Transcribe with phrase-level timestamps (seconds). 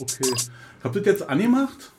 [0.00, 0.32] Okay.
[0.34, 1.92] Ich hab das jetzt angemacht.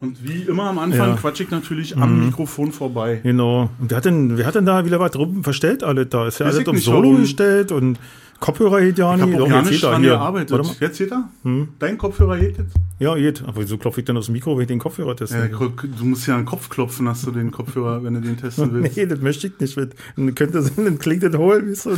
[0.00, 1.16] Und wie immer am Anfang Ja.
[1.16, 3.18] quatsch ich natürlich am Mikrofon vorbei.
[3.24, 3.62] Genau.
[3.80, 6.28] Und wer hat denn, wer hat denn da wieder was drum verstellt, alles da?
[6.28, 7.20] Ist ja Weiß alles ich auf Solo warum.
[7.22, 7.98] gestellt und
[8.38, 9.32] Kopfhörer geht ja Ich nicht.
[9.34, 10.10] habe Doch, gar jetzt dran hier.
[10.12, 10.52] gearbeitet.
[10.52, 10.76] Warte mal.
[10.78, 11.28] Jetzt geht er?
[11.80, 12.76] Dein Kopfhörer geht jetzt?
[13.00, 13.42] Ja, geht.
[13.42, 15.36] Aber wieso klopfe ich denn aus dem Mikro, wenn ich den Kopfhörer teste?
[15.36, 18.36] Ja, du musst ja an den Kopf klopfen, hast du den Kopfhörer, wenn du den
[18.36, 18.96] testen willst.
[18.96, 19.76] Nee, das möchte ich nicht.
[20.16, 21.90] Dann könnte dann klingt das hohl, wie so.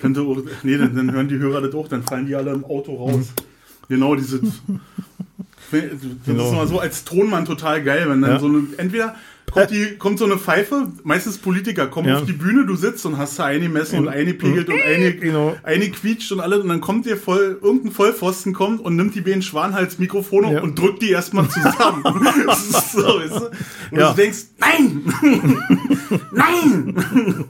[0.00, 2.64] Könnte auch, nee, dann, dann hören die Hörer das auch, dann fallen die alle im
[2.64, 3.32] Auto raus.
[3.88, 4.40] Genau, diese.
[5.70, 5.80] Das
[6.26, 6.44] Genau.
[6.44, 8.38] ist immer so als Tonmann total geil, wenn dann Ja.
[8.38, 9.14] so eine, entweder
[9.52, 12.18] kommt, die, kommt so eine Pfeife, meistens Politiker, kommen Ja.
[12.18, 15.12] auf die Bühne, du sitzt und hast da eine messen und eine pegelt und eine,
[15.16, 15.56] Genau.
[15.62, 19.20] eine quietscht und alles und dann kommt dir voll, irgendein Vollpfosten kommt und nimmt die
[19.20, 20.62] beiden Schwanhals-Mikrofone Ja.
[20.62, 22.02] und drückt die erstmal zusammen.
[22.92, 23.46] so, weißt du?
[23.90, 24.10] Und Ja.
[24.10, 25.02] du denkst, nein!
[26.32, 27.44] nein!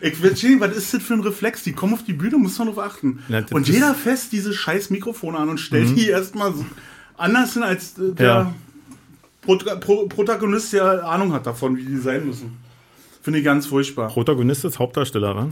[0.00, 1.62] ich will sehen, was ist das für ein Reflex?
[1.62, 3.20] Die kommen auf die Bühne, muss man drauf achten.
[3.50, 6.64] Und jeder fest diese scheiß Mikrofone an und stellt die erstmal so
[7.16, 8.54] anders hin, als äh, der Ja.
[9.48, 12.58] Prota Pro Protagonist ja Ahnung hat davon, wie die sein müssen.
[13.22, 14.08] Finde ich ganz furchtbar.
[14.08, 15.48] Protagonist ist Hauptdarsteller, wa?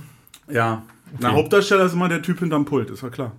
[0.53, 0.83] Ja.
[1.19, 3.33] Na, Hauptdarsteller ist immer der Typ hinterm Pult, ist ja klar.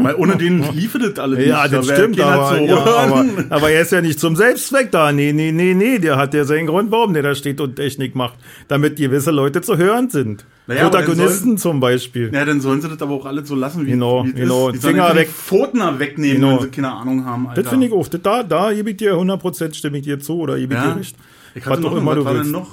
[0.00, 1.72] Weil ohne den liefert das alle Ja, nicht.
[1.74, 4.92] Da das wär stimmt, aber, zu ja, aber, aber er ist ja nicht zum Selbstzweck
[4.92, 5.10] da.
[5.10, 5.98] Nee, nee, nee, nee.
[5.98, 8.34] Der hat ja seinen Grund, warum der da steht und Technik macht.
[8.68, 10.44] Damit gewisse Leute zu hören sind.
[10.68, 12.30] Naja, Protagonisten zum Beispiel.
[12.32, 14.70] Ja, dann sollen sie das aber auch alle so lassen, wie, Genau, wie genau.
[14.70, 15.28] Die sollen Finger weg.
[15.30, 16.56] Pfoten da wegnehmen, Genau.
[16.58, 17.48] wenn sie keine Ahnung haben.
[17.48, 17.62] Alter.
[17.62, 18.06] Das finde ich auch.
[18.06, 20.92] Das, da, da gebe ich dir 100% stimme ich dir zu oder gebe ich Ja.
[20.92, 21.16] dir recht.
[21.54, 22.52] Ich hatte Was noch, immer was du war denn willst.
[22.52, 22.68] noch?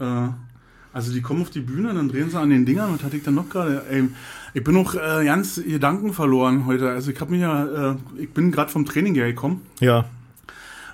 [0.00, 0.28] Äh,
[0.92, 2.90] also die kommen auf die Bühne, dann drehen sie an den Dingern.
[2.94, 3.82] Was hatte ich dann noch gerade?
[4.54, 6.90] Ich bin noch äh, ganz Gedanken verloren heute.
[6.90, 10.06] Also ich habe mir ja, äh, ich bin gerade vom Training hergekommen Ja.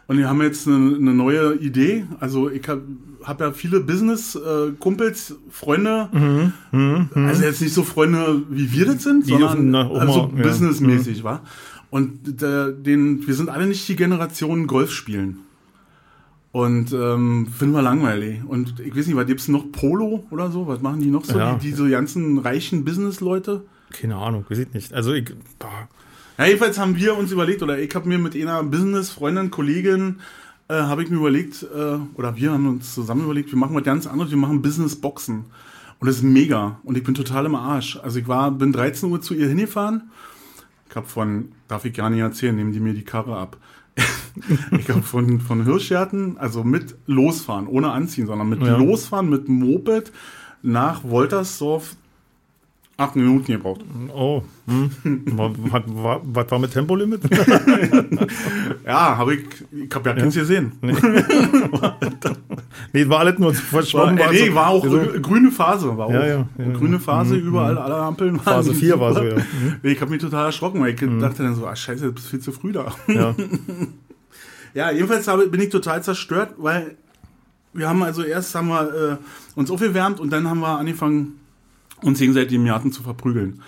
[0.07, 2.05] und wir haben jetzt eine, eine neue Idee.
[2.21, 2.83] Also ich habe
[3.23, 6.09] hab ja viele Business-Kumpels, Freunde.
[7.15, 10.43] Also jetzt nicht so Freunde, wie wir das sind, Die sondern dürfen auch also ja.
[10.43, 11.43] businessmäßig, war.
[11.91, 15.39] Und der, den, wir sind alle nicht die Generation Golf spielen.
[16.55, 18.41] Und ähm, finden wir langweilig.
[18.47, 19.73] Und ich weiß nicht, was gibt's noch?
[19.73, 20.69] Polo oder so?
[20.69, 21.37] Was machen die noch so?
[21.37, 21.55] Ja.
[21.57, 23.65] Die, diese ganzen reichen Business-Leute?
[23.91, 24.93] Keine Ahnung, weiß ich nicht.
[24.93, 25.89] Also ich, boah,
[26.39, 30.21] Ja, jedenfalls haben wir uns überlegt, oder ich habe mir mit einer Business-Freundin, Kollegin,
[30.69, 33.83] äh, habe ich mir überlegt, äh, oder wir haben uns zusammen überlegt, wir machen was
[33.83, 35.47] ganz anderes, wir machen Business-Boxen.
[35.99, 36.79] Und das ist mega.
[36.85, 37.99] Und ich bin total im Arsch.
[38.01, 40.09] Also ich war, bin 13 Uhr zu ihr hingefahren.
[40.89, 43.57] Ich habe von, darf ich gar nicht erzählen, nehmen die mir die Karre ab.
[44.79, 48.77] ich habe von, von Hirschgärten, also mit losfahren, ohne anziehen, sondern mit Ja.
[48.77, 50.13] losfahren, mit Moped
[50.63, 51.97] nach Woltersdorf
[52.97, 53.81] acht Minuten gebraucht.
[54.15, 54.91] oh, hm.
[55.37, 57.21] was, war mit Tempolimit?
[58.87, 59.41] Ja, habe ich,
[59.73, 60.73] ich habe ja keins gesehen.
[62.93, 64.19] nee, war alles nur War, verschwommen.
[64.19, 65.97] äh, nee, so- war auch so- grüne Phase.
[65.97, 66.99] War auch Ja, ja, ja, grüne ja.
[66.99, 69.37] Phase, überall, alle Ampeln waren Phase 4 war so, ja.
[69.37, 69.77] Mhm.
[69.83, 72.29] Nee, Ich habe mich total erschrocken, weil ich dachte dann so, ah scheiße, du bist
[72.29, 72.93] viel zu früh da.
[73.09, 73.35] ja.
[74.75, 76.97] Ja, jedenfalls bin ich total zerstört, weil
[77.75, 79.17] wir haben also erst haben wir äh,
[79.55, 81.39] uns aufgewärmt und dann haben wir angefangen,
[82.05, 83.61] uns gegenseitig im Garten zu verprügeln.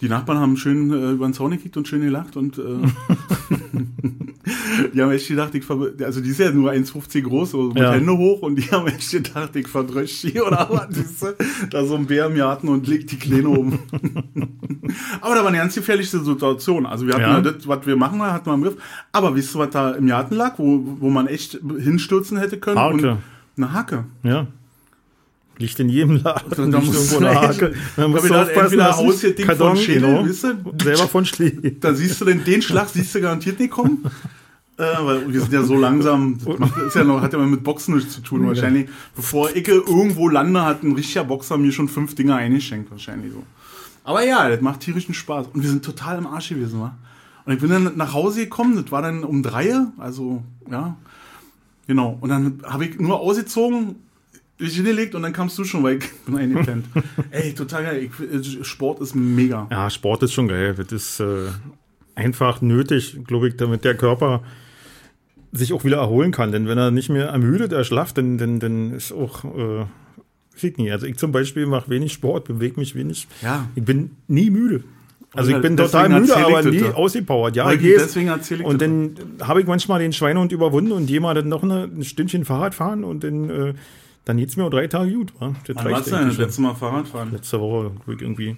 [0.00, 2.62] Die Nachbarn haben schön äh, über den Zaun gekickt und schön gelacht und äh,
[4.94, 7.78] die haben echt gedacht, ich ver also die ist ja nur 1,50 groß, so mit
[7.78, 7.92] Ja.
[7.92, 11.34] Hände hoch und die haben echt gedacht, ich verdrösch die oder was?
[11.70, 13.78] Da so ein Bär im Garten und legt die Kleine um.
[15.20, 16.86] Aber da war eine ganz gefährliche Situation.
[16.86, 17.34] Also wir hatten Ja.
[17.36, 17.40] ja.
[17.42, 18.76] das, was wir machen, hatten wir im Griff.
[19.12, 22.78] Aber wisst ihr, was da im Garten lag, wo, wo man echt hinstürzen hätte können?
[22.78, 22.94] Hake.
[22.94, 23.18] Und
[23.56, 24.04] eine Hacke.
[24.22, 24.46] ja.
[25.60, 26.72] Liegt in jedem Laden.
[26.72, 27.74] Da musst irgendwo eine Hake.
[27.96, 30.32] Man muss ich gedacht, aufpassen, dass nicht aus hier Ding Karton, von Schädel, genau, ihr?
[30.82, 31.72] selber von Schläge.
[31.72, 34.10] Da siehst du den, den Schlag siehst du garantiert nicht kommen.
[34.78, 37.46] äh, weil wir sind ja so langsam, das macht, ist ja noch, hat ja mal
[37.46, 38.46] mit Boxen nichts zu tun.
[38.46, 43.32] Wahrscheinlich, bevor Icke irgendwo lande, hat ein richtiger Boxer mir schon fünf Dinger eingeschenkt, wahrscheinlich
[43.32, 43.42] so.
[44.02, 45.48] Aber ja, das macht tierischen Spaß.
[45.52, 46.96] Und wir sind total im Arsch gewesen, wa?
[47.44, 50.96] Und ich bin dann nach Hause gekommen, das war dann um drei, also, ja.
[51.86, 52.16] Genau.
[52.18, 53.96] Und dann habe ich nur ausgezogen,
[54.64, 56.86] dich hingelegt und dann kamst du schon, weil ich bin eingepennt.
[57.30, 58.10] Ey, total geil.
[58.10, 59.66] Ich, Sport ist mega.
[59.70, 60.74] Ja, Sport ist schon geil.
[60.74, 61.48] Das ist äh,
[62.14, 64.42] einfach nötig, glaube ich, damit der Körper
[65.52, 66.52] sich auch wieder erholen kann.
[66.52, 69.84] Denn wenn er nicht mehr ermüdet, erschlafft, dann, dann, dann ist auch, äh,
[70.54, 70.92] ich nicht.
[70.92, 73.26] Also ich zum Beispiel mache wenig Sport, bewege mich wenig.
[73.42, 73.68] Ja.
[73.74, 74.84] Ich bin nie müde.
[75.32, 76.90] Also ich bin total müde, aber das nie da.
[76.92, 77.54] ausgepowert.
[77.54, 79.14] Ja, ich deswegen erzähl ich Und das dann
[79.46, 83.04] habe ich manchmal den Schweinehund überwunden und mal dann noch eine, ein Stündchen Fahrrad fahren
[83.04, 83.74] und dann, äh,
[84.30, 85.32] dann geht's mir auch drei Tage gut.
[85.40, 85.54] Wa?
[85.66, 87.32] Das Wann warst du denn das letzte Mal Fahrrad fahren?
[87.32, 88.56] Letzte Woche irgendwie.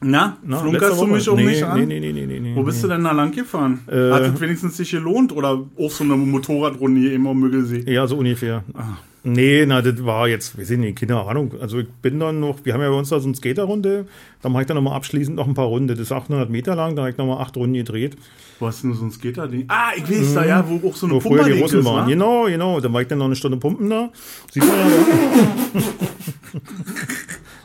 [0.00, 1.80] Na, Na, flunkerst du mich auch nee, nicht an?
[1.80, 2.54] Nee, nee, nee, nee, nee, nee.
[2.54, 3.80] Wo bist du denn da lang gefahren?
[3.88, 7.84] Äh, Hat es wenigstens sich gelohnt oder auch so eine Motorradrunde hier immer am Müggelsee?
[7.92, 8.62] Ja, so ungefähr.
[8.72, 8.98] Ah.
[9.22, 11.54] Nee, na, das war jetzt, ich nicht, keine Ahnung.
[11.60, 14.06] Also ich bin dann noch, wir haben ja bei uns da so eine Skaterrunde,
[14.40, 15.88] da mache ich dann nochmal abschließend noch ein paar Runden.
[15.88, 18.16] Das ist 800 Meter lang, da habe ich nochmal acht Runden gedreht.
[18.58, 19.64] Wo hast du denn so ein Skater-Ding?
[19.68, 22.06] Ah, ich weiß da, ja, wo auch so eine Wo früher die Russen ist, waren.
[22.06, 22.10] wa?
[22.10, 22.80] Genau, genau.
[22.80, 24.10] Dann war ich dann noch eine Stunde pumpen da.
[24.50, 24.86] Sieht man ja.
[25.74, 25.82] wa?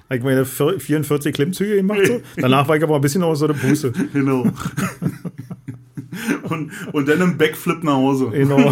[0.08, 2.06] Habe ich meine 44 Klimmzüge gemacht.
[2.06, 2.22] So.
[2.38, 3.92] Danach war ich aber ein bisschen aus so der Puste.
[4.14, 4.46] Genau.
[6.44, 8.30] und, und dann im Backflip nach Hause.
[8.32, 8.58] Genau.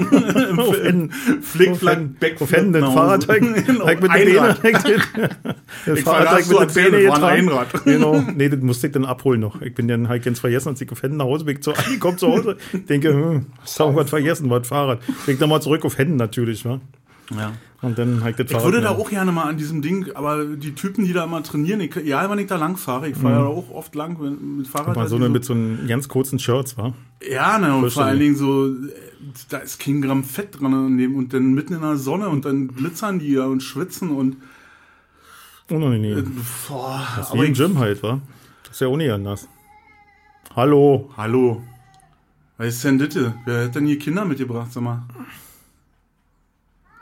[1.42, 2.94] Flickflack, Backflip den nach Hause.
[2.98, 4.56] Fahrrad habe ich, Genau, ich mit den Beinen.
[4.64, 5.02] Ich den-
[5.86, 7.50] Das Ich Fahrrad frage, hab hast du erzählt, das war ein getragen.
[7.50, 7.84] Einrad.
[7.86, 8.24] Genau.
[8.36, 9.62] Nee, das musste ich dann abholen noch.
[9.62, 11.58] Ich bin dann halt ganz vergessen, als ich auf Händen nach Hause bin.
[11.58, 12.58] Ich so angekommen zu Hause.
[12.90, 15.00] Denke, hm, hast du irgendwas vergessen, was Fahrrad.
[15.26, 16.80] Bin ich nochmal zurück auf Händen natürlich, wa?
[17.36, 17.54] Ja.
[17.82, 18.66] Und dann halt das Ich Fahrrad.
[18.66, 21.82] würde da auch gerne mal an diesem Ding, aber die Typen, die da immer trainieren,
[21.82, 24.68] ich, ja, wenn ich da lang fahre, ich fahre ja auch oft lang wenn- mit
[24.68, 24.96] Fahrrad.
[24.96, 26.94] Mal halt so die eine, mit so einem ganz kurzen Shirts, war.
[27.30, 28.74] Ja, ne, und vor allen Dingen so, äh,
[29.50, 32.46] da ist kein Gramm Fett dran und, dem- und dann mitten in der Sonne und
[32.46, 34.38] dann glitzern die ja und schwitzen und
[35.70, 36.38] Unangenehm.
[36.68, 38.20] boah, Das ist wie im Gym halt, wa?
[38.64, 39.48] Das ist ja auch nicht anders.
[40.56, 41.10] Hallo.
[41.18, 41.62] Hallo.
[42.58, 43.16] Was ist denn das?
[43.46, 45.04] Wer hat denn hier Kinder mitgebracht, sag mal?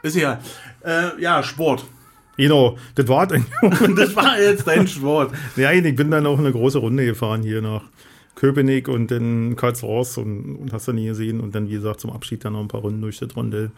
[0.04, 0.40] Ist ja.
[0.84, 1.86] Äh, ja, Sport.
[2.38, 3.46] Genau, das war eigentlich.
[3.96, 5.32] das war jetzt dein Sport.
[5.56, 7.84] Ja, ich bin dann auch eine große Runde gefahren hier nach
[8.36, 11.40] Köpenick und dann Karlsruhe und, und hast du nie gesehen.
[11.40, 13.72] Und dann, wie gesagt, zum Abschied dann noch ein paar Runden durch das Rondell.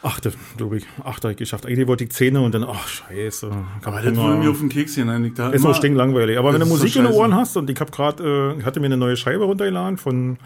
[0.00, 0.86] Achte, glaube ich.
[1.02, 1.66] Achte habe ich geschafft.
[1.66, 3.50] Eigentlich wollte ich Zähne und dann, ach, scheiße.
[3.82, 5.24] Aber das wurde mir auf den Keks hinein.
[5.24, 6.38] Ich da Ist immer- auch stinklangweilig.
[6.38, 7.12] Aber wenn du ist so Musik in den.
[7.12, 10.38] Ohren hast und ich habe gerade, äh, ich hatte mir eine neue Scheibe runtergeladen von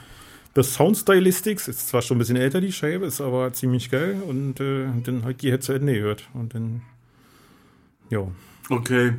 [0.55, 1.69] The Sound Stylistics.
[1.69, 4.23] Ist zwar schon ein bisschen älter, die Scheibe, ist aber ziemlich geil.
[4.27, 6.29] Und äh, dann halt die jetzt zu Ende gehört.
[6.35, 6.83] Und dann,
[8.11, 8.27] ja.
[8.69, 9.15] Okay.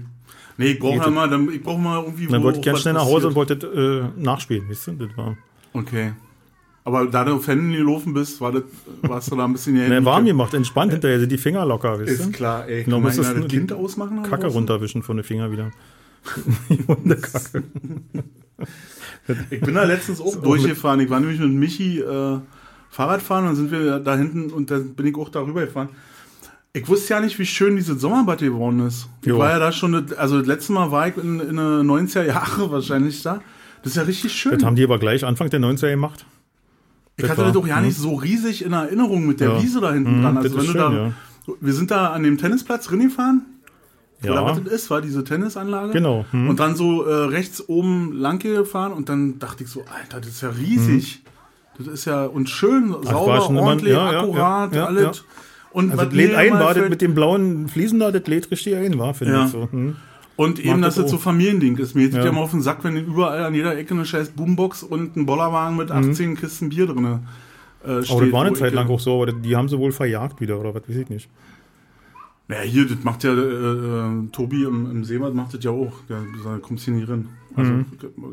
[0.57, 2.27] Nee, ich brauche ja mal, dann, ich brauche mal irgendwie.
[2.27, 4.91] Dann wo wollte ich ganz was schnell nach Hause und wollte äh, nachspielen, weißt du?
[4.94, 5.38] Das war
[5.74, 6.13] Okay.
[6.85, 8.63] Aber da du auf Händen gelaufen bist, war das,
[9.01, 12.09] warst du da ein bisschen ne, warm gemacht, entspannt hinterher, sind die Finger locker, weißt
[12.09, 12.31] Ist du?
[12.31, 12.83] klar, ey.
[12.83, 14.21] Genau, da du das Kind ausmachen?
[14.24, 14.53] Kacke was?
[14.53, 15.71] runterwischen von den Finger wieder.
[16.69, 17.63] Die Hundekacke.
[19.49, 20.99] Ich bin da letztens auch durchgefahren.
[20.99, 22.39] Ich war nämlich mit Michi äh,
[22.89, 25.89] Fahrrad fahren, dann sind wir da hinten und dann bin ich auch darüber gefahren.
[26.73, 29.07] Ich wusste ja nicht, wie schön dieses Sommerbad geworden ist.
[29.21, 29.37] Ich Jo.
[29.37, 32.71] war ja da schon, also das letzte Mal war ich in, in den 90er Jahre
[32.71, 33.41] wahrscheinlich da.
[33.83, 34.53] Das ist ja richtig schön.
[34.53, 36.25] Das haben die aber gleich Anfang der 90er gemacht.
[37.17, 39.61] ich hatte das doch ja nicht so riesig in Erinnerung mit der Ja.
[39.61, 40.37] Wiese da hinten Mhm, dran.
[40.37, 41.13] Also wenn du schön, da, ja.
[41.61, 42.89] wir sind da an dem Tennisplatz
[44.23, 44.43] gefahren.
[44.43, 45.93] Oder Ja, was das ist, war diese Tennisanlage.
[45.93, 46.25] genau.
[46.31, 46.49] Hm.
[46.49, 50.29] Und dann so äh, rechts oben lang gefahren und dann dachte ich so, Alter, das
[50.29, 51.21] ist ja riesig.
[51.77, 54.85] Das ist ja und schön, war sauber, schon immer- ordentlich, ja, ja, akkurat, ja, ja,
[54.85, 55.03] alles.
[55.17, 55.23] ja.
[55.71, 58.51] Und Also was das lädt ein, war das mit den blauen Fliesen da, das lädt
[58.51, 59.45] richtig ein, war, finde Ja.
[59.45, 59.67] ich so.
[59.71, 59.95] Hm.
[60.35, 61.17] und eben, dass das das so.
[61.17, 61.95] Familiending ist.
[61.95, 62.25] Mir geht Ja.
[62.25, 65.25] ja mal auf den Sack, wenn überall an jeder Ecke eine scheiß Boombox und ein
[65.25, 67.19] Bollerwagen mit 18 Kisten Bier drin
[67.85, 68.11] äh, steht.
[68.11, 68.25] Aber Mhm.
[68.25, 70.73] Das war eine Zeit lang auch so, aber die haben sie wohl verjagt wieder, oder
[70.75, 71.27] was weiß ich nicht.
[72.53, 75.94] Ja, hier, das macht ja äh, äh, Tobi im, im Seebad macht das ja auch.
[76.07, 77.29] Da da kommst du hier nie drin.
[77.55, 77.85] Also Mhm.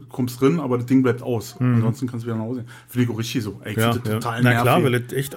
[0.09, 1.57] kommst drin, aber das Ding bleibt aus.
[1.61, 2.65] Ansonsten kannst du wieder nach Hause.
[2.89, 3.61] Finde ich auch richtig so.
[3.65, 4.15] Ey, ich Ja, das ja.
[4.15, 4.63] total Na nervig.
[4.63, 5.37] klar, weil es echt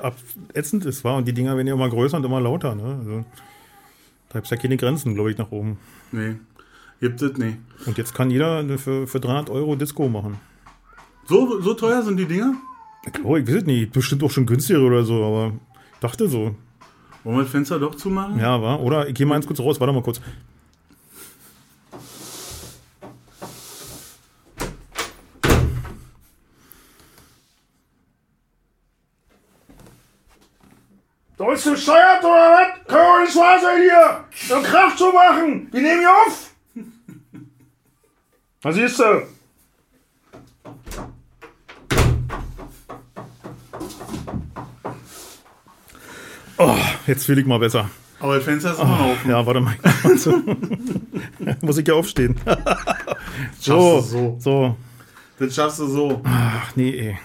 [0.53, 1.17] ätzend ist, war.
[1.17, 2.95] Und die Dinger werden ja immer größer und immer lauter, ne?
[2.99, 3.25] Also,
[4.29, 5.77] da gibt es ja keine Grenzen, glaube ich, nach oben.
[6.13, 6.35] Nee,
[7.01, 7.57] gibt es nee.
[7.85, 10.37] Und jetzt kann jeder für, für 300 Euro Disco machen.
[11.25, 12.53] So, so teuer sind die Dinger?
[13.05, 13.91] Ich glaube, ich weiß es nicht.
[13.91, 15.53] Bestimmt auch schon günstiger oder so, aber
[15.93, 16.55] ich dachte so.
[17.23, 18.37] Wollen wir das Fenster doch zumachen?
[18.39, 18.81] Ja, war.
[18.81, 20.19] Oder ich gehe mal eins kurz raus, warte mal kurz.
[31.37, 32.87] Du bist gesteuert oder was?
[32.87, 34.25] Können wir nicht wahr sein hier?
[34.47, 35.67] So Kraft zu machen.
[35.71, 36.53] Wir nehmen hier auf.
[38.61, 39.32] Was siehst du?
[46.57, 46.75] Oh,
[47.07, 47.89] jetzt fühle ich mal besser.
[48.19, 49.29] Aber das Fenster ist immer noch offen.
[49.29, 49.75] Ja, warte mal.
[51.61, 52.35] Muss ich ja aufstehen.
[53.59, 54.37] So, so.
[54.39, 54.77] so.
[55.39, 56.21] Das schaffst du so.
[56.23, 57.17] Ach, nee, ey.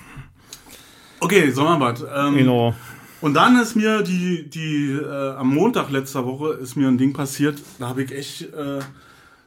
[1.21, 2.05] Okay, Sommerbad.
[2.15, 2.75] Ähm, Genau.
[3.21, 7.13] Und dann ist mir die, die äh, am Montag letzter Woche ist mir ein Ding
[7.13, 7.61] passiert.
[7.79, 8.79] Da habe ich echt äh,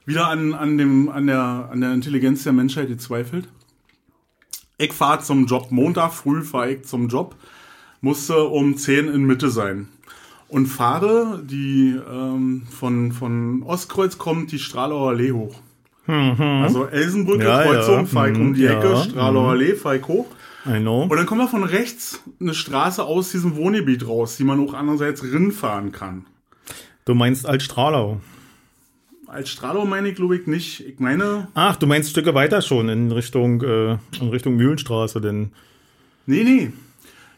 [0.05, 3.47] wieder an, an, dem, an, der, an der Intelligenz der Menschheit gezweifelt.
[4.77, 5.67] Ich fahre zum Job.
[5.71, 7.35] Montag früh fahre ich zum Job.
[8.01, 9.87] Musste um 10 in Mitte sein.
[10.47, 15.55] Und fahre die ähm, von, von Ostkreuz kommt die Stralauer Allee hoch.
[16.07, 17.47] Also Elsenbrücke, Mhm.
[17.49, 18.05] Ja, Kreuzung, ja.
[18.05, 19.03] fahre ich um die Mhm, Ecke, ja.
[19.03, 20.25] Stralauer Allee, fahre ich hoch.
[20.65, 21.03] I know.
[21.03, 24.73] Und dann kommt da von rechts eine Straße aus diesem Wohngebiet raus, die man auch
[24.73, 26.25] andererseits rinfahren kann.
[27.05, 28.19] Du meinst Altstrahlau.
[29.27, 30.81] Als Strahlau meine ich, glaube ich, nicht.
[30.85, 35.51] Ich meine, Ach, du meinst Stücke weiter schon in Richtung, äh, in Richtung Mühlenstraße, denn.
[36.25, 36.71] nee, nee.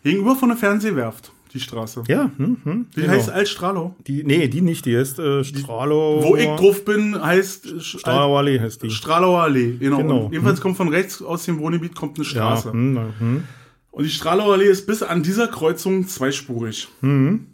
[0.03, 1.31] Gegenüber von der Fernsehwerft.
[1.53, 2.03] die Straße.
[2.07, 3.13] Ja, hm, hm, Die genau.
[3.13, 3.95] heißt Altstrahlau.
[4.07, 6.23] Die, nee, die nicht, die heißt äh, Strahlow.
[6.23, 8.89] Wo ich drauf bin, heißt äh, Strahlow Allee heißt die.
[8.89, 9.77] Strahlower Allee.
[9.79, 9.97] Genau.
[9.97, 10.25] Genau.
[10.25, 12.71] Und jedenfalls kommt von rechts aus dem Wohngebiet kommt eine Ja, Straße.
[12.71, 13.43] hm, na, hm.
[13.91, 16.87] Und die Strahlower Allee ist bis an dieser Kreuzung zweispurig.
[17.01, 17.47] Und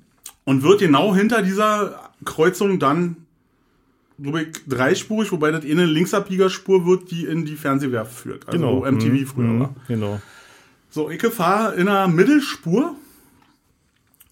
[0.64, 3.18] wird genau hinter dieser Kreuzung dann,
[4.18, 8.48] glaube ich, dreispurig, wobei das eine Linksabbiegerspur wird, die in die Fernsehwerft führt.
[8.48, 8.82] Also Genau.
[8.82, 9.76] wo MTV hm, früher hm, war.
[9.90, 10.22] Genau.
[10.90, 12.96] So, ich fahre in einer Mittelspur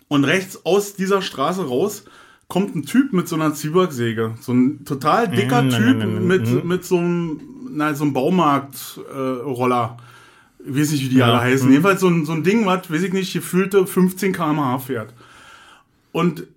[0.08, 2.04] und rechts aus dieser Straße raus
[2.48, 4.36] kommt ein Typ mit so einer Zwiebacksäge.
[4.40, 6.68] So ein total dicker Mm, Typ mm, mm, mit, mm.
[6.68, 9.98] mit so einem, na, so einem Baumarkt-Roller.
[10.66, 11.68] Äh, weiß nicht, wie die Ja, alle heißen.
[11.68, 11.72] mm.
[11.72, 15.14] Jedenfalls so ein, so ein Ding, was, weiß ich nicht, gefühlte 15 km/h fährt.
[16.14, 16.48] Und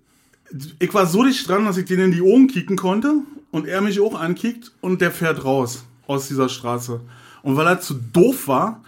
[0.79, 3.15] ich war so dicht dran, dass ich den in die Augen kicken konnte
[3.51, 7.01] und er mich auch ankickt und der fährt raus aus dieser Straße.
[7.43, 8.81] Und weil er zu doof war,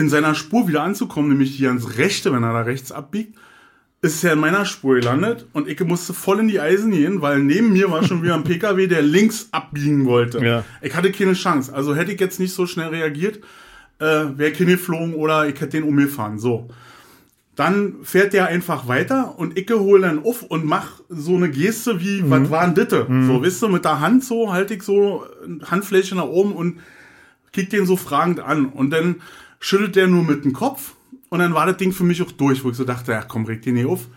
[0.00, 3.36] in seiner Spur wieder anzukommen, nämlich hier ans Rechte, wenn er da rechts abbiegt,
[4.02, 7.40] ist er in meiner Spur gelandet und ich musste voll in die Eisen gehen, weil
[7.40, 10.42] neben mir war schon wieder ein PKW, der links abbiegen wollte.
[10.44, 10.64] Ja.
[10.80, 11.74] Ich hatte keine Chance.
[11.74, 13.40] Also hätte ich jetzt nicht so schnell reagiert,
[13.98, 16.38] äh, wäre ich hingeflogen oder ich hätte den umgefahren.
[16.38, 16.68] So.
[17.56, 22.00] Dann fährt der einfach weiter und ich hole dann auf und mach so eine Geste
[22.00, 23.06] wie, was war denn Ditte?
[23.26, 25.26] So, wisst ihr, mit der Hand so, halte ich so
[25.66, 26.78] Handfläche nach oben und
[27.52, 28.66] kick den so fragend an.
[28.66, 29.16] Und dann
[29.60, 30.94] schüttelt der nur mit dem Kopf
[31.28, 33.44] und dann war das Ding für mich auch durch, wo ich so dachte, ja komm,
[33.44, 34.08] reg den nicht auf.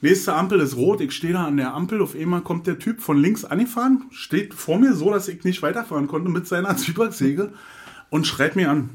[0.00, 3.00] Nächste Ampel ist rot, ich stehe da an der Ampel, auf einmal kommt der Typ
[3.00, 7.52] von links angefahren, steht vor mir so, dass ich nicht weiterfahren konnte mit seiner Zwiebacksäge
[8.10, 8.90] und schreit mir an.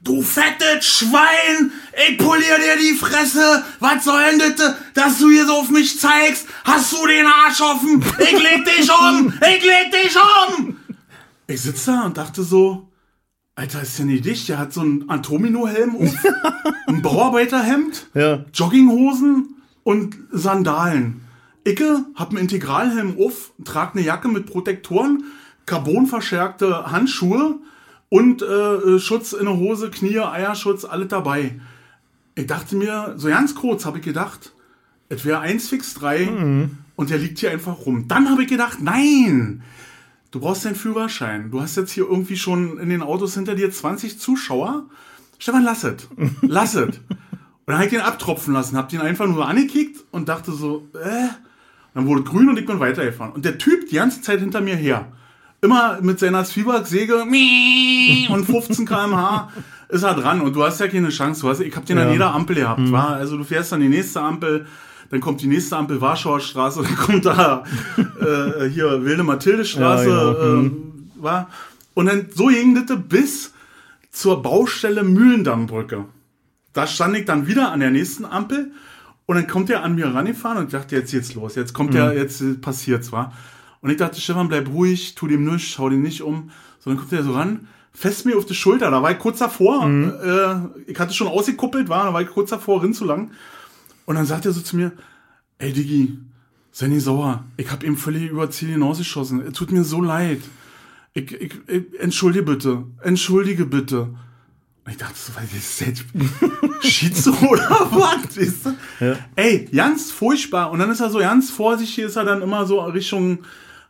[0.00, 1.72] Du fettes Schwein!
[2.08, 3.64] Ich polier dir die Fresse!
[3.80, 6.46] Was soll denn das, dass du hier so auf mich zeigst?
[6.64, 8.04] Hast du den Arsch offen?
[8.18, 9.32] Ich leg dich um!
[9.40, 10.76] Ich leg dich um!
[11.48, 12.85] Ich sitze da und dachte so,
[13.58, 16.14] Alter, ist ja nicht dich, der hat so einen Antomino-Helm auf,
[16.86, 18.44] ein Bauarbeiterhemd, Ja.
[18.52, 21.22] Jogginghosen und Sandalen.
[21.66, 25.24] Icke hab einen Integralhelm auf, trag eine Jacke mit Protektoren,
[25.64, 27.58] carbonverstärkte Handschuhe
[28.10, 31.58] und äh, Schutz in der Hose, Knie, Eierschutz, alles dabei.
[32.34, 34.52] Ich dachte mir, so ganz kurz habe ich gedacht,
[35.08, 38.06] es wäre 1 fix 3 und der liegt hier einfach rum.
[38.06, 39.62] Dann habe ich gedacht, nein,
[40.30, 41.50] du brauchst deinen Führerschein.
[41.50, 44.84] Du hast jetzt hier irgendwie schon in den Autos hinter dir 20 Zuschauer.
[45.38, 46.08] Stefan, lass es.
[46.42, 46.98] Lass es.
[46.98, 50.88] Und dann habe ich den abtropfen lassen, habe den einfach nur angekickt und dachte so,
[50.94, 51.28] äh.
[51.94, 53.32] Dann wurde grün und ich bin weitergefahren.
[53.32, 55.10] Und der Typ die ganze Zeit hinter mir her.
[55.62, 59.50] Immer mit seiner Zwiebacksäge und 15 km/h
[59.88, 60.42] ist er dran.
[60.42, 61.40] Und du hast ja keine Chance.
[61.40, 62.12] Du hast, ich habe den an Ja.
[62.12, 62.92] jeder Ampel gehabt.
[62.92, 63.10] War?
[63.16, 64.66] Also du fährst an die nächste Ampel,
[65.10, 67.64] dann kommt die nächste Ampel Warschauer Straße, dann kommt da
[67.96, 70.08] äh, hier Wilde Mathilde Straße.
[70.08, 70.60] Ja, genau.
[70.60, 71.48] ähm, war.
[71.94, 73.52] Und dann so ging das bis
[74.10, 76.04] zur Baustelle Mühlendammbrücke.
[76.72, 78.72] Da stand ich dann wieder an der nächsten Ampel
[79.26, 81.94] und dann kommt er an mir rangefahren und ich dachte, jetzt geht's los, jetzt kommt
[81.94, 83.32] er, jetzt äh, passiert's, war.
[83.80, 86.50] Und ich dachte, Stefan, bleib ruhig, tu dem nichts, schau den nicht um.
[86.78, 89.38] So, dann kommt er so ran, fest mir auf die Schulter, da war ich kurz
[89.38, 93.32] davor, äh, ich hatte schon ausgekuppelt, war, da war ich kurz davor, rinzulangen.
[94.06, 94.92] Und dann sagt er so zu mir,
[95.58, 96.18] ey Diggi,
[96.72, 100.40] sei nicht sauer, ich hab ihm völlig über Ziel hinausgeschossen, es tut mir so leid.
[101.12, 104.14] Ich, ich, ich, entschuldige bitte, entschuldige bitte.
[104.84, 106.90] Und ich dachte so, was ist das?
[106.90, 108.36] Schizo oder was?
[108.36, 109.04] Weißt du?
[109.04, 109.18] Ja.
[109.34, 110.70] Ey, ganz furchtbar.
[110.70, 113.38] Und dann ist er so ganz vorsichtig, ist er dann immer so Richtung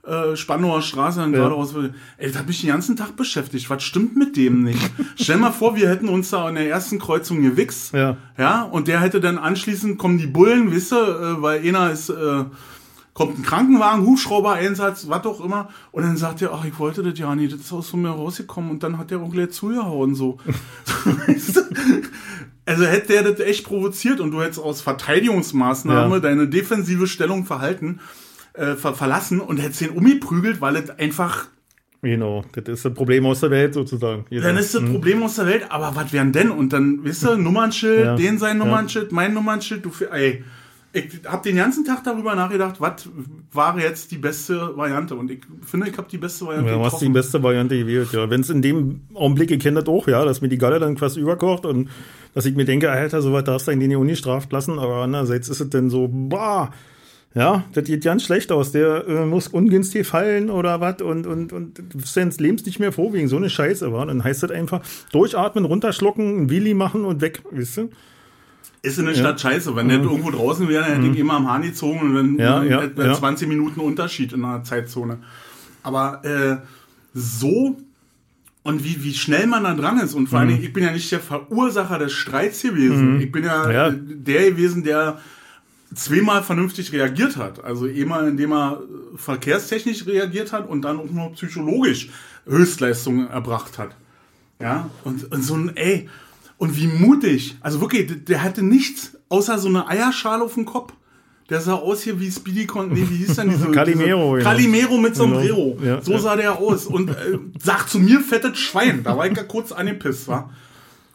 [0.06, 1.38] äh, Spandauer Straße dann Ja.
[1.40, 1.74] geradeaus.
[2.18, 3.68] Ey, das hat mich den ganzen Tag beschäftigt.
[3.70, 4.78] Was stimmt mit dem nicht?
[5.20, 7.92] Stell mal vor, wir hätten uns da in der ersten Kreuzung gewichst.
[7.92, 8.16] Ja.
[8.38, 10.98] Ja, und der hätte dann anschließend kommen die Bullen, wisst ihr,
[11.38, 12.44] äh, weil einer ist, äh,
[13.14, 15.70] kommt ein Krankenwagen, Hubschrauber-Einsatz, was auch immer.
[15.90, 18.10] Und dann sagt er, ach, ich wollte das ja nicht, das ist aus von mir
[18.10, 18.70] rausgekommen.
[18.70, 20.36] Und dann hat der auch gleich zugehauen, so.
[22.68, 26.20] Also hätte der das echt provoziert und du hättest aus Verteidigungsmaßnahme Ja.
[26.20, 28.00] deine defensive Stellung verhalten,
[28.56, 31.46] äh, ver verlassen und hättest den umgeprügelt, weil es einfach
[32.02, 34.26] Genau, das ist das Problem aus der Welt sozusagen.
[34.30, 36.50] Jeder- dann ist das Problem aus der Welt, aber was wären denn?
[36.50, 38.14] Und dann, weißt du, Nummernschild, Ja.
[38.16, 38.64] den sein Ja.
[38.64, 40.44] Nummernschild, mein Nummernschild, du, für- ey.
[40.92, 43.08] Ich habe den ganzen Tag darüber nachgedacht, was
[43.52, 45.14] war jetzt die beste Variante?
[45.14, 48.08] Und ich finde, ich habe die beste Variante Ja, du hast die beste Variante gewählt,
[48.12, 48.30] ja.
[48.30, 50.94] Wenn es in dem Augenblick, ich kenne das auch, ja, dass mir die Galle dann
[50.94, 51.88] quasi überkocht und
[52.34, 55.02] dass ich mir denke, Alter, so was darfst du in die Uni straft lassen, aber
[55.02, 56.70] andererseits ist es dann so, boah,
[57.36, 61.52] ja, das geht ganz schlecht aus, der äh, muss ungünstig fallen oder was und, und,
[61.52, 61.80] und
[62.16, 64.06] deines Lebens nicht mehr froh wegen so eine Scheiße, war.
[64.06, 64.80] Dann heißt das einfach
[65.12, 67.90] durchatmen, runterschlucken, ein Willi machen und weg, weißt du?
[68.80, 69.76] Ist in der Stadt scheiße.
[69.76, 72.38] Wenn der irgendwo draußen wäre, dann hätte ich immer am Hahn gezogen und dann Mhm.
[72.38, 73.14] Ja, ja, ja.
[73.14, 75.18] 20 Minuten Unterschied in der Zeitzone.
[75.82, 76.56] Aber äh,
[77.12, 77.76] so
[78.62, 80.14] und wie, wie schnell man da dran ist.
[80.14, 83.20] Und vor allen Dingen, ich bin ja nicht der Verursacher des Streits gewesen.
[83.20, 83.90] Ich bin ja, Ja.
[83.90, 85.18] der gewesen, der
[85.94, 87.64] zweimal vernünftig reagiert hat.
[87.64, 92.10] Also einmal, indem er äh, verkehrstechnisch reagiert hat und dann auch nur psychologisch
[92.46, 93.96] Höchstleistungen erbracht hat.
[94.60, 96.08] Ja, und, und so ein, ey,
[96.58, 97.56] und wie mutig.
[97.60, 100.92] Also wirklich, der, hatte nichts außer so eine Eierschale auf dem Kopf.
[101.48, 103.70] Der sah aus hier wie Speedy Con, nee, wie hieß denn diese?
[103.70, 104.50] Calimero, diese, genau.
[104.50, 105.24] Calimero mit Genau.
[105.26, 105.78] Sombrero.
[105.82, 106.18] Ja, so ja.
[106.18, 106.86] sah der aus.
[106.86, 109.02] Und äh, sagt zu mir fettes Schwein.
[109.04, 110.50] Da war ich ja kurz angepisst, war.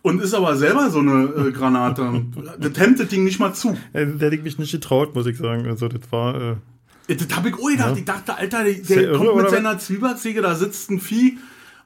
[0.04, 2.26] Und ist aber selber so eine äh, Granate.
[2.60, 3.78] Das hemmt das Ding nicht mal zu.
[3.94, 5.66] Äh, Der hätte ich mich nicht getraut, muss ich sagen.
[5.68, 6.36] Also das war.
[6.36, 6.56] Äh,
[7.08, 7.92] Ja, Das hab ich auch gedacht.
[7.92, 7.98] Ja.
[7.98, 11.38] Ich dachte, Alter, der, der der irre, kommt mit seiner Zwiebacksäge, da sitzt ein Vieh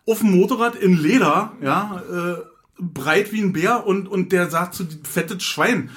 [0.08, 2.36] auf dem Motorrad in Leder, ja, äh,
[2.80, 5.90] breit wie ein Bär und, und der sagt zu fettes Schwein.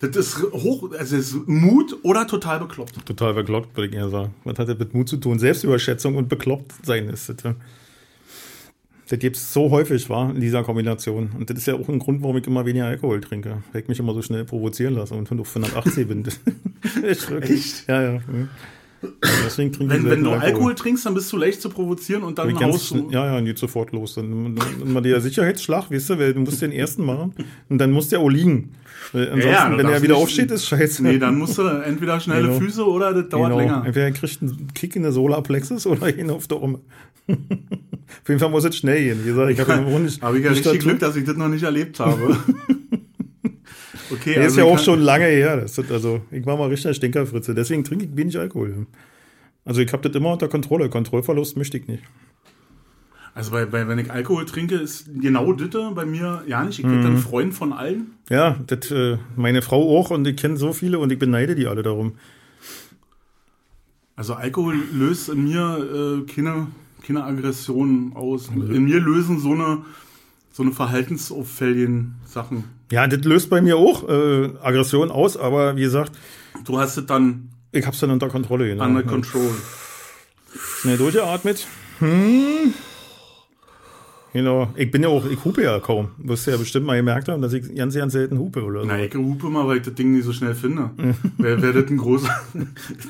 [0.00, 3.04] Das ist hoch, also ist Mut oder total bekloppt.
[3.04, 4.32] total bekloppt, würde ich eher sagen.
[4.44, 5.38] Was hat das mit Mut zu tun?
[5.40, 7.42] Selbstüberschätzung und bekloppt sein ist das.
[7.42, 7.54] ja.
[9.08, 11.30] Das gibt es so häufig, war in dieser Kombination.
[11.38, 13.62] Und das ist ja auch ein Grund, warum ich immer weniger Alkohol trinke.
[13.72, 16.24] Weil ich mich immer so schnell provozieren lasse und auf 180 bin.
[17.02, 17.88] Echt?
[17.88, 18.20] Ja, ja.
[19.46, 22.22] Deswegen trinke ich Wenn, wenn selten du Alkohol trinkst, dann bist du leicht zu provozieren
[22.24, 23.08] und dann Ich haust du.
[23.10, 24.14] ja, ja, geht sofort los.
[24.16, 27.32] Dann, dann, mal der Sicherheitsschlag, weißt du, weil du musst den ersten machen
[27.68, 28.72] und dann musst der auch liegen.
[29.12, 31.02] Weil ansonsten, Ja, wenn er wieder aufsteht, ist scheiße.
[31.02, 32.58] Nee, dann musst du entweder schnelle Genau.
[32.58, 33.58] Füße oder das dauert Genau.
[33.60, 33.82] länger.
[33.86, 36.80] Entweder er kriegt einen Kick in der Solarplexus oder ihn auf der Arme.
[37.28, 39.20] auf jeden Fall muss es schnell gehen.
[39.22, 42.36] Wie gesagt, ich habe ich ja richtig Glück, dass ich das noch nicht erlebt habe.
[44.10, 45.56] okay, Der ist also ja ich auch schon lange her.
[45.56, 47.54] Das ist, also, ich war mal richtig Stinkerfritze.
[47.54, 48.86] Deswegen trinke ich wenig Alkohol.
[49.64, 50.88] Also, ich habe das immer unter Kontrolle.
[50.88, 52.02] Kontrollverlust möchte ich nicht.
[53.34, 56.80] Also bei, bei, wenn ich Alkohol trinke, ist genau das bei mir ja nicht.
[56.80, 57.02] Ich bin Mhm.
[57.04, 58.08] dann Freund von allen.
[58.28, 61.68] Ja, das, äh, meine Frau auch und ich kenne so viele und ich beneide die
[61.68, 62.14] alle darum.
[64.16, 66.66] Also Alkohol löst in mir äh, keine,
[67.06, 68.48] keine Aggressionen aus.
[68.48, 69.82] In mir lösen so eine,
[70.50, 72.64] so eine Verhaltensauffälligen Sachen.
[72.90, 76.12] Ja, das löst bei mir auch äh, Aggression aus, aber wie gesagt,
[76.64, 78.66] Du hast es dann ich hab's dann unter Kontrolle.
[78.68, 78.84] Genau.
[78.84, 79.50] under control.
[80.80, 81.66] Schnell durchgeatmet.
[81.98, 82.72] Hm.
[84.32, 84.68] Genau.
[84.76, 86.08] Ich bin ja auch, ich hupe ja kaum.
[86.18, 88.86] Du wirst ja bestimmt mal gemerkt haben, dass ich ganz, ganz selten hupe oder so.
[88.86, 90.90] Na, ich hupe mal, weil ich das Ding nicht so schnell finde.
[91.38, 92.28] Wer wäre das ein großer...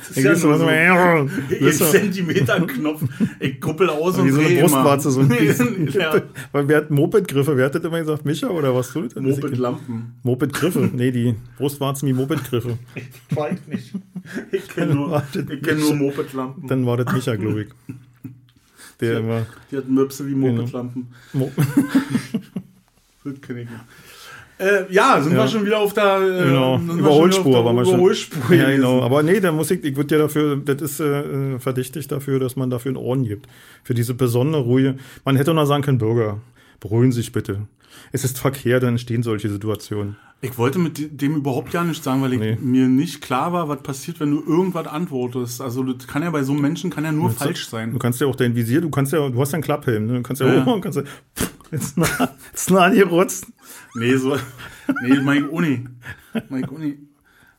[0.08, 1.28] Das Ich weiß nur was, so ein
[1.66, 3.02] ein Zentimeter Knopf.
[3.40, 5.10] Ich kuppel aus und wie so eine Brustwarze.
[5.10, 6.22] So ein ja.
[6.52, 7.56] Weil wer hat Moped-Griffe?
[7.56, 8.24] Wer hat das immer gesagt?
[8.24, 9.08] Micha oder was du?
[9.20, 10.14] Moped-Lampen.
[10.22, 10.90] Moped-Griffe.
[10.92, 12.78] Nee, die Brustwarzen wie Moped-Griffe.
[13.30, 13.92] Weiß nicht.
[14.52, 16.68] Ich kenne nur, ich kenn nur Moped-Lampen.
[16.68, 17.68] Dann war das Micha, glaube ich.
[19.00, 19.46] Der immer.
[19.70, 20.62] Die hatten Möpse wie Genau.
[20.62, 21.08] Moped-Lampen.
[23.24, 23.68] Ich nicht.
[24.58, 25.44] Äh, ja, sind Ja.
[25.44, 27.76] wir schon wieder auf der äh, Genau, Überholspur schon.
[27.76, 29.02] Überholspur Ja, genau.
[29.02, 32.70] Aber nee, der Musik, ich würde ja dafür, das ist äh, verdächtig dafür, dass man
[32.70, 33.46] dafür einen Orden gibt.
[33.84, 34.96] Für diese besondere Ruhe.
[35.24, 36.40] Man hätte auch noch sagen können, Bürger,
[36.80, 37.68] beruhigen Sie sich bitte.
[38.12, 40.16] Es ist Verkehr, dann entstehen solche Situationen.
[40.40, 42.56] Ich wollte mit dem überhaupt gar nichts sagen, weil Nee.
[42.60, 45.60] mir nicht klar war, was passiert, wenn du irgendwas antwortest.
[45.60, 47.98] Also das kann ja bei so einem Menschen kann ja nur falsch Du sein.
[47.98, 50.12] kannst ja auch dein Visier, du kannst ja, du hast ja einen Klapphelm, ne?
[50.18, 50.60] Du kannst ja, Ja.
[50.60, 51.04] hochmachen, kannst ja,
[51.36, 52.06] pff, jetzt nah,
[52.52, 53.46] jetzt nah angerotzt.
[53.96, 54.36] Nee, so.
[55.02, 55.84] Nee, Mike Uni.
[56.48, 56.98] Mike Uni.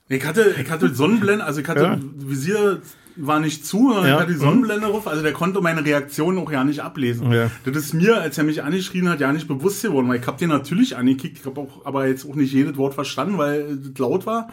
[0.08, 2.00] Ich hatte, ich hatte Sonnenblende, also ich hatte Ja.
[2.16, 2.82] Visier
[3.26, 4.06] war nicht zu, Ja.
[4.06, 7.32] ich hatte die Sonnenblende drauf, also der konnte meine Reaktion auch ja nicht ablesen.
[7.32, 7.50] Ja.
[7.66, 10.38] Das ist mir, als er mich angeschrien hat, ja nicht bewusst geworden, weil ich hab
[10.38, 13.98] den natürlich angekickt, ich habe auch aber jetzt auch nicht jedes Wort verstanden, weil das
[13.98, 14.50] laut war.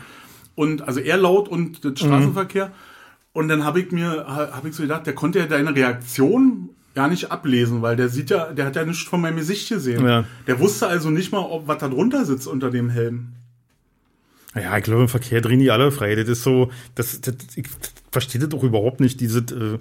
[0.55, 1.91] Und also er laut und Mhm.
[1.95, 2.73] das Straßenverkehr.
[3.33, 7.07] Und dann habe ich mir, habe ich so gedacht, der konnte ja deine Reaktion ja
[7.09, 10.07] nicht ablesen, weil der sieht ja, der hat ja nichts von meinem Gesicht gesehen.
[10.07, 10.25] Ja.
[10.47, 13.33] Der wusste also nicht mal, ob was da drunter sitzt unter dem Helm.
[14.55, 16.15] Ja, ich glaube, im Verkehr drehen die alle frei.
[16.15, 17.67] Das ist so, das, das ich
[18.17, 19.79] verstehe das doch überhaupt nicht, diese äh,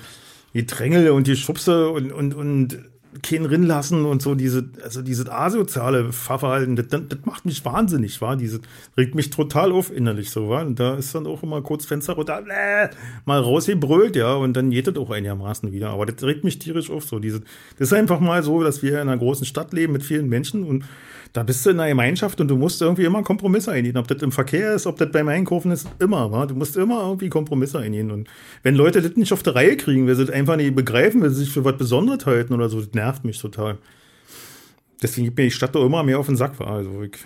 [0.54, 2.80] die Drängel und die Schubse und, und, und
[3.24, 7.64] keinen rin lassen und so, diese, also dieses asoziale Fahrverhalten, das, das, das macht mich
[7.64, 8.60] wahnsinnig, war diese,
[8.98, 10.66] regt mich total auf innerlich so, war.
[10.66, 12.90] Und da ist dann auch immer kurz Fenster runter, äh,
[13.24, 15.92] mal rausgebrüllt, ja, und dann geht das auch einigermaßen wieder.
[15.92, 17.40] Aber das regt mich tierisch auf, so diese,
[17.80, 20.64] das ist einfach mal so, dass wir in einer großen Stadt leben mit vielen Menschen
[20.66, 20.84] und
[21.36, 23.98] da bist du in einer Gemeinschaft und du musst irgendwie immer Kompromisse eingehen.
[23.98, 26.32] Ob das im Verkehr ist, ob das beim Einkaufen ist, immer.
[26.32, 26.46] Wa?
[26.46, 28.10] Du musst immer irgendwie Kompromisse eingehen.
[28.10, 28.30] Und
[28.64, 31.32] wenn Leute das nicht auf die Reihe kriegen, weil sie das einfach nicht begreifen, weil
[31.32, 33.78] sie sich für was Besonderes halten oder so, das nervt mich total.
[35.04, 36.58] Deswegen gibt mir die Stadt doch immer mehr auf den Sack.
[36.58, 36.74] Wa?
[36.74, 37.18] Also ich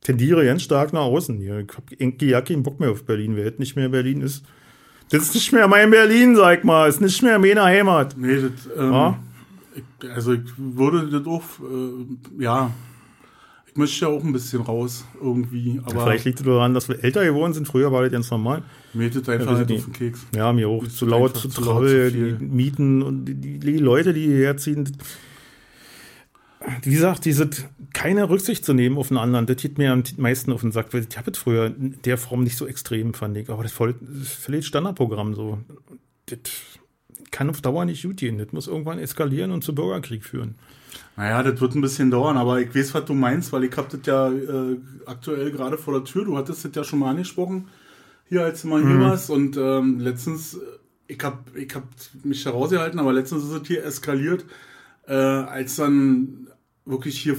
[0.00, 1.58] tendiere ganz stark nach außen hier.
[1.58, 3.36] Ich habe irgendwie ja keinen Bock mehr auf Berlin.
[3.36, 4.44] Wer jetzt nicht mehr Berlin ist,
[5.10, 6.88] das ist nicht mehr mein Berlin, sag mal.
[6.88, 8.16] Ist nicht mehr meine Heimat.
[8.16, 9.18] Nee, das, ähm, Ja.
[9.74, 12.70] ich, also ich würde das auch, äh, ja,
[13.76, 17.04] ich möchte ja auch ein bisschen raus irgendwie, aber Vielleicht liegt es daran, dass wir
[17.04, 17.68] älter geworden sind.
[17.68, 18.62] Früher war das ganz normal.
[18.94, 20.26] mir geht einfach weiß halt auf den Keks.
[20.34, 20.82] Ja, mir auch.
[20.82, 22.38] Ist Zu laut, zu viel.
[22.38, 24.96] die Mieten und die, die, die Leute, die hierher ziehen.
[26.84, 27.50] wie gesagt, diese
[27.92, 30.94] keine Rücksicht zu nehmen auf einen anderen, das geht mir am meisten auf den Sack.
[30.94, 33.50] Ich habe es früher in der Form nicht so extrem, fand ich.
[33.50, 35.58] Aber das, voll, das ist völlig Standardprogramm so.
[36.24, 36.38] Das
[37.30, 38.38] kann auf Dauer nicht gut gehen.
[38.38, 40.54] Das muss irgendwann eskalieren und zu Bürgerkrieg führen.
[41.16, 43.88] Naja, das wird ein bisschen dauern, aber ich weiß, was du meinst, weil ich hab
[43.88, 46.24] das ja äh, aktuell gerade vor der Tür.
[46.24, 47.68] Du hattest das ja schon mal angesprochen,
[48.28, 49.30] hier als du mal hier warst.
[49.30, 50.58] Und ähm, letztens, äh,
[51.08, 51.84] ich hab, ich hab
[52.22, 54.44] mich da rausgehalten, aber letztens ist es hier eskaliert,
[55.06, 56.48] äh, als dann
[56.84, 57.36] wirklich hier,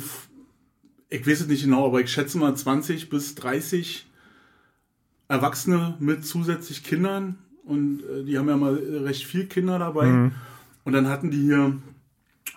[1.09, 4.07] ich weiß es nicht genau, aber ich schätze mal 20 bis 30
[5.27, 7.37] Erwachsene mit zusätzlich Kindern.
[7.63, 10.07] Und äh, die haben ja mal recht viel Kinder dabei.
[10.85, 11.77] Und dann hatten die hier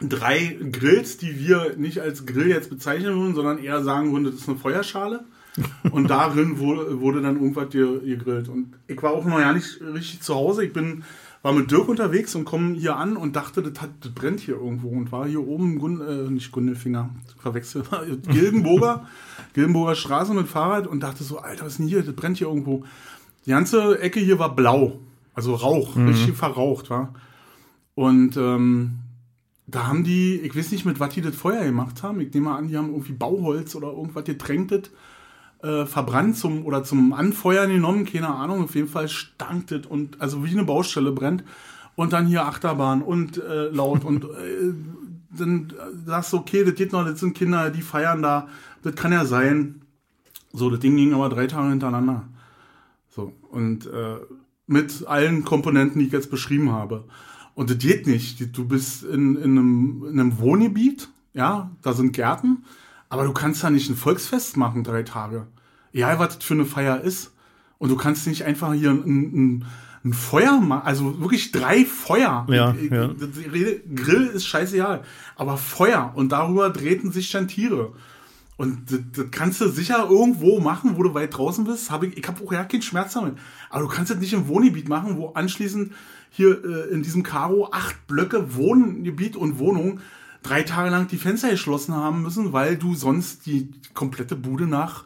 [0.00, 4.34] drei Grills, die wir nicht als Grill jetzt bezeichnen würden, sondern eher sagen würden, das
[4.34, 5.24] ist eine Feuerschale.
[5.90, 8.48] Und darin wurde, wurde dann irgendwas ge- gegrillt.
[8.48, 10.64] Und ich war auch noch ja nicht richtig zu Hause.
[10.64, 11.02] Ich bin,
[11.42, 14.54] war mit Dirk unterwegs und komme hier an und dachte, das, hat, das brennt hier
[14.54, 14.88] irgendwo.
[14.88, 17.86] Und war hier oben, Gun, äh, nicht Gundelfinger, verwechselt,
[18.28, 19.06] Gilgenburger,
[19.52, 22.02] Gilgenburger Straße mit Fahrrad und dachte so, Alter, was ist denn hier?
[22.04, 22.84] Das brennt hier irgendwo.
[23.44, 25.00] Die ganze Ecke hier war blau.
[25.34, 27.12] Also Rauch, richtig verraucht, war.
[27.94, 28.98] Und ähm,
[29.70, 32.20] da haben die, ich weiß nicht, mit was die das Feuer gemacht haben.
[32.20, 34.90] Ich nehme an, die haben irgendwie Bauholz oder irgendwas getränktet,
[35.62, 38.64] äh, verbrannt zum oder zum Anfeuern genommen, keine Ahnung.
[38.64, 41.44] Auf jeden Fall stank das und also wie eine Baustelle brennt.
[41.96, 44.72] Und dann hier Achterbahn und äh, laut und äh,
[45.36, 45.72] dann
[46.06, 48.48] sagst du, okay, das geht noch, das sind Kinder, die feiern da,
[48.82, 49.82] das kann ja sein.
[50.52, 52.28] So, das Ding ging aber drei Tage hintereinander.
[53.08, 54.16] So, und äh,
[54.66, 57.04] mit allen Komponenten, die ich jetzt beschrieben habe.
[57.54, 58.56] Und das geht nicht.
[58.56, 62.64] Du bist in, in, einem, in einem Wohngebiet, ja, da sind Gärten,
[63.08, 65.46] aber du kannst da nicht ein Volksfest machen, drei Tage.
[65.92, 67.32] Egal, was das für eine Feier ist.
[67.78, 69.64] Und du kannst nicht einfach hier ein, ein,
[70.04, 72.46] ein Feuer machen, also wirklich drei Feuer.
[72.50, 73.10] Ja, Ich- ich- ja.
[73.52, 75.02] rede- Grill ist scheißegal,
[75.36, 77.92] aber Feuer und darüber drehten sich dann Tiere.
[78.58, 81.90] Und das, das kannst du sicher irgendwo machen, wo du weit draußen bist.
[81.90, 83.36] Hab ich ich habe auch ja keinen Schmerz damit.
[83.70, 85.92] Aber du kannst das nicht im Wohngebiet machen, wo anschließend
[86.30, 90.00] hier äh, in diesem Karo acht Blöcke Wohngebiet und Wohnung
[90.42, 95.04] drei Tage lang die Fenster geschlossen haben müssen, weil du sonst die komplette Bude nach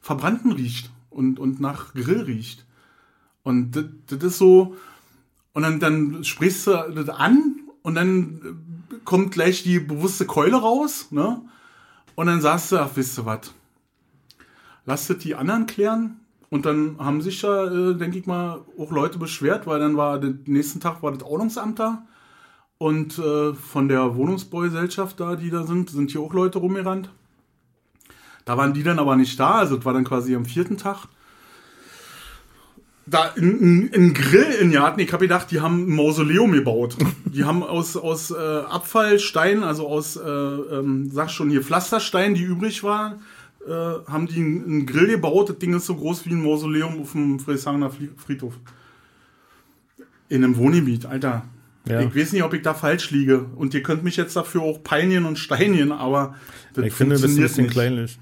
[0.00, 2.64] Verbrannten riecht und, und nach Grill riecht.
[3.42, 3.72] Und
[4.06, 4.76] das, ist so,
[5.52, 8.40] und dann, dann sprichst du das an und dann
[8.90, 11.42] äh, kommt gleich die bewusste Keule raus, ne?
[12.14, 13.52] Und dann sagst du, ach, wisst ihr was?
[14.86, 16.20] Lasst die anderen klären.
[16.48, 20.18] Und dann haben sich da, äh, denke ich mal, auch Leute beschwert, weil dann war
[20.18, 22.06] den nächsten Tag war das Ordnungsamt da.
[22.78, 27.10] Und äh, von der Wohnungsbaugesellschaft da, die da sind, sind hier auch Leute rumgerannt.
[28.44, 31.06] Da waren die dann aber nicht da, also das war dann quasi am vierten Tag.
[33.06, 36.96] Da ein, Grill in Garten, ich habe gedacht, die haben ein Mausoleum gebaut.
[37.24, 42.42] Die haben aus, aus äh, Abfallstein, also aus, äh, ähm, sag schon hier, Pflasterstein, die
[42.42, 43.20] übrig waren,
[43.66, 45.48] äh, haben die einen, einen Grill gebaut.
[45.50, 48.54] Das Ding ist so groß wie ein Mausoleum auf dem Friedrichshagener Friedhof.
[50.28, 51.44] In einem Wohngebiet, Alter.
[51.88, 52.00] Ja.
[52.00, 53.44] Ich weiß nicht, ob ich da falsch liege.
[53.54, 56.34] Und ihr könnt mich jetzt dafür auch peinigen und steinigen, aber
[56.74, 57.72] das Ich finde, das ein bisschen nicht.
[57.72, 58.18] kleinlich.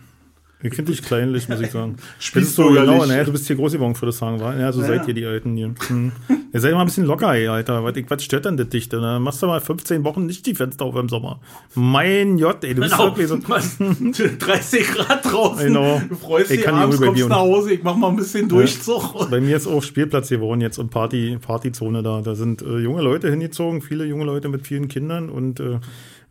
[0.65, 1.97] Ich finde dich kleinlich, muss ich sagen.
[2.19, 2.91] Spielst bürgerlich.
[2.91, 4.59] genau, naja, du bist hier groß geworden, würde ich sagen, war.
[4.59, 5.09] Ja, so Ja, seid ja.
[5.09, 5.75] ihr die Alten hier.
[5.89, 6.11] Hm.
[6.53, 7.85] Ihr seid mal ein bisschen locker, ey, Alter.
[7.85, 8.89] Was, was stört denn das dich?
[8.89, 9.03] denn?
[9.03, 11.41] Dann machst du mal 15 Wochen nicht die Fenster auf im Sommer.
[11.75, 13.39] Mein J, ey, du bist Genau, wirklich so.
[13.49, 15.67] was, 30 Grad draußen.
[15.67, 16.01] Genau.
[16.09, 17.29] Du freust Ich dich abends, kommst gehen.
[17.29, 19.29] nach Hause, ich mach mal ein bisschen Durchzug.
[19.31, 22.23] Bei mir ist auch Spielplatz geworden jetzt und Party, Partyzone da.
[22.23, 25.79] Da sind äh, junge Leute hingezogen, viele junge Leute mit vielen Kindern und äh,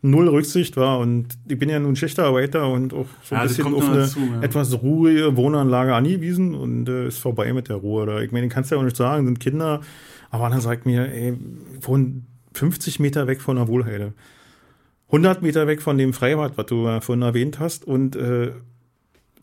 [0.04, 0.98] null Rücksicht war.
[0.98, 4.20] Und ich bin ja nun Schichtarbeiter und auch so ein Ja, bisschen auf eine dazu,
[4.20, 4.42] ja.
[4.42, 8.06] etwas ruhige Wohnanlage angewiesen und äh, ist vorbei mit der Ruhe.
[8.06, 8.20] Da.
[8.20, 9.80] Ich meine, kannst ja auch nicht sagen, sind Kinder.
[10.30, 11.34] Aber dann sagt mir, ey,
[11.80, 14.12] wohnen 50 Meter weg von der Wohlheide.
[15.08, 18.52] 100 Meter weg von dem Freibad, was du vorhin erwähnt hast und äh,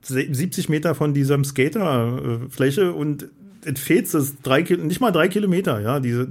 [0.04, 3.28] 70 Meter von diesem Skaterfläche und
[3.64, 6.28] es fehlt es drei, nicht mal drei Kilometer, ja, diese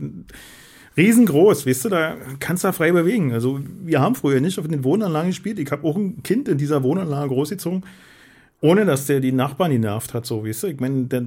[1.00, 3.32] riesengroß, weißt du, da kannst du da frei bewegen.
[3.32, 5.58] Also wir haben früher nicht auf den Wohnanlagen gespielt.
[5.58, 7.84] Ich habe auch ein Kind in dieser Wohnanlage großgezogen,
[8.60, 10.66] ohne dass der die Nachbarn genervt hat, so, weißt du.
[10.68, 11.26] Ich meine, der,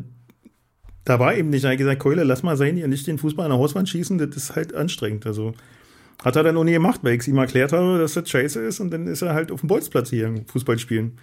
[1.06, 3.52] da war eben nicht, er gesagt, Keule, lass mal sein, hier nicht den Fußball an
[3.52, 5.26] der Hauswand schießen, das ist halt anstrengend.
[5.26, 5.54] Also
[6.24, 8.62] hat er dann auch nie gemacht, weil ich es ihm erklärt habe, dass das scheiße
[8.62, 11.18] ist und dann ist er halt auf dem Bolzplatz hier Fußball spielen.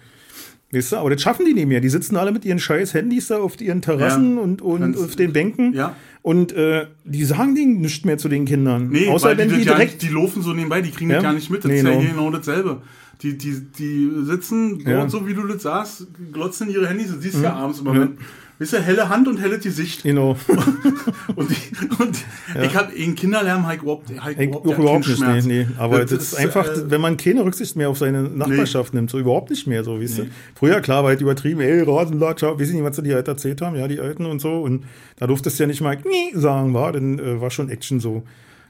[0.73, 1.81] Weißt du, aber das schaffen die nicht mehr.
[1.81, 4.41] Die sitzen alle mit ihren scheiß Handys da auf ihren Terrassen Ja.
[4.41, 5.73] und, und auf den Bänken.
[5.73, 5.95] Ja.
[6.21, 8.89] Und äh, die sagen denen nichts mehr zu den Kindern.
[8.89, 10.01] Nee, Außer wenn die, die, das ja direkt.
[10.01, 11.17] nicht, die laufen so nebenbei, die kriegen Ja?
[11.17, 11.63] das gar nicht mit.
[11.65, 12.01] Das Nee, ist ja genau.
[12.01, 12.81] hier genau dasselbe.
[13.21, 15.09] Die, die, die sitzen Ja.
[15.09, 17.07] so wie du das sagst, glotzen ihre Handys.
[17.11, 17.43] Du siehst Mhm.
[17.43, 18.17] ja abends immer, wenn,
[18.61, 20.03] Weißt du, helle Hand und helle Gesicht.
[20.03, 20.37] Genau.
[21.35, 22.17] Und, ich, und
[22.61, 25.67] ich habe in Kinderlärm halt überhaupt, halt überhaupt, ja, überhaupt nicht, nee, nee.
[25.77, 29.17] Aber das, ist einfach, äh, wenn man keine Rücksicht mehr auf seine Nachbarschaft nimmt, so
[29.17, 30.27] überhaupt nicht mehr, so, weißt du.
[30.55, 33.61] Früher, klar, war halt übertrieben, ey, Rasenlatscher, weiß ich nicht, was sie die halt erzählt
[33.61, 34.61] haben, ja, die Alten und so.
[34.61, 34.83] Und
[35.15, 38.23] da durftest du ja nicht mal nie sagen, war, dann äh, war schon Action so.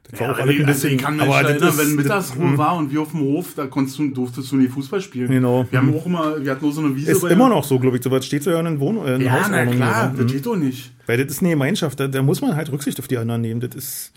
[0.10, 1.96] Das war Ja, auch alles ein also bisschen, ich kann mich aber erinnern, wenn das-
[1.96, 5.30] Mittagsruhe war und wir auf dem Hof, da konntest du, durftest du nicht Fußball spielen.
[5.30, 5.66] Genau.
[5.70, 7.12] Wir haben auch immer, wir hatten nur so eine Wiese.
[7.12, 9.16] Ist immer noch so, glaube ich, so was steht so ja in den Wohnung, äh,
[9.16, 10.14] in Ja, na klar, ja.
[10.24, 10.92] das geht doch nicht.
[11.06, 13.62] Weil das ist eine Gemeinschaft, da, da muss man halt Rücksicht auf die anderen nehmen.
[13.62, 14.12] Das ist,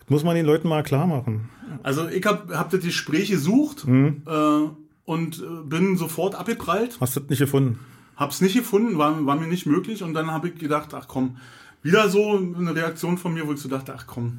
[0.00, 1.48] das muss man den Leuten mal klar machen.
[1.82, 4.22] Also ich habe hab das Gespräch gesucht Mhm.
[4.26, 4.68] äh,
[5.04, 6.98] und äh, bin sofort abgeprallt.
[7.00, 7.78] Hast du das nicht gefunden?
[8.16, 10.02] Hab's nicht gefunden, war, war mir nicht möglich.
[10.02, 11.36] Und dann habe ich gedacht, ach komm,
[11.82, 14.38] wieder so eine Reaktion von mir, wo ich so dachte, ach komm,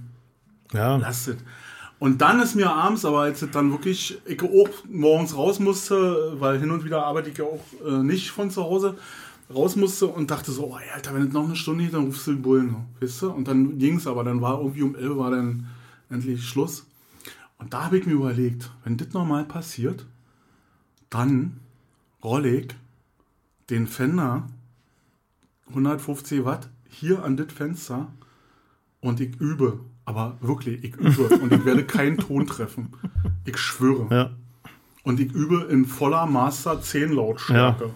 [0.73, 1.37] Ja, lass es.
[1.99, 6.39] Und dann ist mir abends, aber als es dann wirklich, ich auch morgens raus musste,
[6.39, 8.97] weil hin und wieder arbeite ich ja auch äh, nicht von zu Hause,
[9.53, 12.27] raus musste und dachte so, oh, Alter, wenn es noch eine Stunde geht, dann rufst
[12.27, 13.31] du den Bullen, weißt du?
[13.31, 15.67] Und dann ging's aber, dann war irgendwie um 11 war dann
[16.09, 16.85] endlich Schluss.
[17.57, 20.05] Und da habe ich mir überlegt, wenn das nochmal passiert,
[21.09, 21.59] dann
[22.23, 22.67] rolle ich
[23.69, 24.47] den Fender
[25.69, 28.11] 150 Watt hier an das Fenster
[29.01, 29.81] und ich übe.
[30.09, 32.89] Aber wirklich, ich übe und ich werde keinen Ton treffen.
[33.45, 34.07] Ich schwöre.
[34.09, 34.31] ja.
[35.03, 37.91] Und ich übe in voller Master 10 Lautstärke.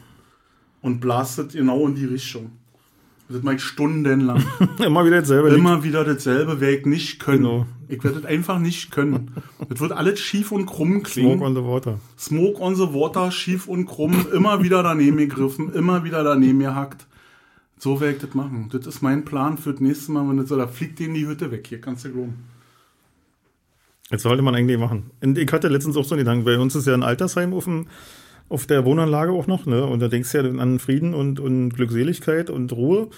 [0.82, 2.52] Und blastet genau in die Richtung.
[3.30, 4.44] Das mache ich stundenlang.
[4.80, 5.50] Immer wieder dasselbe.
[5.50, 7.44] Immer wieder dasselbe werde ich nicht können.
[7.44, 7.66] Genau.
[7.88, 9.32] Ich werde das einfach nicht können.
[9.70, 11.40] Das wird alles schief und krumm klingen.
[11.40, 12.00] Smoke on the water.
[12.18, 17.06] Smoke on the Water, schief und krumm, immer wieder daneben gegriffen, immer wieder daneben gehackt.
[17.84, 18.70] So werde ich das machen.
[18.72, 21.28] Das ist mein Plan für das nächste Mal, wenn das so, da fliegt denen die
[21.28, 21.68] Hütte weg.
[21.68, 22.36] Hier kannst du glauben.
[24.10, 25.12] Jetzt sollte man eigentlich machen.
[25.22, 27.66] Und ich hatte letztens auch so einen Gedanken, bei uns ist ja ein Altersheim auf,
[27.66, 27.88] dem,
[28.48, 29.86] auf der Wohnanlage auch noch, ne?
[29.86, 33.10] Und da denkst du ja an Frieden und, und Glückseligkeit und Ruhe.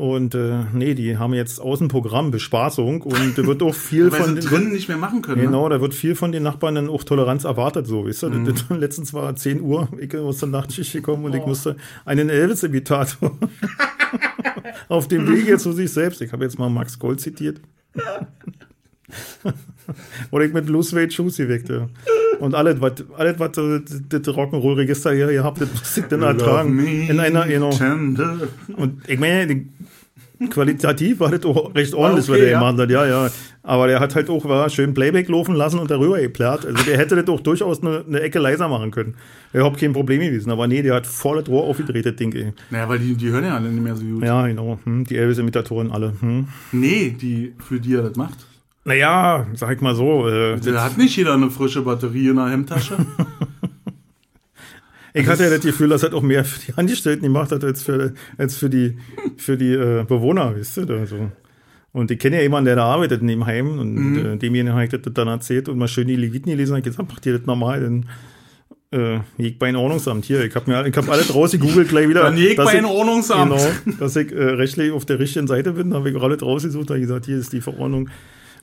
[0.00, 4.28] Und äh, nee, die haben jetzt Außenprogramm, Bespaßung und da wird auch viel Weil von
[4.30, 5.42] sie den, drinnen nicht mehr machen können.
[5.42, 8.30] Genau, da wird viel von den Nachbarn dann auch Toleranz erwartet, so, weißt du?
[8.46, 13.36] Das, letztens war 10 Uhr, ich aus der Nachtschicht gekommen und ich musste einen Elvis-Imitator
[14.88, 16.22] auf dem Weg jetzt zu sich selbst.
[16.22, 17.60] Ich habe jetzt mal Max Gold zitiert.
[20.30, 21.88] Oder ich mit Blue Suede Shoes geweckt, ja.
[22.38, 26.78] Und alles, was, alles, was das Rock'n'Roll-Register hier gehabt, das muss ich dann ertragen.
[26.78, 27.70] In einer, genau.
[28.76, 29.66] Und ich meine,
[30.48, 32.58] qualitativ war das auch recht ordentlich, okay, was der ja.
[32.58, 33.30] gemacht hat, ja, ja.
[33.62, 36.64] Aber der hat halt auch war schön Playback laufen lassen und darüber geplärrt.
[36.64, 39.16] Also der hätte das auch durchaus eine, eine Ecke leiser machen können.
[39.52, 40.50] Wäre überhaupt kein Problem gewesen.
[40.50, 42.54] Aber nee, der hat voll das Rohr aufgedreht, das Ding, ey.
[42.70, 44.24] Naja, weil die, die hören ja alle nicht mehr so gut.
[44.24, 44.78] Ja, genau.
[44.84, 46.14] Hm, die Elvis-Imitatoren alle.
[46.20, 46.48] Hm.
[46.72, 48.46] Nee, die, für die er das macht.
[48.84, 50.28] Naja, sag ich mal so.
[50.28, 52.96] Äh, Da hat nicht jeder eine frische Batterie in der Hemdtasche.
[55.14, 57.82] ich hatte ja das Gefühl, dass er auch mehr für die Angestellten gemacht hat, als
[57.82, 58.96] für, als für die,
[59.36, 60.88] für die äh, Bewohner, wisst ihr?
[60.90, 61.30] Also.
[61.92, 64.18] Und ich kenne ja jemanden, der da arbeitet in dem Heim und Mhm.
[64.18, 67.08] äh, demjenigen habe ich das dann erzählt und mal schön die Leviten gelesen und gesagt,
[67.08, 67.80] macht ihr das normal?
[67.80, 68.06] Dann
[68.92, 70.44] äh, ich bei ein Ordnungsamt hier.
[70.44, 72.22] Ich habe mir ich hab alles rausgegoogelt gleich wieder.
[72.22, 73.52] Dann jeg bei ein Ordnungsamt.
[73.84, 77.00] Genau, dass ich äh, rechtlich auf der richtigen Seite bin, habe ich alles rausgesucht, habe
[77.00, 78.08] gesagt, hier ist die Verordnung.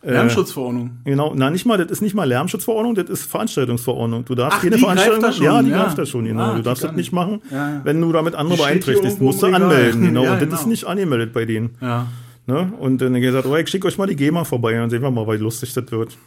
[0.01, 0.91] Äh, Lärmschutzverordnung.
[1.05, 4.25] Genau, na nicht mal, das ist nicht mal Lärmschutzverordnung, das ist Veranstaltungsverordnung.
[4.25, 5.83] Du darfst Ach, greift Veranstaltung, schon, ja, die ja.
[5.83, 6.43] greift da schon, genau.
[6.43, 7.81] Ah, du darfst das nicht machen, Ja, ja.
[7.83, 9.19] wenn du damit andere beeinträchtigst.
[9.21, 10.21] Musst du anmelden, genau.
[10.21, 10.55] Und das genau.
[10.55, 11.71] ist nicht angemeldet bei denen.
[11.81, 12.07] Ja.
[12.45, 12.71] Ne?
[12.79, 15.11] Und dann gesagt, oh, ich schicke euch mal die GEMA vorbei und dann sehen wir
[15.11, 16.17] mal, wie lustig das wird.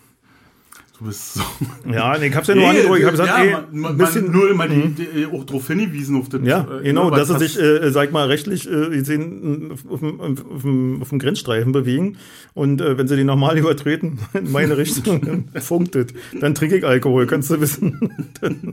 [1.00, 1.40] Du bist so.
[1.90, 2.98] Ja, nee, ich hab's ja nur angedrückt.
[3.00, 4.32] Ich habe gesagt, ja, ey, man, bisschen, Mhm.
[4.32, 6.42] nur immer die, die, auch darauf hingewiesen auf das.
[6.44, 10.20] Ja, äh, genau, dass sie sich, äh, sag mal, rechtlich äh, gesehen äh, auf dem,
[10.20, 12.18] auf, auf dem Grenzstreifen bewegen.
[12.52, 16.08] Und äh, wenn sie die normal übertreten, in meine Richtung, dann funkt es.
[16.38, 17.98] Dann trinke ich Alkohol, kannst du wissen.
[18.42, 18.72] dann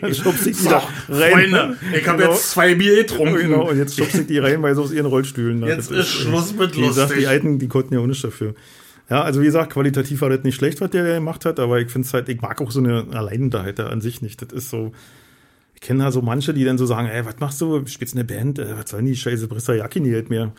[0.00, 1.32] dann schubse ich die da rein.
[1.32, 2.32] Freunde, ich habe Genau.
[2.32, 3.36] jetzt zwei Bier getrunken.
[3.36, 5.62] Genau, und jetzt schubse ich die reinweise aus ihren Rollstühlen.
[5.66, 7.18] Jetzt Das ist Schluss mit Wie gesagt, lustig.
[7.18, 8.54] die Alten, die konnten ja auch nichts dafür.
[9.10, 11.90] Ja, also wie gesagt, qualitativ war das nicht schlecht, was der gemacht hat, aber ich
[11.90, 14.42] finde es halt, ich mag auch so eine Alleinunterhalter an sich nicht.
[14.42, 14.92] Das ist so,
[15.74, 17.86] ich kenne da so manche, die dann so sagen, ey, was machst du?
[17.86, 18.58] Spielst eine Band?
[18.58, 20.52] Äh, was soll denn die scheiße Brissa Jacke nie halt mehr?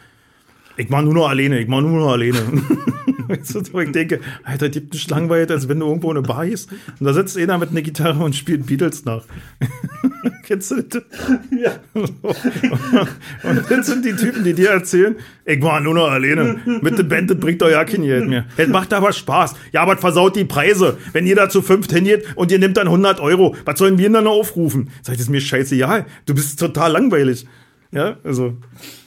[0.78, 2.40] Ich mach nur noch alleine, ich mach nur noch alleine.
[3.30, 7.06] ich denke, Alter, gibt nicht langweilig, als wenn du irgendwo in eine Bar gehst und
[7.06, 9.26] da sitzt einer mit einer Gitarre und spielt Beatles nach.
[10.50, 11.04] Kennst du das?
[11.52, 11.74] Ja.
[11.94, 16.60] Und das sind die Typen, die dir erzählen, ich war nur noch alleine.
[16.82, 18.46] Mit der Band, das bringt euch ja kein Geld mehr.
[18.58, 19.54] Es macht aber Spaß.
[19.72, 20.98] Ja, aber versaut die Preise.
[21.14, 24.06] Wenn ihr da zu fünft hingeht und ihr nehmt dann 100 Euro, was sollen wir
[24.06, 24.90] denn dann noch aufrufen?
[25.04, 26.08] Sag ich, das ist mir scheißegal.
[26.26, 27.46] Du bist total langweilig.
[27.92, 28.54] Ja, also,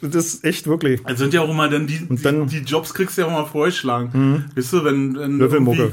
[0.00, 1.00] das ist echt wirklich.
[1.06, 3.28] Also sind ja auch immer dann die, Und dann- die, die Jobs kriegst du ja
[3.28, 4.44] auch mal vorgeschlagen.
[4.56, 5.92] Weißt du, wenn, wenn Löffelmucke.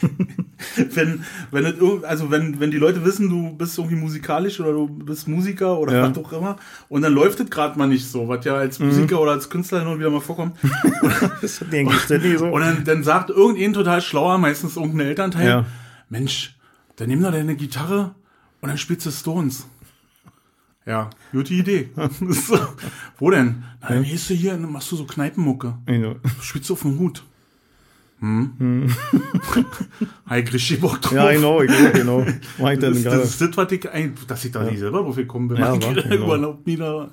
[0.94, 5.28] wenn, wenn, also wenn, wenn die Leute wissen, du bist irgendwie musikalisch oder du bist
[5.28, 6.10] Musiker oder Ja.
[6.10, 6.56] was auch immer,
[6.88, 9.88] und dann läuft es gerade mal nicht so, was ja als Musiker oder als Künstler
[9.88, 10.56] und wieder mal vorkommt.
[11.40, 12.46] Das denke ich ständig so.
[12.46, 15.66] Und dann, dann sagt irgendein total schlauer, meistens irgendein Elternteil, Ja.
[16.08, 16.56] Mensch,
[16.96, 18.14] dann nimm doch deine Gitarre
[18.60, 19.66] und dann spielst du Stones.
[20.86, 21.88] Ja, gute Idee.
[22.30, 22.58] so,
[23.18, 23.62] wo denn?
[23.80, 25.74] Na, dann gehst du hier und machst du so Kneipenmucke.
[25.86, 26.16] Genau.
[26.42, 27.22] Spielst du auf dem Hut.
[28.20, 28.88] Hm?
[30.28, 31.12] Hi, richtig Bock drauf.
[31.12, 31.58] Ja, genau,
[31.92, 32.24] genau.
[32.58, 33.16] Mach ich dann Das, gerade.
[33.18, 33.88] das ist das, was ich,
[34.28, 35.56] dass ich da nicht selber drauf gekommen bin.
[35.58, 36.58] Ja, Ich genau.
[36.64, 37.08] da.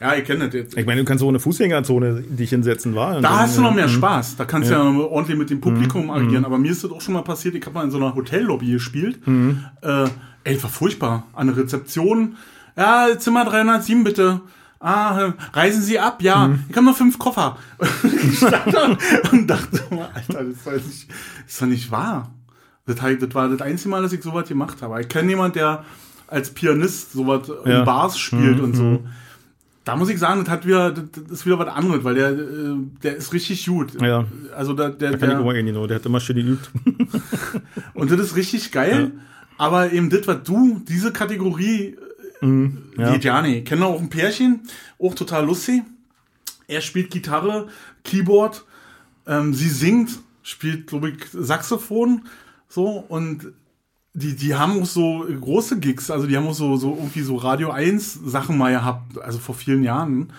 [0.00, 0.76] Ja, ich kenne das jetzt.
[0.76, 3.20] Ich meine, du kannst so eine Fußgängerzone dich hinsetzen, war.
[3.20, 4.36] Da hast du noch mehr Spaß.
[4.36, 6.10] Da kannst du ja noch ordentlich mit dem Publikum Mhm.
[6.10, 6.44] agieren.
[6.44, 7.54] Aber mir ist das auch schon mal passiert.
[7.54, 9.18] Ich habe mal in so einer Hotellobby gespielt.
[9.82, 10.04] Äh,
[10.44, 11.26] ey, war furchtbar.
[11.32, 12.36] An der Rezeption.
[12.76, 14.40] Ja, Zimmer 307 bitte.
[14.78, 16.22] Ah, äh, reisen Sie ab?
[16.22, 16.48] Ja.
[16.48, 16.64] Mhm.
[16.68, 17.56] Ich habe noch fünf Koffer.
[18.02, 18.42] ich
[19.32, 22.30] und dachte mal, Alter, das ist doch nicht, das ist doch nicht wahr.
[22.86, 25.00] Das, das war das einzige Mal, dass ich sowas gemacht habe.
[25.00, 25.84] Ich kenne jemanden, der
[26.28, 27.80] als Pianist sowas Ja.
[27.80, 29.02] in Bars spielt und so.
[29.84, 32.74] Da muss ich sagen, das hat wieder, das ist wieder was anderes, weil der, äh,
[33.02, 34.00] der ist richtig gut.
[34.02, 34.24] Ja.
[34.56, 35.86] Also da, der, Da kann ich der immer gehen, genau.
[35.86, 36.70] Der hat immer schön geübt.
[37.94, 39.12] und das ist richtig geil.
[39.58, 41.96] Aber eben das, was du, diese Kategorie,
[42.40, 43.58] geht ja nicht.
[43.58, 44.60] Ich kenne auch ein Pärchen,
[44.98, 45.82] auch total lustig.
[46.68, 47.68] Er spielt Gitarre,
[48.04, 48.64] Keyboard,
[49.26, 50.10] ähm, sie singt,
[50.42, 52.22] spielt, glaube ich, Saxophon,
[52.68, 53.52] so und
[54.14, 57.36] die, die haben auch so große Gigs, also die haben auch so, so irgendwie so
[57.36, 60.32] Radio 1 Sachen mal gehabt, also vor vielen Jahren.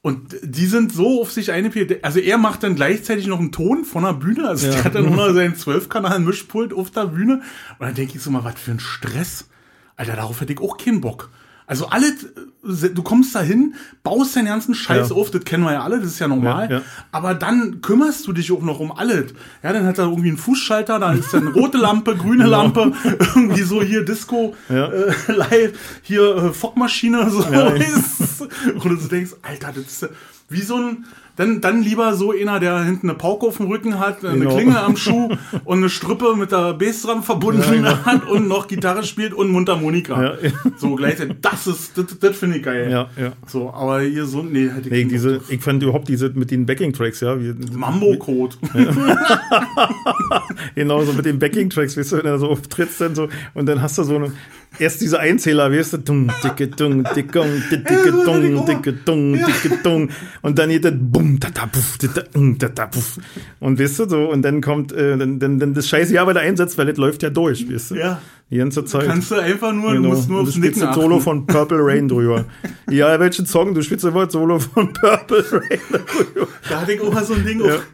[0.00, 2.04] Und die sind so auf sich eingepielt.
[2.04, 4.46] Also er macht dann gleichzeitig noch einen Ton von der Bühne.
[4.48, 4.72] Also Ja.
[4.72, 7.40] der hat dann nur noch seinen 12-Kanal-Mischpult auf der Bühne.
[7.78, 9.48] Und dann denke ich so mal, was für ein Stress.
[9.96, 11.30] Alter, darauf hätte ich auch keinen Bock.
[11.66, 15.14] Also alles, äh, du kommst da hin, baust deinen ganzen Scheiß Ja.
[15.16, 16.68] auf, das kennen wir ja alle, das ist ja normal.
[16.70, 16.82] Ja, ja.
[17.10, 19.32] Aber dann kümmerst du dich auch noch um alles.
[19.62, 22.92] Ja, dann hat er irgendwie einen Fußschalter, da ist dann rote Lampe, grüne Lampe,
[23.34, 24.88] irgendwie so hier Disco, Ja.
[24.92, 27.38] äh, live, hier äh, Fockmaschine, so.
[27.38, 30.08] Und du denkst, Alter, das ist
[30.50, 33.98] wie so ein, dann, dann lieber so einer, der hinten eine Pauke auf dem Rücken
[33.98, 34.54] hat, eine Genau.
[34.54, 35.30] Klinge am Schuh
[35.64, 40.22] und eine Strippe mit der Bassdrum verbunden hat und noch Gitarre spielt und Mundharmonika.
[40.22, 40.50] Ja, ja.
[40.76, 41.36] So gleichzeitig.
[41.42, 42.90] Das ist, das, das finde ich geil.
[42.90, 43.32] Ja, ja.
[43.46, 46.66] So, aber hier so, nee, hätte ich Nee, diese, ich fand überhaupt diese mit den
[46.66, 47.36] Backing-Tracks, ja.
[47.72, 48.56] Mambo-Code.
[50.74, 53.80] Genau, so mit den Backing-Tracks, weißt du, wenn du so auftrittst dann so, und dann
[53.82, 54.32] hast du so eine,
[54.78, 60.08] erst diese Einzähler, weißt du, dung, dicke, dung, dickung, dicke, dung, dicke, dung, dicke, dung,
[60.42, 63.18] und dann geht das bum, da, da, puff, da, da, da, puff.
[63.60, 66.40] Und weißt du, so, und dann kommt, äh, dann, dann, dann das Scheiße ja wieder
[66.40, 68.20] einsetzt, weil das läuft ja durch, weißt du, Ja.
[68.50, 69.06] die ganze Zeit.
[69.06, 70.02] Kannst du einfach nur, Genau.
[70.02, 72.44] du musst nur Und aufs du spielst Nicken das Solo von Purple Rain drüber.
[72.90, 73.74] ja, welchen Song?
[73.74, 76.48] Du spielst das Solo von Purple Rain drüber.
[76.68, 77.76] Da hatte ich auch mal so ein Ding Ja.
[77.76, 77.86] auf.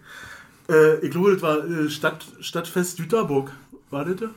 [0.70, 3.52] Äh, ich glaube, das war äh, Stadt, Stadtfest Süterburg.
[3.90, 4.16] War das?
[4.16, 4.30] da?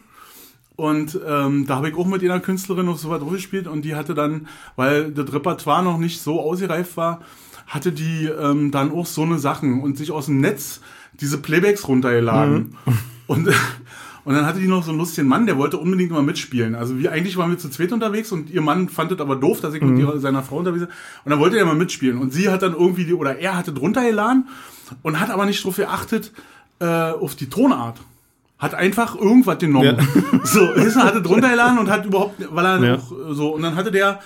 [0.76, 3.96] Und ähm, da habe ich auch mit einer Künstlerin auf so was gespielt und die
[3.96, 7.22] hatte dann, weil das Repertoire noch nicht so ausgereift war,
[7.68, 10.82] hatte die ähm, dann auch so eine Sachen und sich aus dem Netz
[11.14, 12.76] diese Playbacks runtergeladen.
[13.28, 13.50] Und,
[14.26, 16.76] und dann hatte die noch so einen lustigen Mann, der wollte unbedingt mal mitspielen.
[16.76, 19.60] Also wir eigentlich waren wir zu zweit unterwegs und ihr Mann fand es aber doof,
[19.62, 20.90] dass ich mit ihrer, seiner Frau unterwegs war.
[21.26, 22.18] Und dann wollte er mal mitspielen.
[22.18, 24.48] Und sie hat dann irgendwie, die, oder er hatte drunter geladen
[25.02, 26.32] und hat aber nicht drauf geachtet,
[26.80, 28.00] äh, auf die Tonart.
[28.60, 29.98] Hat einfach irgendwas genommen.
[30.46, 32.98] So, ist er hatte drunter geladen und hat überhaupt, weil er Ja.
[33.32, 34.20] so, und dann hatte der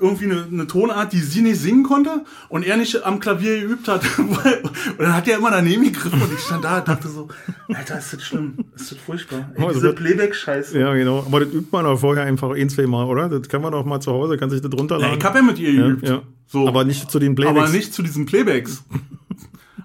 [0.00, 3.86] irgendwie eine, eine Tonart, die sie nicht singen konnte und er nicht am Klavier geübt
[3.88, 4.02] hat.
[4.18, 7.28] Und dann hat er immer daneben gegriffen und ich stand da und dachte so,
[7.68, 9.50] Alter, ist das schlimm, ist das furchtbar.
[9.54, 10.78] Ey, das diese Playback-Scheiße.
[10.78, 11.20] Ja, genau.
[11.26, 13.28] Aber das übt man auch vorher einfach ein, zwei Mal, oder?
[13.28, 15.18] Das kann man doch mal zu Hause, kann sich das Ja, runterladen.
[15.18, 16.08] ich habe ja mit ihr ja, geübt.
[16.08, 16.22] ja.
[16.46, 16.66] So.
[16.68, 17.58] Aber nicht zu den Playbacks.
[17.58, 18.82] Aber nicht zu diesen Playbacks.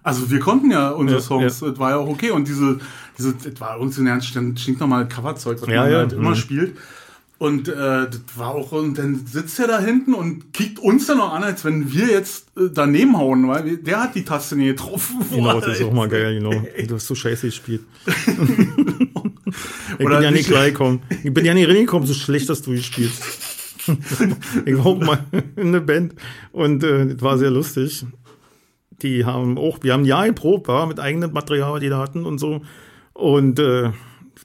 [0.04, 1.70] Also wir konnten ja unsere Ja, Songs, ja.
[1.70, 2.32] das war ja auch okay.
[2.32, 2.80] Und diese,
[3.18, 6.30] diese, das war irgendwie so ein ganz stinknormal Coverzeug, was Ja, man ja, halt immer
[6.32, 6.36] mhm.
[6.36, 6.78] spielt.
[7.38, 11.18] Und äh, das war auch, und dann sitzt er da hinten und kickt uns dann
[11.18, 14.56] noch an, als wenn wir jetzt äh, daneben hauen, weil wir, der hat die Taste
[14.56, 15.18] nie getroffen.
[15.30, 16.52] Genau, das ist auch mal geil, genau.
[16.88, 17.82] Du hast so scheiße gespielt.
[18.06, 21.02] ich bin ja nicht- reingekommen.
[21.24, 23.12] Ich bin ja nicht reingekommen, so schlecht hast du gespielt.
[24.66, 25.20] ich war auch mal
[25.58, 26.16] in eine Band
[26.54, 28.06] und äh, das war sehr lustig.
[29.02, 32.26] Die haben auch, wir haben ein Jahr geprobt, war mit eigenem Material, die da hatten
[32.26, 32.62] und so.
[33.14, 33.92] Und äh,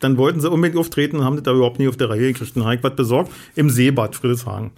[0.01, 2.57] dann wollten sie unbedingt auftreten, haben das da überhaupt nicht auf der Reihe gekriegt.
[2.57, 4.73] Dann habe ich was besorgt im Seebad Friedrichshagen.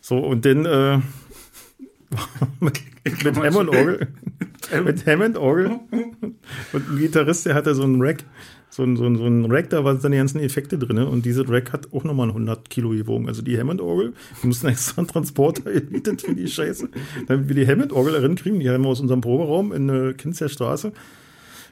[0.00, 0.98] So, und dann äh,
[2.60, 2.80] mit,
[3.24, 4.08] mit Hammond Orgel.
[4.84, 5.80] mit Hammond Orgel.
[6.72, 8.24] Und ein Gitarrist, der hatte so einen Rack.
[8.70, 10.98] so ein, so ein, so ein Rack, da waren dann die ganzen Effekte drin.
[10.98, 13.28] Und diese Rack hat auch nochmal 100 Kilo gewogen.
[13.28, 16.88] Also die Hammond-Orgel, wir mussten extra einen Transporter gemietet für die Scheiße,
[17.26, 18.60] damit wir die Hammond-Orgel rinkriegen.
[18.60, 20.92] Die haben wir aus unserem Proberaum in der Kinzer Straße.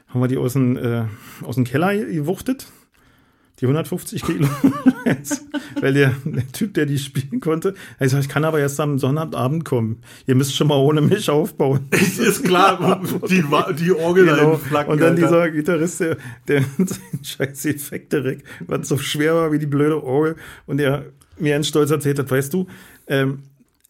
[0.09, 1.05] Haben wir die aus dem, äh,
[1.43, 2.67] aus dem Keller gewuchtet.
[3.61, 4.47] Die 150 Kilo.
[5.81, 8.97] Weil der, der, Typ, der die spielen konnte, er sagt, ich kann aber erst am
[8.97, 10.01] Sonnabend kommen.
[10.25, 11.87] Ihr müsst schon mal ohne mich aufbauen.
[11.91, 12.99] ist klar,
[13.29, 13.43] die,
[13.79, 14.57] die Orgel genau.
[14.57, 15.21] Flacken, Und dann Alter.
[15.21, 20.03] dieser Gitarrist, der, der seinen scheiß Effekt direkt, was so schwer war wie die blöde
[20.03, 20.37] Orgel.
[20.65, 21.05] Und der
[21.37, 22.67] mir einen Stolz erzählt hat, weißt du,
[23.07, 23.43] ähm,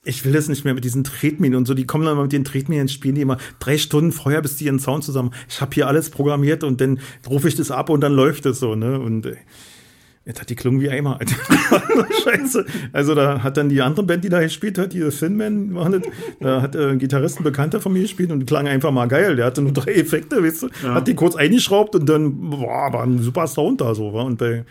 [0.03, 1.73] ich will das nicht mehr mit diesen Tretminen und so.
[1.73, 4.65] Die kommen dann mal mit den Tretminen, spielen die immer drei Stunden vorher, bis die
[4.65, 5.31] ihren Sound zusammen.
[5.47, 6.99] Ich habe hier alles programmiert und dann
[7.29, 8.99] rufe ich das ab und dann läuft es so, ne?
[8.99, 9.35] Und äh,
[10.25, 11.19] jetzt hat die klungen wie Eimer.
[12.23, 12.65] Scheiße.
[12.93, 16.01] Also da hat dann die andere Band, die da gespielt hat, die Finman,
[16.39, 19.07] da hat äh, ein Gitarrist, ein Bekannter von mir gespielt und die klang einfach mal
[19.07, 19.35] geil.
[19.35, 20.69] Der hatte nur drei Effekte, weißt du?
[20.83, 20.95] Ja.
[20.95, 24.13] Hat die kurz eingeschraubt und dann boah, war ein super Sound da so.
[24.13, 24.25] War.
[24.25, 24.65] Und bei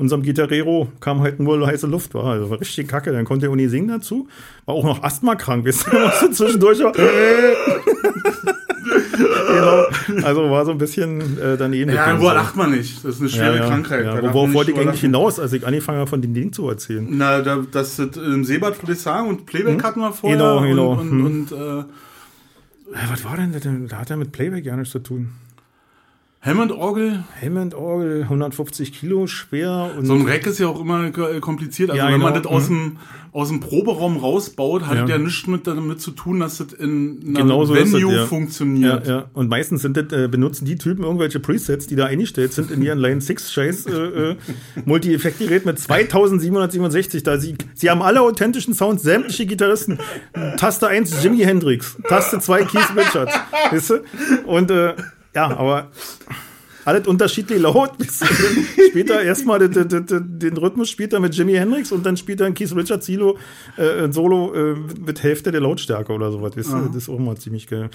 [0.00, 3.12] unserem Gitarrero kam halt nur heiße Luft, war also war richtig kacke.
[3.12, 4.28] Dann konnte er auch nicht singen dazu.
[4.64, 6.78] War auch noch Asthma krank, wisst ihr, zwischendurch.
[9.18, 9.84] genau.
[10.24, 11.92] Also war so ein bisschen äh, daneben.
[11.92, 13.04] Ja, wo lacht man nicht.
[13.04, 14.06] Das ist eine schwere ja, ja, Krankheit.
[14.06, 17.06] Ja, worauf wollte ich eigentlich hinaus, als ich angefangen habe, von den Dingen zu erzählen?
[17.10, 19.82] Na, da, das im Seebad würde ich sagen und Playback hm?
[19.82, 20.38] hatten wir vorher.
[20.38, 20.92] Genau, genau.
[20.92, 21.26] Und, und, hm.
[21.26, 21.84] und äh,
[23.10, 23.62] was war denn das?
[23.88, 25.28] Da hat er mit Playback gar nichts zu tun.
[26.42, 27.22] Hammond-Orgel?
[27.42, 29.90] Hammond-Orgel, 150 Kilo schwer.
[30.00, 31.10] so ein Rack ist ja auch immer
[31.40, 31.90] kompliziert.
[31.90, 32.24] Also ja, wenn genau.
[32.30, 32.74] man das aus, mhm.
[32.74, 32.96] dem,
[33.32, 35.06] aus dem Proberaum rausbaut, hat ja.
[35.06, 38.26] ja nichts mit damit zu tun, dass das in einer genau so Venue das, ja.
[38.26, 39.06] funktioniert.
[39.06, 39.24] Ja, ja.
[39.34, 42.80] Und meistens sind das, äh, benutzen die Typen irgendwelche Presets, die da eingestellt sind in
[42.80, 44.36] ihren Line 6 Scheiß äh, äh,
[44.86, 47.22] Multi-Effekt-Gerät mit 2767.
[47.22, 49.98] Da sie, sie haben alle authentischen Sounds, sämtliche Gitarristen.
[50.56, 53.34] Taste 1 Jimi Hendrix, Taste 2 Keith Richards.
[53.70, 53.94] weißt du?
[54.46, 54.94] Und äh,
[55.34, 55.90] ja, aber
[56.84, 57.92] alles unterschiedlich laut.
[58.90, 62.40] spielt er erstmal den, den, den, Rhythmus spielt er mit Jimi Hendrix und dann spielt
[62.40, 63.38] er ein Keith Richards Solo,
[63.76, 66.52] äh, Solo äh, mit Hälfte der Lautstärke oder sowas.
[66.54, 67.90] Das, das ist auch mal ziemlich geil.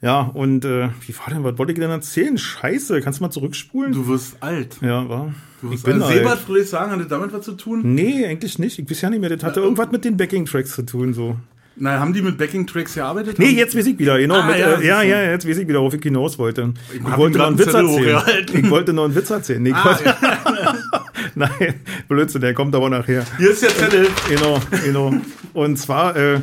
[0.00, 2.38] Ja, und äh, wie war denn, was wollte ich denn erzählen?
[2.38, 3.92] Scheiße, kannst du mal zurückspulen?
[3.92, 4.76] Du wirst alt.
[4.80, 5.34] Ja, war.
[5.60, 6.14] Du wirst ich bin alt.
[6.14, 7.94] Sebert, würde ich sagen, hatte damit was zu tun?
[7.94, 8.78] Nee, eigentlich nicht.
[8.78, 9.30] Ich weiß ja nicht mehr.
[9.30, 11.36] Das hatte ja, irgendwas mit den Backing-Tracks zu tun, so.
[11.80, 13.38] Na, haben die mit Backing-Tracks gearbeitet?
[13.38, 14.36] Nee, jetzt weiß ich wieder, genau.
[14.36, 16.74] Ah, mit, ja, äh, ja, ja, jetzt weiß ich wieder, worauf ich hinaus wollte.
[16.92, 18.46] Ich, ich wollte noch einen Witz erzählen.
[18.52, 19.62] Ich wollte noch einen Witz erzählen.
[19.62, 20.74] Nee, ah, ja.
[21.34, 21.74] Nein,
[22.08, 23.24] Blödsinn, der kommt aber nachher.
[23.38, 24.08] Hier ist der Zettel.
[24.28, 25.14] Genau, genau.
[25.52, 26.40] Und zwar äh,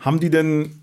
[0.00, 0.82] haben die denn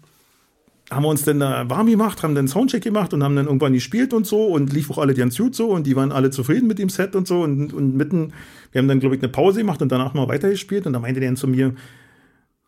[0.89, 3.71] haben wir uns dann da warm gemacht, haben dann Soundcheck gemacht und haben dann irgendwann
[3.71, 6.67] gespielt und so und lief auch alle ganz gut so und die waren alle zufrieden
[6.67, 8.33] mit dem Set und so und, und mitten,
[8.73, 11.21] wir haben dann glaube ich eine Pause gemacht und danach mal weitergespielt und da meinte
[11.21, 11.73] der dann zu mir,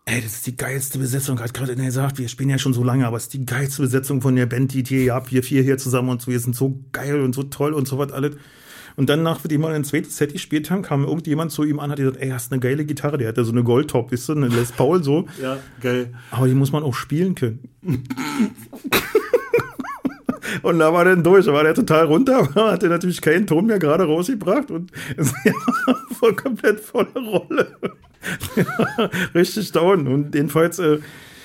[0.06, 3.08] Ey, das ist die geilste Besetzung, hat gerade gesagt, wir spielen ja schon so lange,
[3.08, 5.78] aber es ist die geilste Besetzung von der Band, die ihr habt, wir vier hier
[5.78, 8.36] zusammen und so, wir sind so geil und so toll und so was alles.
[8.96, 11.98] Und dann, nachdem wir ein zweites Set gespielt haben, kam irgendjemand zu ihm an, hat
[11.98, 14.72] gesagt, ey, hast eine geile Gitarre, der hatte so eine Goldtop, wisst ihr, eine Les
[14.74, 15.26] Paul so.
[15.42, 16.14] ja, geil.
[16.32, 17.60] Aber die muss man auch spielen können.
[20.62, 23.80] Und da war dann durch, da war der total runter, hatte natürlich keinen Ton mehr
[23.80, 25.54] gerade rausgebracht und ist ja
[26.20, 27.68] voll komplett volle Rolle.
[29.36, 30.08] Richtig down.
[30.08, 31.00] Und jedenfalls äh,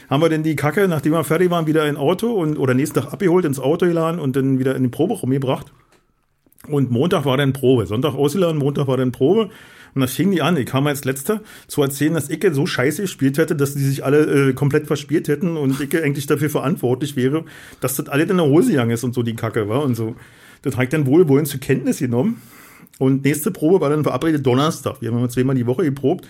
[0.09, 3.01] haben wir dann die Kacke, nachdem wir fertig waren, wieder in Auto und oder nächsten
[3.01, 5.73] Tag abgeholt, ins Auto geladen und dann wieder in den Proberaum gebracht.
[6.67, 7.87] Und Montag war dann Probe.
[7.87, 9.51] Sonntag ausgeladen, Montag war dann Probe.
[9.95, 10.57] Und das fing die an.
[10.57, 14.05] Ich kam als Letzter zu erzählen, dass Icke so scheiße gespielt hätte, dass die sich
[14.05, 17.45] alle äh, komplett verspielt hätten und Icke eigentlich dafür verantwortlich wäre,
[17.81, 20.15] dass das alle in der Hose gegangen ist und so die Kacke war und so.
[20.63, 22.43] Das hat ich dann wohlwollend zur Kenntnis genommen.
[22.99, 25.01] Und nächste Probe war dann verabredet Donnerstag.
[25.01, 26.27] Wir haben zweimal die Woche geprobt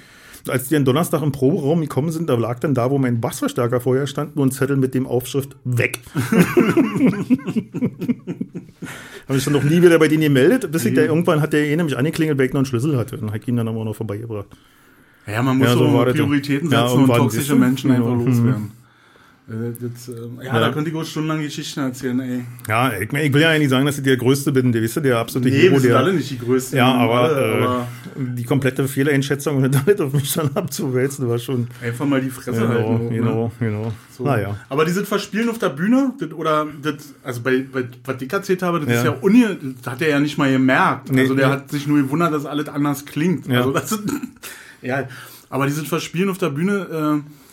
[0.47, 3.81] als die am Donnerstag im Proberaum gekommen sind, da lag dann da, wo mein Bassverstärker
[3.81, 6.01] vorher stand, nur ein Zettel mit dem Aufschrift weg.
[9.29, 11.67] habe ich dann noch nie wieder bei denen gemeldet, bis ich da irgendwann hat der
[11.67, 13.19] eh nämlich angeklingelt, weil ich noch einen Schlüssel hatte.
[13.19, 14.47] Und habe ich ihn dann aber noch vorbeigebracht.
[15.27, 18.25] Ja, man muss ja, so, so Prioritäten setzen ja, und toxische Menschen einfach genau.
[18.25, 18.78] loswerden.
[19.49, 20.13] Das, äh,
[20.45, 22.45] ja, ja, da könnte ich auch stundenlang Geschichten erzählen, ey.
[22.69, 25.03] Ja, ich, ich will ja eigentlich sagen, dass ich der Größte bin, der, wisst ihr,
[25.03, 25.73] der absolute nee, Hero.
[25.73, 26.77] wir sind alle nicht die Größten.
[26.77, 31.39] Ja, aber, alle, äh, aber die komplette Fehleinschätzung und damit auf mich dann abzuwälzen, war
[31.39, 31.67] schon...
[31.83, 33.05] Einfach mal die Fresse genau, halten.
[33.05, 33.11] Ne?
[33.11, 33.93] Genau, genau.
[34.11, 34.25] So.
[34.25, 34.55] Naja.
[34.69, 38.31] Aber die sind Verspielen auf der Bühne, das, oder, das, also bei, bei, was ich
[38.31, 38.95] erzählt habe, das ja.
[38.97, 39.47] ist ja uni,
[39.83, 41.11] das hat er ja nicht mal gemerkt.
[41.11, 41.53] Nee, also der nee.
[41.55, 43.47] hat sich nur gewundert, dass alles anders klingt.
[43.47, 43.61] Ja.
[43.61, 43.99] Also das,
[44.83, 45.09] ja,
[45.49, 47.48] aber die sind Verspielen auf der Bühne, äh,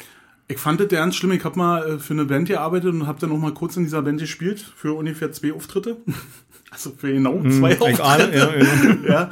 [0.47, 1.31] ich fand das ganz schlimm.
[1.31, 3.83] Ich habe mal äh, für eine Band gearbeitet und habe dann noch mal kurz in
[3.83, 5.97] dieser Band gespielt für ungefähr zwei Auftritte.
[6.71, 8.37] Also für genau hm, zwei hm, Auftritte.
[8.37, 9.09] Ja, ja.
[9.09, 9.31] ja.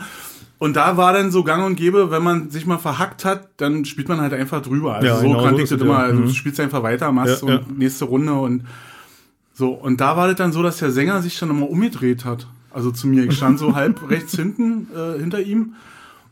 [0.60, 3.84] Und da war dann so gang und gäbe, wenn man sich mal verhackt hat, dann
[3.84, 4.96] spielt man halt einfach drüber.
[4.96, 5.98] Also ja, so genau, kannte ich das immer.
[5.98, 6.28] Also mhm.
[6.28, 8.64] du spielst einfach weiter, machst ja, und nächste Runde und
[9.54, 9.72] so.
[9.72, 12.48] Und da war das dann so, dass der Sänger sich dann immer umgedreht hat.
[12.72, 13.26] Also zu mir.
[13.26, 15.74] Ich stand so halb rechts hinten äh, hinter ihm.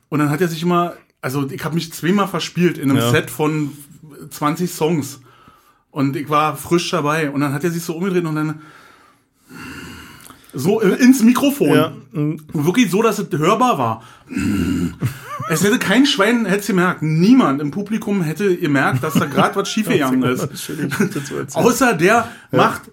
[0.08, 3.12] Und dann hat er sich immer, also ich habe mich zweimal verspielt in einem Ja.
[3.12, 3.72] Set von
[4.30, 5.22] 20 Songs.
[5.92, 7.30] Und ich war frisch dabei.
[7.32, 8.62] Und dann hat er sich so umgedreht und dann
[10.54, 11.70] so ins Mikrofon.
[11.76, 14.04] Ja, Wirklich so, dass es hörbar war.
[15.50, 17.02] Es hätte kein Schwein hätte gemerkt.
[17.02, 20.48] Niemand im Publikum hätte gemerkt, dass da gerade was schiefgegangen ist.
[21.56, 22.84] Außer der macht,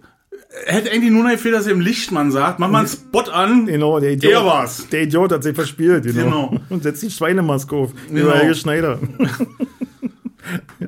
[0.66, 3.66] hätte eigentlich nur noch gefehlt, dass er im Lichtmann sagt, mach mal einen Spot an.
[3.66, 4.32] Genau, der Idiot.
[4.32, 4.88] Der war's.
[4.90, 6.48] Der Idiot hat sich verspielt, genau.
[6.48, 6.60] Genau.
[6.70, 7.92] Und setzt die Schweinemaske auf.
[8.10, 8.32] Genau.
[8.32, 8.98] Helge Schneider.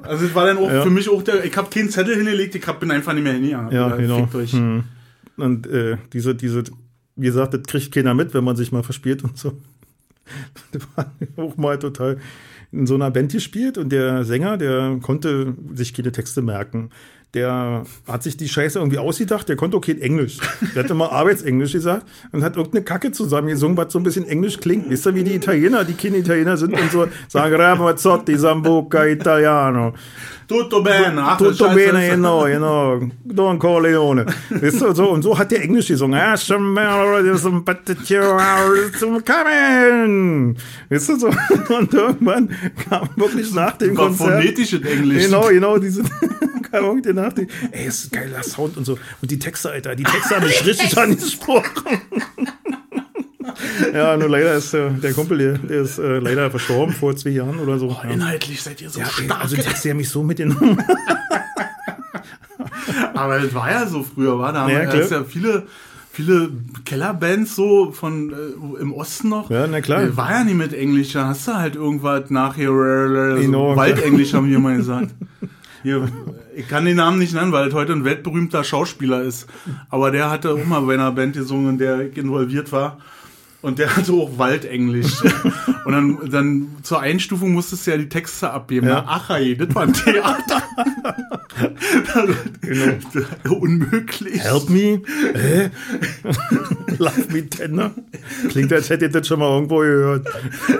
[0.02, 0.82] Also es war dann auch Ja.
[0.82, 3.34] für mich auch der, ich habe keinen Zettel hingelegt, ich hab, bin einfach nicht mehr
[3.34, 3.70] hingegangen.
[3.72, 4.28] Ja, Oder genau.
[4.32, 4.84] Hm.
[5.36, 6.64] Und äh, diese, diese,
[7.16, 9.52] wie gesagt, das kriegt keiner mit, wenn man sich mal verspielt und so.
[10.72, 11.12] Das war
[11.44, 12.18] auch mal total
[12.72, 16.90] in so einer Band gespielt und der Sänger, der konnte sich keine Texte merken.
[17.34, 20.38] Der hat sich die Scheiße irgendwie ausgedacht, der konnte kein Englisch.
[20.74, 24.58] Der hat immer Arbeitsenglisch gesagt und hat irgendeine Kacke zusammengesungen, was so ein bisschen Englisch
[24.58, 24.90] klingt.
[24.90, 29.94] Wisst ihr, wie die Italiener, die keine Italiener sind und so sagen, Ramazzotti, Sambuca, Italiano.
[30.48, 31.22] Tutto bene.
[31.22, 32.98] Ach, Tutto bene, genau, genau.
[33.24, 34.26] Don Corleone.
[34.50, 36.18] Weißt du, so, und so hat der Englisch gesungen.
[36.20, 36.74] Ah, zum
[39.24, 40.56] Coming.
[40.88, 41.28] Weißt du, so.
[41.28, 42.50] Und irgendwann
[42.88, 44.40] kam wirklich nach dem War Konzert.
[44.40, 45.26] phonetisches Englisch.
[45.26, 46.02] Genau, genau, diese
[46.72, 48.98] kam irgendwie nach dem, ey, ist ein geiler Sound und so.
[49.22, 52.00] Und die Texte, Alter, die Texte haben mich richtig angesprochen.
[53.94, 57.30] ja, nur leider ist äh, der Kumpel, der, der ist äh, leider verstorben vor zwei
[57.30, 57.88] Jahren oder so.
[57.88, 58.10] ja.
[58.10, 59.40] Inhaltlich seid ihr so Ja, stark.
[59.42, 60.78] also die Texte haben mich so mitgenommen.
[63.14, 65.10] Aber das war ja so früher, war da haben Ja, ja, klar.
[65.10, 65.64] ja viele,
[66.12, 66.50] viele
[66.84, 69.50] Kellerbands so von äh, im Osten noch.
[69.50, 70.02] Ja, na klar.
[70.02, 73.76] Äh, War ja nicht mit Englisch, da hast du halt irgendwas nachher so Genau.
[73.76, 75.10] Waldenglisch haben wir mal gesagt.
[75.82, 76.08] Hier,
[76.60, 79.46] ich kann den Namen nicht nennen, weil es heute ein weltberühmter Schauspieler ist.
[79.88, 82.98] Aber der hatte auch mal bei einer Band gesungen, in der ich involviert war.
[83.62, 85.22] Und der hatte auch Waldenglisch.
[85.84, 88.86] Und dann, dann zur Einstufung musstest du ja die Texte abgeben.
[88.86, 89.02] Ja.
[89.02, 90.62] Na, Ach, ey, das war ein Theater.
[92.62, 92.94] Genau.
[93.60, 94.42] Unmöglich.
[94.42, 95.02] Help me?
[95.34, 95.70] Hä?
[96.98, 97.90] Love me tender?
[98.48, 100.26] Klingt, als hätte ihr das schon mal irgendwo gehört.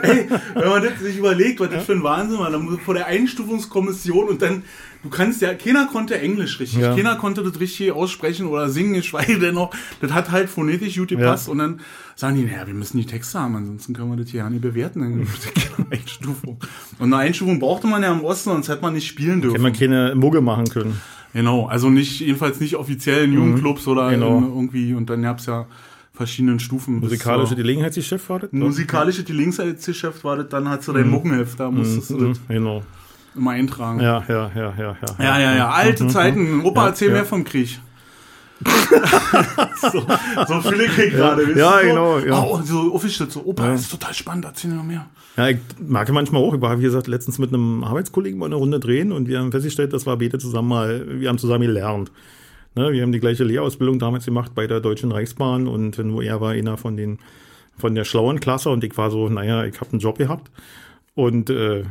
[0.03, 3.07] Ey, wenn man das sich überlegt, was das für ein Wahnsinn war, dann vor der
[3.07, 4.63] Einstufungskommission und dann,
[5.03, 6.95] du kannst ja, keiner konnte Englisch richtig, Ja.
[6.95, 9.71] keiner konnte das richtig aussprechen oder singen, geschweige denn noch,
[10.01, 11.81] das hat halt phonetisch gut gepasst und dann
[12.17, 14.63] sagen die, naja, wir müssen die Texte haben, ansonsten können wir das hier ja nicht
[14.63, 15.27] bewerten, dann
[15.91, 16.59] Einstufung.
[16.99, 19.55] Und eine Einstufung brauchte man ja im Osten, sonst hätte man nicht spielen dürfen.
[19.55, 21.01] Hätte man keine Mucke machen können.
[21.33, 24.39] Genau, also nicht, jedenfalls nicht offiziell in Jugendclubs oder Genau.
[24.39, 25.67] in irgendwie, und dann gab's ja
[26.13, 26.99] verschiedene Stufen.
[27.01, 28.53] Musikalische Gelegenheitschef war das?
[28.53, 32.41] Musikalische, die Linksgeschäft war das, dann hast du dein Muckenheft, da musstest du Mhm, das
[32.49, 32.83] Genau.
[33.35, 34.01] Immer eintragen.
[34.01, 35.25] Ja, ja, ja, ja, ja.
[35.25, 36.63] Ja, ja, ja, alte Zeiten.
[36.65, 37.15] Opa, Ja, erzähl ja.
[37.15, 37.81] mehr vom Krieg.
[39.81, 40.07] so,
[40.47, 41.43] so ich mich gerade.
[41.55, 42.43] ja, du, so, genau, ja.
[42.43, 45.07] Oh, so aufgestellt, so, Opa, das ist total spannend, erzähl mir noch mehr.
[45.37, 46.55] Ja, ich mag ja manchmal auch.
[46.55, 49.51] Ich war, wie gesagt, letztens mit einem Arbeitskollegen mal eine Runde drehen und wir haben
[49.51, 52.13] festgestellt, dass wir beide zusammen mal, wir haben zusammen gelernt.
[52.77, 56.41] Ne, wir haben die gleiche Lehrausbildung damals gemacht bei der Deutschen Reichsbahn und nur er
[56.41, 57.19] war einer von den,
[57.77, 60.51] von der schlauen Klasse und ich war so, naja, ich habe einen Job gehabt
[61.15, 61.85] und äh,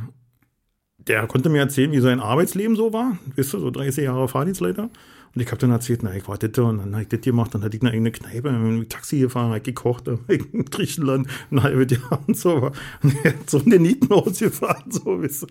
[1.08, 3.18] der konnte mir erzählen, wie sein Arbeitsleben so war.
[3.36, 4.90] Wisst ihr, so 30 Jahre Fahrdienstleiter.
[5.36, 7.54] Und ich habe dann erzählt, na, ich war das und dann habe ich das gemacht,
[7.54, 11.98] dann hatte ich eine eigene Kneipe, dann Taxi gefahren, habe gekocht in Griechenland, ein halbes
[11.98, 12.72] Jahr und so.
[13.04, 15.48] Und er hat so in den Nieten ausgefahren, so, wisst ihr.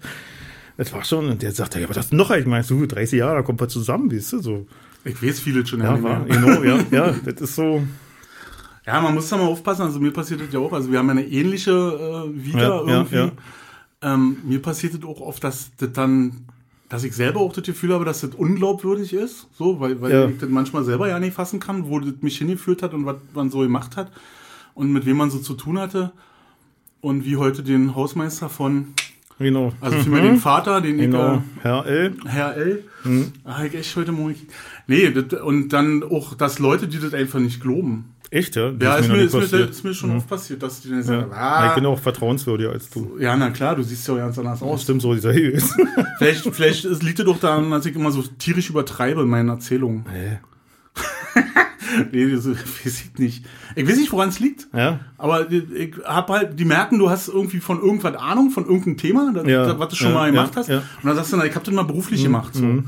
[0.77, 3.19] Das war schon, und der sagte, ja, aber das ist noch, ich meinst du, 30
[3.19, 4.67] Jahre, da kommt was zusammen, wisst du, so.
[5.05, 5.81] Ich weiß vieles schon.
[5.81, 7.83] Ja, nicht war, genau, ja, ja, das ist so,
[8.87, 9.83] Ja, man muss da mal aufpassen.
[9.83, 10.73] Also mir passiert das ja auch.
[10.73, 13.17] Also wir haben ja eine ähnliche äh, Vita Ja, ja, irgendwie.
[13.17, 13.33] ja.
[14.03, 16.47] Ähm, mir passiert das auch oft, dass das dann,
[16.89, 19.49] dass ich selber auch das Gefühl habe, dass das unglaubwürdig ist.
[19.57, 20.27] So, weil, weil Ja.
[20.29, 23.17] ich das manchmal selber ja nicht fassen kann, wo das mich hingeführt hat und was
[23.35, 24.13] man so gemacht hat
[24.75, 26.13] und mit wem man so zu tun hatte.
[27.01, 28.89] Und wie heute den Hausmeister von,
[29.39, 29.73] genau.
[29.81, 32.07] also vielmehr den Vater, den Genau, ich, Herr L.
[32.25, 32.85] äh, Herr L.
[33.05, 33.33] Mhm.
[33.45, 34.35] Ah, ich echt heute Morgen.
[34.89, 38.07] Nee, das, und dann auch, dass Leute, die das einfach nicht glauben.
[38.31, 38.71] Echt, ja?
[38.73, 39.71] Das Ja, ist mir, ist, mir, passiert.
[39.71, 41.03] ist mir schon oft passiert, dass die dann ja.
[41.05, 43.17] sagen, Ja, ah, Ich bin auch vertrauenswürdiger als du.
[43.19, 44.83] ja, na klar, du siehst ja auch ganz anders aus.
[44.83, 45.75] Stimmt so, dieser seriös.
[46.19, 49.49] Vielleicht, vielleicht ist- liegt es doch daran, dass ich immer so tierisch übertreibe in meinen
[49.49, 50.05] Erzählungen.
[50.13, 50.39] Hä?
[52.13, 53.47] Nee, das weiß ich nicht.
[53.75, 54.69] Ich weiß nicht, woran es liegt.
[54.75, 55.01] Ja?
[55.17, 59.33] Aber ich hab halt, die merken, du hast irgendwie von irgendwas Ahnung, von irgendeinem Thema,
[59.33, 60.69] das, Ja, was du schon ja, mal gemacht ja, hast.
[60.69, 60.77] ja.
[60.79, 62.55] Und dann sagst du, na, ich hab das mal beruflich gemacht.
[62.55, 62.83] So.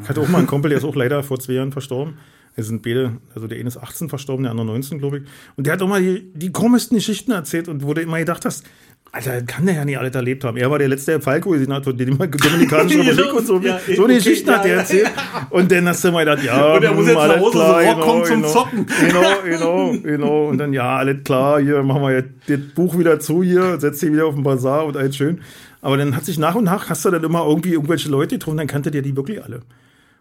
[0.00, 2.18] Ich hatte auch mal einen Kumpel, der ist auch leider vor zwei Jahren verstorben.
[2.56, 5.24] Wir sind beide, also der eine ist 18 verstorben, der andere 19, glaube ich.
[5.56, 8.64] Und der hat auch mal die, die komischsten Geschichten erzählt und du immer gedacht hast,
[9.12, 10.56] Alter, kann der ja nicht alles erlebt haben.
[10.56, 13.58] Er war der letzte, der Falco gesehen hat, den die Dominikanische Republik und so.
[13.60, 15.10] Ja, so eine okay, Geschichte hat ja, er erzählt.
[15.50, 18.00] Und dann hast du mal gedacht, ja, Und er muss jetzt nach Hause, klar, so
[18.00, 18.52] kommt zum genau.
[18.52, 18.86] Zocken.
[19.06, 20.48] Genau, genau, genau.
[20.48, 24.02] Und dann, ja, alles klar, hier machen wir jetzt das Buch wieder zu hier, setzt
[24.02, 25.40] dich wieder auf den Bazar und alles schön.
[25.80, 28.56] Aber dann hat sich nach und nach, hast du dann immer irgendwie irgendwelche Leute getroffen,
[28.58, 29.60] dann kannte der die wirklich alle.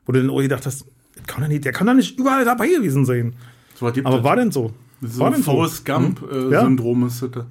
[0.06, 0.86] Wo du dann auch gedacht hast,
[1.28, 3.34] kann er nicht, der kann doch nicht überall dabei gewesen sein.
[3.76, 4.24] So Aber es.
[4.24, 4.72] war denn so?
[5.02, 5.52] so war ein denn so?
[5.52, 5.98] Forrest Ja.
[5.98, 7.46] Gump-Syndrom ist das.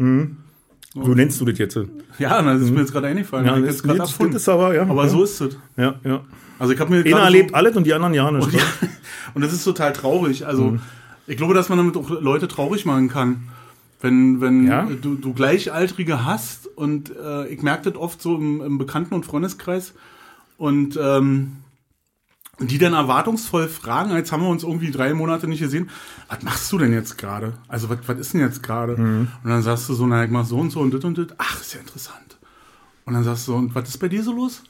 [0.96, 1.78] So nennst du das jetzt.
[2.18, 3.46] Ja, das ist mir jetzt gerade eingefallen.
[3.46, 4.82] Ja, das, das, das ist aber, ja.
[4.82, 5.08] Aber ja.
[5.08, 5.56] so ist es.
[5.76, 6.20] Ja, ja.
[6.58, 8.44] Also ich habe mir Einer erlebt so, alles und die anderen ja nicht.
[8.46, 8.54] und,
[9.34, 10.46] und das ist total traurig.
[10.46, 10.80] Also Mhm.
[11.26, 13.48] ich glaube, dass man damit auch Leute traurig machen kann.
[14.00, 14.84] Wenn, wenn Ja.
[15.02, 19.24] du, du Gleichaltrige hast und äh, ich merke das oft so im, im Bekannten- und
[19.26, 19.94] Freundeskreis
[20.58, 21.56] und ähm,
[22.61, 25.90] die dann erwartungsvoll fragen, jetzt haben wir uns irgendwie drei Monate nicht gesehen,
[26.28, 27.55] was machst du denn jetzt gerade?
[27.68, 28.96] Also was, was ist denn jetzt gerade?
[28.96, 29.28] Mhm.
[29.42, 31.26] Und dann sagst du so, na, ich mach so und so und das und das.
[31.38, 32.38] Ach, ist ja interessant.
[33.07, 34.62] Und dann sagst du, und was ist bei dir so los?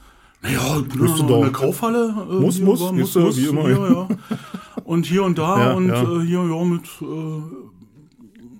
[0.42, 2.14] Naja, bin Bist du in der Kaufhalle.
[2.30, 3.68] Äh, Muss, muss, war- ist ja wie immer.
[3.70, 4.08] Ja, ja.
[4.84, 6.02] Und hier und da Ja, und ja.
[6.02, 7.42] Äh, hier, ja, mit äh,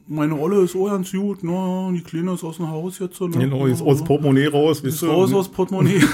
[0.06, 3.20] meine Rolle ist auch ganz gut, na, die Kleine ist aus dem Haus jetzt.
[3.20, 3.28] Ne?
[3.30, 6.02] Genau, jetzt aus Portemonnaie raus, ist raus aus Portemonnaie.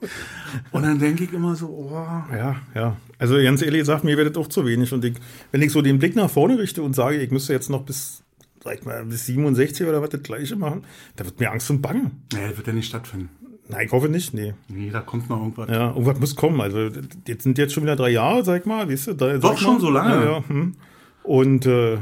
[0.72, 1.92] und dann denke ich immer so, oh,
[2.34, 2.96] Ja, ja.
[3.18, 4.92] Also ganz ehrlich gesagt, mir wird das auch zu wenig.
[4.92, 5.14] Und ich,
[5.52, 8.22] wenn ich so den Blick nach vorne richte und sage, ich müsste jetzt noch bis,
[8.64, 10.84] sag mal, bis 67 oder was das gleiche machen,
[11.16, 12.22] da wird mir Angst und Bangen.
[12.32, 13.28] nee, das wird ja nicht stattfinden.
[13.68, 14.54] Nein, ich hoffe nicht, nee.
[14.68, 15.68] Nee, da kommt noch irgendwas.
[15.70, 16.60] Ja, irgendwas muss kommen.
[16.60, 16.88] Also
[17.28, 19.14] jetzt sind jetzt schon wieder drei Jahre, sag ich mal, weißt du?
[19.14, 19.80] Drei, Doch schon mal.
[19.80, 20.14] so lange?
[20.14, 20.74] Ja, ja, hm.
[21.22, 21.98] Und äh,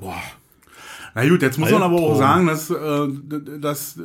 [0.00, 0.20] boah,
[1.16, 2.74] Na gut, jetzt muss man aber auch sagen, dass, äh,
[3.60, 3.96] dass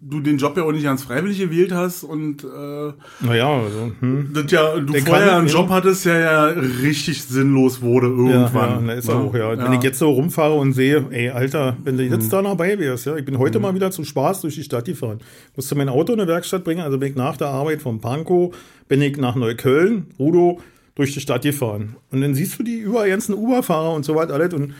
[0.00, 4.30] du den Job ja auch nicht ganz freiwillig gewählt hast und äh, naja, also, hm.
[4.32, 5.52] das ja, du Der vorher kann- einen ja.
[5.52, 8.70] Job hattest, der ja richtig sinnlos wurde Ja, irgendwann.
[8.70, 9.58] ja, na, ist er auch, ja.
[9.58, 12.78] Wenn ich jetzt so rumfahre und sehe, ey, Alter, wenn du jetzt da noch bei
[12.78, 15.18] wärst, ja, ich bin heute mal wieder zum Spaß durch die Stadt gefahren.
[15.54, 18.54] Musste mein Auto in eine Werkstatt bringen, also bin ich nach der Arbeit vom Pankow,
[18.88, 20.60] bin ich nach Neukölln, Rudo,
[20.94, 21.96] durch die Stadt gefahren.
[22.10, 24.72] Und dann siehst du die überall ganzen Uber-Fahrer und so weiter alles und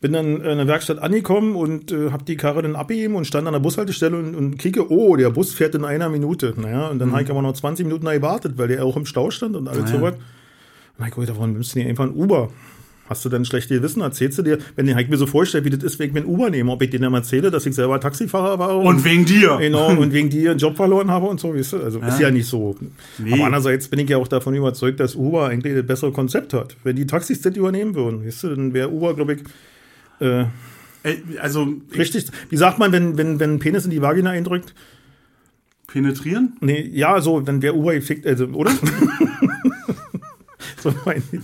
[0.00, 3.46] bin dann in der Werkstatt angekommen und äh, habe die Karre dann abgegeben und stand
[3.46, 6.54] an der Bushaltestelle und, und kriege, oh, der Bus fährt in einer Minute.
[6.56, 9.04] Naja, und dann habe ich aber noch 20 Minuten da gewartet, weil der auch im
[9.06, 9.96] Stau stand und alles Naja.
[9.96, 10.14] so was.
[10.98, 12.50] Na gut, davon nimmst du dir einfach ein Uber.
[13.08, 14.02] Hast du dann schlechte Gewissen?
[14.02, 16.26] Erzählst du dir, wenn ich mir so vorstelle, wie das ist, wenn ich mir ein
[16.26, 19.56] Uber nehme, ob ich denen dann erzähle, dass ich selber Taxifahrer war Und wegen dir.
[19.58, 21.76] genau, und wegen dir einen Job verloren habe und so, weißt du?
[21.82, 22.76] Also ist ja nicht so.
[23.18, 23.32] Nee.
[23.32, 26.76] Aber andererseits bin ich ja auch davon überzeugt, dass Uber eigentlich das bessere Konzept hat.
[26.84, 29.40] Wenn die Taxis das übernehmen würden, weißt du, dann wäre Uber, glaube ich,
[30.20, 30.44] äh,
[31.02, 31.66] Ey, also
[31.96, 32.26] richtig.
[32.50, 34.74] Wie sagt man, wenn, wenn, wenn ein Penis in die Vagina eindrückt?
[35.90, 36.56] penetrieren?
[36.60, 38.70] Nee, ja, so, dann wäre Uber gefickt, also, oder?
[40.78, 41.40] so mein ich.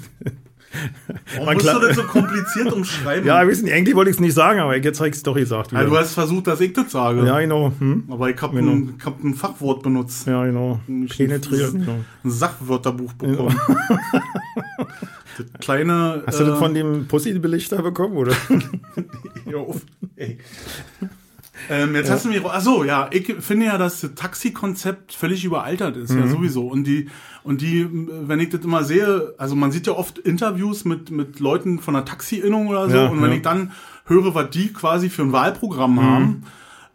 [1.33, 3.27] Warum Man musst du das so kompliziert umschreiben?
[3.27, 5.73] Ja, wissen, eigentlich wollte ich es nicht sagen, aber jetzt habe ich es doch gesagt.
[5.73, 7.25] Ja, du hast versucht, dass ich das sage.
[7.25, 7.73] Ja, genau.
[7.79, 8.05] Hm?
[8.11, 8.73] Aber ich habe Genau.
[8.73, 10.27] ein, hab ein Fachwort benutzt.
[10.27, 10.81] Ja, genau.
[11.09, 11.75] Penetriert.
[11.75, 13.59] ein, ein Sachwörterbuch bekommen.
[15.39, 16.23] das kleine.
[16.27, 18.35] Hast du äh, das von dem Pussy-Belichter bekommen, oder?
[19.57, 19.81] Auf.
[20.17, 20.39] Ey.
[21.71, 22.43] Ähm, jetzt hast du mir.
[22.45, 26.21] Ach so, ja, ich finde ja, dass das Taxi-Konzept völlig überaltert ist, Mhm.
[26.21, 26.67] ja sowieso.
[26.67, 27.09] Und die,
[27.45, 31.41] und die, wenn ich das immer sehe, also man sieht ja oft Interviews mit, mit
[31.41, 33.37] Leuten von der Taxi-Innung oder so, Ja, und wenn ja.
[33.37, 33.73] ich dann
[34.05, 36.43] höre, was die quasi für ein Wahlprogramm haben,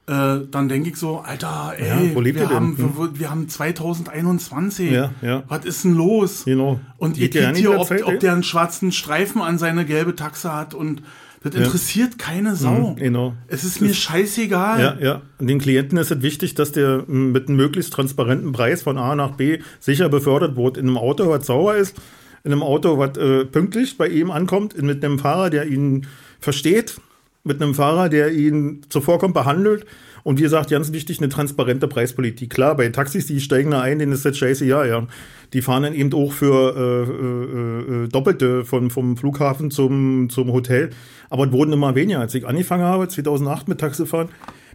[0.08, 2.10] äh, dann denke ich so, Alter, ey, Mhm.
[2.10, 2.56] Ja, wo lebt wir, ihr denn?
[2.56, 3.10] haben, Hm.
[3.20, 4.92] wir, haben 2021.
[4.92, 5.44] Ja, ja.
[5.48, 6.44] Was ist denn los?
[6.46, 6.80] Genau.
[6.98, 9.86] Und Geht ihr kriegt nicht hier, ob, Zeit, ob der einen schwarzen Streifen an seine
[9.86, 11.02] gelbe Taxe hat und
[11.44, 12.96] das interessiert keine Sau.
[13.00, 13.34] Genau.
[13.48, 14.80] Es ist mir scheißegal.
[14.80, 15.22] Ja, ja.
[15.40, 19.16] Und den Klienten ist es wichtig, dass der mit einem möglichst transparenten Preis von A
[19.16, 20.78] nach B sicher befördert wird.
[20.78, 21.96] In einem Auto, was sauber ist,
[22.44, 26.06] in einem Auto, was äh, pünktlich bei ihm ankommt, mit einem Fahrer, der ihn
[26.40, 27.02] versteht,
[27.44, 29.86] mit einem Fahrer, der ihn zuvorkommt, behandelt.
[30.24, 32.52] Und wie gesagt, ganz wichtig, eine transparente Preispolitik.
[32.52, 35.08] Klar, bei Taxis, die steigen da ein, denen ist das scheiße, ja, ja.
[35.54, 40.52] Die fahren dann eben auch für äh, äh, äh, Doppelte von, vom Flughafen zum, zum
[40.54, 40.92] Hotel.
[41.30, 42.20] Aber es wurden immer weniger.
[42.20, 44.30] Als ich angefangen habe, 2008 mit Taxifahren,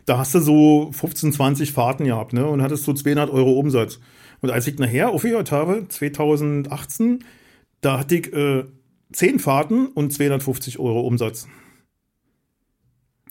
[0.04, 2.46] da hast du so 15, 20 Fahrten gehabt, ne?
[2.46, 4.00] Und hattest so 200 Euro Umsatz.
[4.40, 7.24] Und als ich nachher aufgehört habe, 2018,
[7.80, 8.64] da hatte ich äh,
[9.12, 11.48] 10 Fahrten und 250 Euro Umsatz.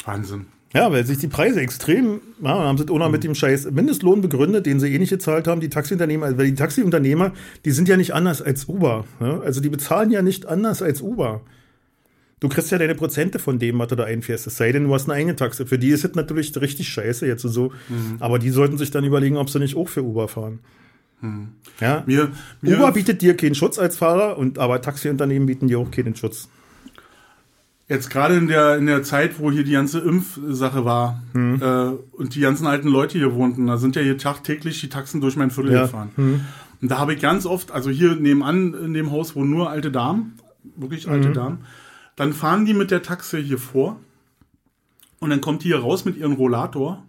[0.05, 0.47] Wahnsinn.
[0.73, 4.65] Ja, weil sich die Preise extrem, ja, haben sie noch mit dem scheiß Mindestlohn begründet,
[4.65, 7.31] den sie eh nicht gezahlt haben, die Taxiunternehmer, also weil die Taxiunternehmer,
[7.63, 9.05] die sind ja nicht anders als Uber.
[9.21, 9.39] Ja?
[9.39, 11.41] Also die bezahlen ja nicht anders als Uber.
[12.41, 14.47] Du kriegst ja deine Prozente von dem, was du da einfährst.
[14.47, 15.65] Es sei denn, du hast eine eigene Taxe.
[15.65, 17.71] Für die ist es natürlich richtig scheiße jetzt so.
[18.19, 20.59] Aber die sollten sich dann überlegen, ob sie nicht auch für Uber fahren.
[21.79, 22.03] Ja.
[22.05, 22.31] Mir,
[22.61, 26.15] mir, Uber bietet dir keinen Schutz als Fahrer, und aber Taxiunternehmen bieten dir auch keinen
[26.15, 26.49] Schutz.
[27.87, 31.61] Jetzt gerade in der, in der Zeit, wo hier die ganze Impfsache war Hm.
[31.61, 35.21] äh, und die ganzen alten Leute hier wohnten, da sind ja hier tagtäglich die Taxen
[35.21, 35.81] durch mein Viertel Ja.
[35.83, 36.09] gefahren.
[36.15, 36.41] Hm.
[36.81, 39.91] Und da habe ich ganz oft, also hier nebenan in dem Haus wohnen nur alte
[39.91, 40.33] Damen,
[40.75, 41.33] wirklich alte Mhm.
[41.33, 41.57] Damen,
[42.15, 43.99] dann fahren die mit der Taxe hier vor
[45.19, 47.03] und dann kommt die hier raus mit ihrem Rollator.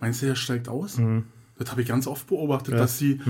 [0.00, 0.98] Meinst du, der steigt aus?
[0.98, 1.24] Mhm.
[1.58, 3.20] Das habe ich ganz oft beobachtet, dass die,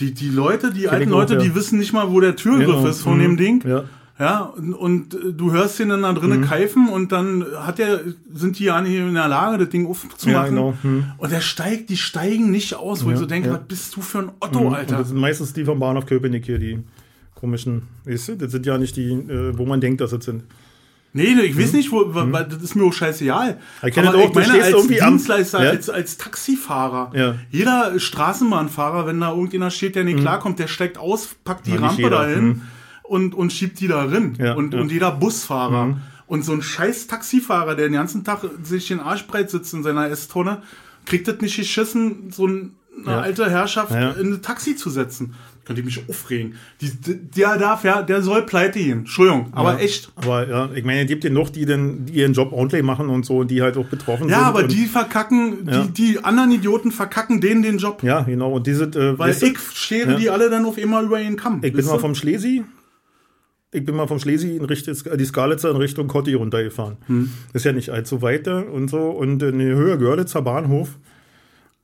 [0.00, 1.40] die, die Leute, die alten ich auch, Leute, ja.
[1.40, 2.86] die wissen nicht mal, wo der Türgriff Genau.
[2.86, 3.22] ist von Mhm.
[3.22, 3.64] dem Ding.
[3.66, 3.84] Ja.
[4.20, 8.00] Ja, und, und du hörst den dann da drinnen keifen und dann hat der,
[8.32, 10.30] sind die ja nicht in der Lage, das Ding aufzumachen.
[10.30, 10.74] Ja, genau.
[10.82, 11.04] Hm.
[11.16, 13.54] Und der steigt, die steigen nicht aus, wo ich so denke, ja.
[13.54, 14.98] was bist du für ein Otto, Und Alter?
[14.98, 16.80] das sind meistens die vom Bahnhof Köpenick hier, die
[17.34, 18.36] komischen, weißt du?
[18.36, 20.44] Das sind ja nicht die, äh, wo man denkt, dass es sind.
[21.14, 23.54] Nee, ich weiß nicht, wo, weil das ist mir auch scheißegal.
[23.82, 23.88] Mhm.
[23.88, 25.70] Ich Aber das auch, ich meine, als am- Dienstleister, Ja.
[25.70, 27.34] als, als Taxifahrer, Ja.
[27.50, 31.76] jeder Straßenbahnfahrer, wenn da irgendjemand steht, der nicht klarkommt, der steigt aus, packt die Mhm.
[31.76, 32.62] Ja, nicht Rampe dahin Mhm.
[33.10, 34.34] Und, und schiebt die da rein.
[34.38, 34.76] Ja, und, ja.
[34.78, 34.82] Mhm.
[34.84, 35.98] und jeder Busfahrer.
[36.28, 39.82] Und so ein scheiß Taxifahrer, der den ganzen Tag sich den Arsch breit sitzt in
[39.82, 40.62] seiner S-Tonne,
[41.04, 43.20] kriegt das nicht geschissen, so ein, eine Ja.
[43.20, 44.12] alte Herrschaft Ja.
[44.12, 45.34] in ein Taxi zu setzen.
[45.64, 46.54] Könnte ich mich aufregen.
[46.80, 46.90] Die,
[47.36, 49.00] der darf ja, der soll pleite gehen.
[49.00, 49.78] Entschuldigung, aber Ja.
[49.80, 50.12] echt.
[50.16, 53.08] Aber ja, ich meine, es gibt ja noch, die, denn, die ihren Job ordentlich machen
[53.08, 54.30] und so und die halt auch betroffen sind.
[54.30, 55.82] Ja, aber die verkacken, Ja.
[55.82, 58.02] die, die anderen Idioten verkacken denen den Job.
[58.04, 58.52] Ja, genau.
[58.52, 60.16] Und diese, äh, Weil ich schere Ja.
[60.16, 61.60] die alle dann auf immer über ihren Kamm.
[61.62, 62.62] Ich bin mal vom Schlesi.
[63.72, 66.96] Ich bin mal vom Schlesi in Richtung, die Skalitzer in Richtung Kotti runtergefahren.
[67.06, 67.30] Hm.
[67.52, 69.10] Ist ja nicht allzu weit und so.
[69.10, 70.98] Und in der Höhe Görlitzer Bahnhof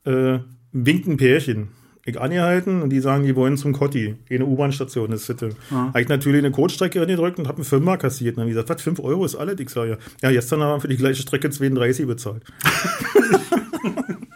[0.03, 0.39] äh,
[0.73, 1.69] winkt ein Pärchen.
[2.03, 4.15] Ich angehalten und die sagen, die wollen zum Kotti.
[4.29, 5.49] Eine U-Bahn-Station ist Sitte.
[5.69, 8.37] Habe ich natürlich eine Codestrecke gedrückt und habe einen Fünfer kassiert.
[8.37, 9.59] Und dann hab ich gesagt, was, 5 Euro ist alles?
[9.59, 9.97] Ich sage, ja.
[10.21, 12.43] Ja, gestern haben wir für die gleiche Strecke 32 bezahlt.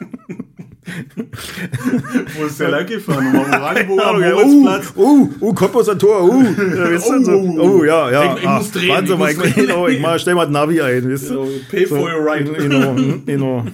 [2.38, 3.28] Wo ist der lang gefahren?
[3.28, 4.94] Am Oranienburger Moritzplatz.
[4.96, 6.42] Oh, oh, Cottbus am Tor, oh.
[6.44, 7.32] Ja, weißt du, so.
[7.32, 8.36] Oh, oh, oh, ja, ja.
[8.36, 10.54] Ich- ich muss drehen, Warte ich mal, muss ich, genau, ich mal, stell mal das
[10.54, 11.34] Navi ein, weißt du?
[11.34, 12.52] So, pay for your ride.
[12.52, 13.66] Genau, genau.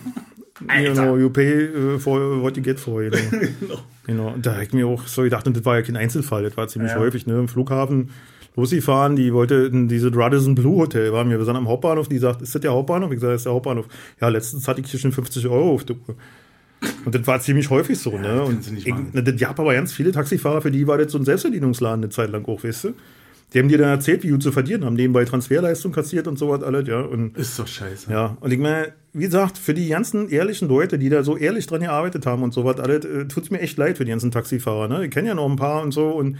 [0.68, 3.18] Genau, you pay uh, for what you get for, genau.
[4.08, 4.28] genau.
[4.34, 6.58] Und da hab ich mir auch so gedacht, und das war ja kein Einzelfall, das
[6.58, 6.98] war ziemlich Ja.
[7.00, 8.10] häufig, ne, im Flughafen
[8.56, 12.18] losgefahren, die wollte in diese Radisson Blue Hotel, waren wir, wir sind am Hauptbahnhof, die
[12.18, 13.12] sagt, ist das der Hauptbahnhof?
[13.12, 13.86] Ich sage, das ist der Hauptbahnhof.
[14.20, 16.16] Ja, letztens hatte ich hier schon 50 Euro auf der Uhr.
[17.06, 18.44] Und das war ziemlich häufig so, ne?
[18.44, 19.12] Und sie nicht machen.
[19.14, 22.30] das gab aber ganz viele Taxifahrer, für die war das so ein Selbstbedienungsladen eine Zeit
[22.32, 22.94] lang auch, weißt du?
[23.54, 26.64] Die haben dir dann erzählt, wie gut zu verdienen haben, nebenbei Transferleistung kassiert und sowas
[26.64, 27.00] alles, ja.
[27.00, 28.12] Und Ist doch scheiße.
[28.12, 31.66] ja, und ich meine, wie gesagt, für die ganzen ehrlichen Leute, die da so ehrlich
[31.66, 34.90] dran gearbeitet haben und sowas, alles, äh, tut's mir echt leid für die ganzen Taxifahrer.
[34.90, 35.06] Ne?
[35.06, 36.38] Ich kenne ja noch ein paar und so und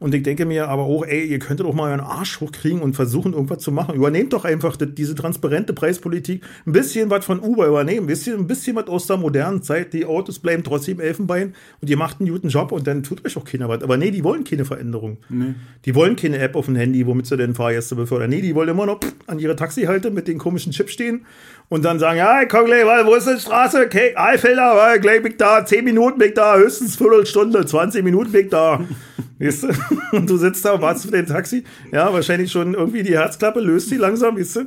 [0.00, 2.94] und ich denke mir aber auch, ey, ihr könntet doch mal euren Arsch hochkriegen und
[2.94, 3.96] versuchen, irgendwas zu machen.
[3.96, 6.44] Übernehmt doch einfach das, diese transparente Preispolitik.
[6.66, 9.92] Ein bisschen was von Uber übernehmen, ein bisschen, ein bisschen was aus der modernen Zeit.
[9.92, 13.36] Die Autos bleiben trotzdem Elfenbein und ihr macht einen guten Job und dann tut euch
[13.36, 13.82] auch keiner was.
[13.82, 15.18] Aber nee, die wollen keine Veränderung.
[15.84, 18.30] Die wollen keine App auf dem Handy, womit sie den Fahrgäste befördern.
[18.30, 21.26] Nee, die wollen immer noch pff, an ihre Taxihalte mit den komischen Chips stehen
[21.68, 23.84] und dann sagen, ja, komm gleich, weil, wo ist die Straße?
[23.86, 28.04] Okay, Eifelder, weil, gleich bin ich da, 10 Minuten bin ich da, höchstens Viertelstunde, 20
[28.04, 28.80] Minuten bin ich da.
[29.38, 29.68] Weißt du?
[30.16, 31.62] Und du sitzt da und wartest für den Taxi.
[31.92, 34.60] Ja, wahrscheinlich schon irgendwie die Herzklappe, löst die langsam, weißt du?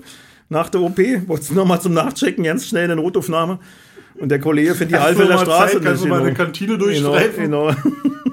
[0.49, 0.97] Nach der OP,
[1.27, 3.59] wolltest du nochmal zum Nachchecken, ganz schnell eine Notaufnahme.
[4.15, 6.27] Und der Kollege findet die mal Straße Zeit, kannst du mal genau.
[6.27, 7.43] eine Kantine durchstreifen?
[7.43, 7.81] Genau, genau.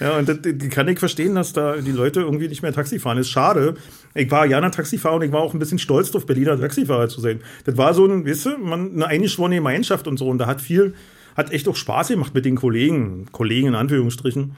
[0.00, 2.98] Ja, und das, das kann ich verstehen, dass da die Leute irgendwie nicht mehr Taxi
[2.98, 3.18] fahren.
[3.18, 3.74] Ist schade.
[4.14, 7.20] Ich war ja Taxifahrer und ich war auch ein bisschen stolz drauf, Berliner Taxifahrer zu
[7.20, 7.40] sein.
[7.66, 10.26] Das war so ein, weißt du, man, eine eingeschworene Gemeinschaft und so.
[10.28, 10.94] Und da hat viel,
[11.36, 14.56] hat echt auch Spaß gemacht mit den Kollegen, Kollegen in Anführungsstrichen.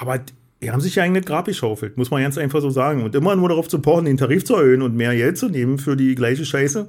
[0.00, 0.18] Aber
[0.62, 3.02] die haben sich ja eigentlich nicht Grab geschaufelt, muss man ganz einfach so sagen.
[3.02, 5.78] Und immer nur darauf zu pochen, den Tarif zu erhöhen und mehr Geld zu nehmen
[5.78, 6.88] für die gleiche Scheiße.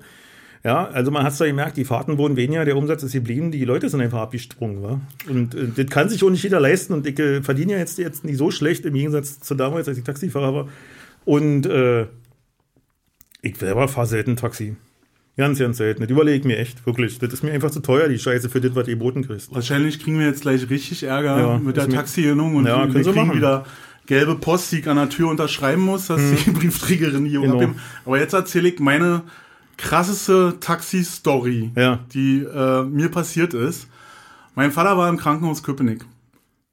[0.63, 3.51] Ja, also man hat es da gemerkt, die Fahrten wurden weniger, der Umsatz ist geblieben,
[3.51, 4.81] die Leute sind einfach abgesprungen.
[4.81, 5.01] Wa?
[5.27, 6.93] Und äh, das kann sich auch nicht jeder leisten.
[6.93, 9.97] Und ich äh, verdiene ja jetzt, jetzt nicht so schlecht im Gegensatz zu damals, als
[9.97, 10.67] ich Taxifahrer war.
[11.25, 12.07] Und äh,
[13.41, 14.77] ich selber fahre selten Taxi.
[15.37, 16.01] Ganz, ganz selten.
[16.01, 17.17] Das überlege ich mir echt, wirklich.
[17.19, 19.53] Das ist mir einfach zu teuer, die Scheiße, für das, was ihr geboten kriegst.
[19.55, 23.15] Wahrscheinlich kriegen wir jetzt gleich richtig Ärger Ja, mit der Taxi-Innung und Ja, wir kriegen
[23.27, 23.37] machen.
[23.37, 23.65] wieder
[24.07, 27.53] gelbe Post, die ich an der Tür unterschreiben muss, dass die Briefträgerin hier Genau.
[27.53, 27.75] abgeben.
[28.05, 29.21] Aber jetzt erzähle ich meine
[29.77, 31.99] krasseste Taxi-Story, Ja.
[32.13, 33.87] die äh, mir passiert ist.
[34.53, 36.03] Mein Vater war im Krankenhaus Köpenick.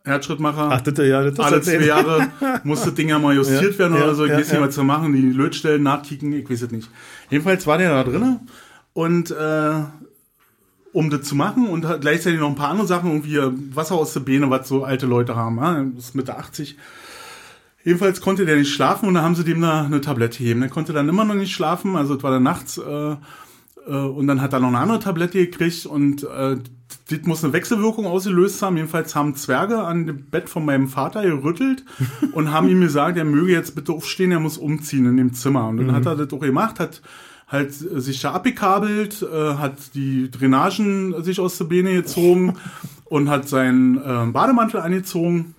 [0.05, 0.71] Herzschrittmacher.
[0.73, 2.29] Ach, das, ja, das alle zwei Jahre
[2.65, 4.25] muss das Ding ja mal justiert Ja, werden ja, oder so.
[4.25, 6.89] Ich weiß nicht, was zu machen, die Lötstellen nachkicken, ich weiß es nicht.
[7.31, 8.41] Jedenfalls war der da drinnen
[8.95, 9.73] und äh,
[10.93, 13.39] um das zu machen und gleichzeitig noch ein paar andere Sachen, irgendwie
[13.75, 15.57] Wasser aus der Beine, was so alte Leute haben.
[15.59, 15.85] Ja?
[15.97, 16.77] Ist Mitte 80.
[17.85, 20.61] Jedenfalls konnte der nicht schlafen und da haben sie dem da eine Tablette gegeben.
[20.61, 22.79] Der konnte dann immer noch nicht schlafen, also es war dann nachts.
[22.79, 23.17] Äh, Äh,
[23.93, 26.57] und dann hat er noch eine andere Tablette gekriegt und äh,
[27.11, 28.77] das muss eine Wechselwirkung ausgelöst haben.
[28.77, 31.85] Jedenfalls haben Zwerge an dem Bett von meinem Vater gerüttelt
[32.33, 35.69] und haben ihm gesagt, er möge jetzt bitte aufstehen, er muss umziehen in dem Zimmer.
[35.69, 37.03] Und dann hat er das auch gemacht, hat
[37.47, 42.55] halt sich da abgekabelt, äh, hat die Drainagen sich aus der Beine gezogen
[43.05, 45.55] und hat seinen äh, Bademantel angezogen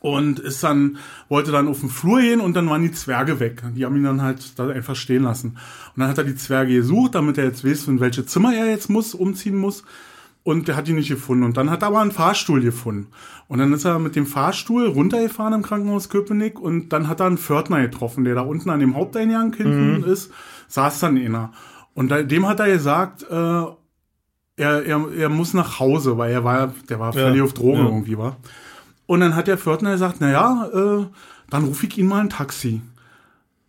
[0.00, 3.62] und ist dann, wollte dann auf den Flur gehen und dann waren die Zwerge weg.
[3.74, 5.58] Die haben ihn dann halt da einfach stehen lassen.
[5.94, 8.70] Und dann hat er die Zwerge gesucht, damit er jetzt weiß, in welche Zimmer er
[8.70, 9.84] jetzt muss, umziehen muss.
[10.44, 11.44] Und der hat ihn nicht gefunden.
[11.44, 13.08] Und dann hat er aber einen Fahrstuhl gefunden.
[13.48, 17.26] Und dann ist er mit dem Fahrstuhl runtergefahren im Krankenhaus Köpenick und dann hat er
[17.26, 20.32] einen Pförtner getroffen, der da unten an dem Haupteingang hinten ist,
[20.68, 21.52] saß dann einer.
[21.92, 26.72] Und dem hat er gesagt, äh, er, er, er muss nach Hause, weil er war,
[26.88, 27.84] der war völlig auf Drogen ja.
[27.86, 28.36] irgendwie, war.
[29.08, 31.06] Und dann hat der Pförtner gesagt, na ja, äh,
[31.48, 32.82] dann rufe ich ihn mal ein Taxi.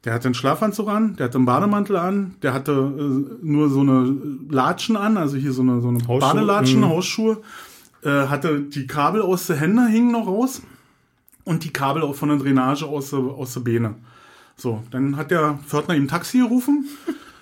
[0.04, 3.80] Der hatte einen Schlafanzug an, der hatte einen Bademantel an, der hatte äh, nur so
[3.80, 4.18] eine
[4.50, 6.90] Latschen an, also hier so eine, so eine Hausschuhe, Badelatschen, mhm.
[6.90, 7.38] Hausschuhe,
[8.04, 10.62] äh, hatte die Kabel aus der Hände hingen noch raus
[11.46, 13.96] und die Kabel auch von der Drainage aus der, aus der Beine.
[14.58, 16.86] So, dann hat der Pförtner ihm ein Taxi gerufen.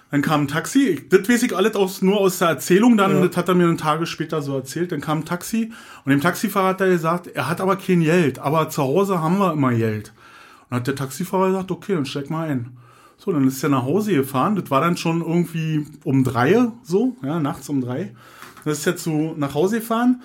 [0.10, 3.36] Dann kam ein Taxi, das weiß ich alles aus, nur aus der Erzählung, dann, das
[3.36, 4.94] hat er mir einen Tage später so erzählt.
[4.94, 5.74] Dann kam ein Taxi
[6.06, 9.38] und dem Taxifahrer hat er gesagt, er hat aber kein Geld, aber zu Hause haben
[9.38, 10.14] wir immer Geld.
[10.62, 12.78] Und dann hat der Taxifahrer gesagt, okay, dann steig mal ein.
[13.18, 14.56] So, dann ist er nach Hause gefahren.
[14.56, 18.16] Das war dann schon irgendwie um drei, so, ja, nachts um drei.
[18.64, 20.22] Dann ist er zu, nach Hause gefahren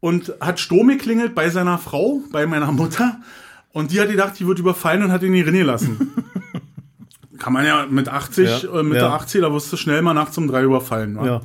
[0.00, 3.20] und hat Sturm geklingelt bei seiner Frau, bei meiner Mutter.
[3.72, 6.12] Und die hat gedacht, die wird überfallen und hat ihn in die Rinne lassen.
[7.42, 9.08] Kann man ja mit 80, Ja, äh, mit ja.
[9.08, 11.16] der 80, da wirst du schnell mal nachts um drei überfallen.
[11.16, 11.26] wa?
[11.26, 11.40] Ja.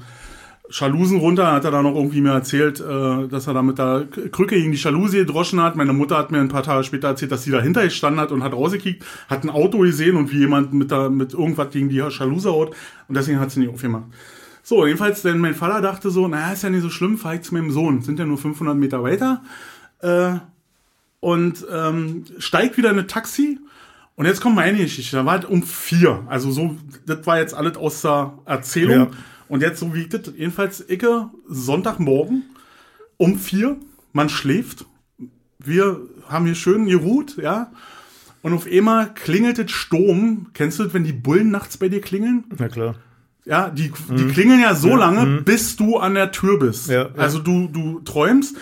[0.69, 4.05] Jalousen runter, hat er dann noch irgendwie mir erzählt, äh, dass er da mit der
[4.31, 5.75] Krücke gegen die Jalousie gedroschen hat.
[5.75, 8.43] Meine Mutter hat mir ein paar Tage später erzählt, dass sie dahinter gestanden hat und
[8.43, 11.95] hat rausgekickt, hat ein Auto gesehen und wie jemand mit, der, mit irgendwas gegen die
[11.95, 12.75] Jalouse haut
[13.07, 14.05] und deswegen hat sie nicht aufgemacht.
[14.61, 17.41] So, jedenfalls, denn mein Vater dachte so, naja, ist ja nicht so schlimm, fahr ich
[17.41, 19.41] zu meinem Sohn, sind ja nur 500 Meter weiter.
[20.01, 20.33] Äh,
[21.21, 23.59] und ähm, steigt wieder in ein Taxi.
[24.17, 25.15] Und jetzt kommt meine Geschichte.
[25.15, 26.23] Da war es um vier.
[26.27, 28.97] Also so, das war jetzt alles aus der Erzählung.
[28.97, 29.11] Ja.
[29.47, 32.43] Und jetzt so wie das, jedenfalls Icke, Sonntagmorgen
[33.17, 33.77] um vier,
[34.13, 34.85] man schläft.
[35.59, 37.71] Wir haben hier schön geruht, ja.
[38.41, 40.47] Und auf einmal klingelt es Sturm.
[40.53, 42.45] Kennst du das, wenn die Bullen nachts bei dir klingeln?
[42.57, 42.95] Na klar.
[43.45, 46.87] Ja, die, die klingeln ja so lange, bis du an der Tür bist.
[46.87, 46.93] Mhm.
[46.93, 47.09] Ja, ja.
[47.17, 48.57] Also du, du träumst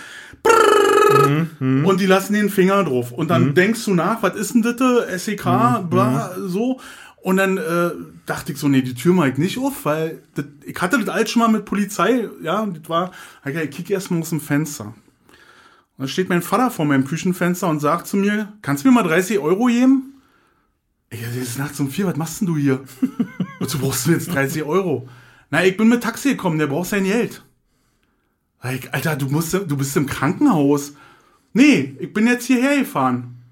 [1.58, 3.12] Mhm, und die lassen den Finger drauf.
[3.12, 5.24] Und dann denkst du nach, was ist denn das?
[5.24, 6.80] SEK, Mhm, bla, so.
[7.22, 7.90] Und dann äh,
[8.24, 11.08] dachte ich so, nee, die Tür mach ich nicht auf, weil das, ich hatte das
[11.08, 13.10] alles schon mal mit Polizei, ja, und das war,
[13.44, 14.84] hab ich kick erst mal aus dem Fenster.
[14.84, 14.94] Und
[15.98, 19.02] dann steht mein Vater vor meinem Küchenfenster und sagt zu mir, kannst du mir mal
[19.02, 20.14] 30 Euro geben?
[21.10, 22.84] Ich sag, es ist nachts um vier, was machst denn du hier?
[23.58, 25.08] Wozu brauchst du jetzt 30 Euro?
[25.50, 27.42] Na, ich bin mit Taxi gekommen, der braucht sein Geld.
[28.72, 30.94] Ich, Alter, du, musst, du bist im Krankenhaus.
[31.56, 33.42] Nee, ich bin jetzt hierher gefahren.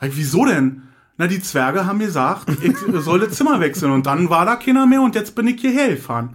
[0.00, 0.84] Ich, wieso denn?
[1.18, 2.74] Na, die Zwerge haben gesagt, ich
[3.04, 3.92] soll das Zimmer wechseln.
[3.92, 6.34] Und dann war da keiner mehr und jetzt bin ich hierher gefahren.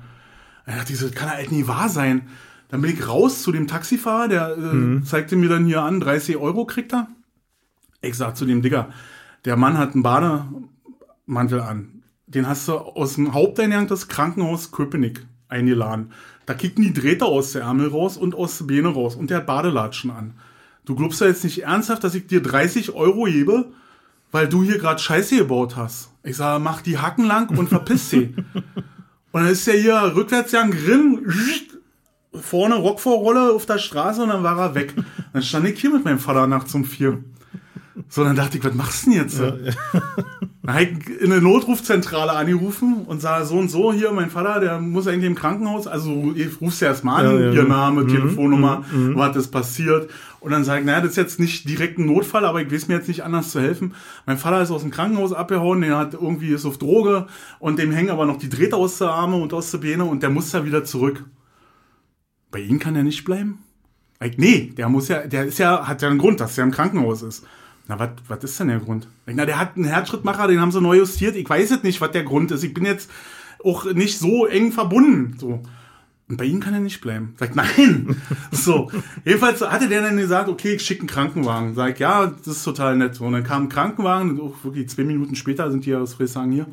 [0.68, 2.28] Dachte ich so, das kann ja echt nie wahr sein.
[2.70, 6.38] Dann bin ich raus zu dem Taxifahrer, der äh, zeigte mir dann hier an, 30
[6.38, 7.08] Euro kriegt er.
[8.02, 8.90] Ich sag zu dem Digger,
[9.46, 12.04] der Mann hat einen Bademantel an.
[12.28, 16.12] Den hast du aus dem Haupteingang des Krankenhaus Köpenick eingeladen.
[16.46, 19.16] Da kicken die Drähte aus der Ärmel raus und aus der Beine raus.
[19.16, 20.36] Und der hat Badelatschen an.
[20.88, 23.66] Du glaubst ja jetzt nicht ernsthaft, dass ich dir 30 Euro gebe,
[24.32, 26.12] weil du hier gerade Scheiße gebaut hast.
[26.24, 28.34] Ich sage, mach die Hacken lang und verpiss sie.
[28.54, 31.30] und dann ist der hier rückwärts ja drin,
[32.34, 34.94] vorne Rockvorrolle auf der Straße und dann war er weg.
[35.34, 37.22] Dann stand ich hier mit meinem Vater nachts um vier.
[38.10, 39.40] So, dann dachte ich, was machst du denn jetzt?
[40.68, 44.60] Dann habe ich in eine Notrufzentrale angerufen und sah so und so, hier, mein Vater,
[44.60, 47.54] der muss eigentlich im Krankenhaus, also ich rufst ja erstmal an, Ja, ja.
[47.54, 50.10] ihr Name, Telefonnummer, was ist passiert.
[50.42, 52.90] Und dann sage ich, naja, das ist jetzt nicht direkt ein Notfall, aber ich weiß
[52.90, 53.94] mir jetzt nicht anders zu helfen.
[54.26, 57.28] Mein Vater ist aus dem Krankenhaus abgehauen, der hat irgendwie ist auf Droge
[57.60, 60.22] und dem hängen aber noch die Drähte aus der Arme und aus der Beine und
[60.22, 61.24] der muss da wieder zurück.
[62.52, 63.60] Bei Ihnen kann er nicht bleiben?
[64.22, 66.72] Ich, nee, der muss ja, der ist ja, hat ja einen Grund, dass er im
[66.72, 67.46] Krankenhaus ist.
[67.88, 69.08] Na, was ist denn der Grund?
[69.26, 71.36] Na, der hat einen Herzschrittmacher, den haben sie neu justiert.
[71.36, 72.64] Ich weiß jetzt nicht, was der Grund ist.
[72.64, 73.10] Ich bin jetzt
[73.64, 75.38] auch nicht so eng verbunden.
[75.40, 75.64] So.
[76.30, 77.34] Und bei Ihnen kann er nicht bleiben.
[77.38, 78.22] Sag ich, nein.
[78.52, 78.92] so.
[79.24, 81.74] Jedenfalls hatte der dann gesagt, okay, ich schicke einen Krankenwagen.
[81.76, 83.22] Sag ja, das ist total nett.
[83.22, 86.68] Und dann kam ein Krankenwagen, auch wirklich zwei Minuten später sind die aus Frieshagen hier.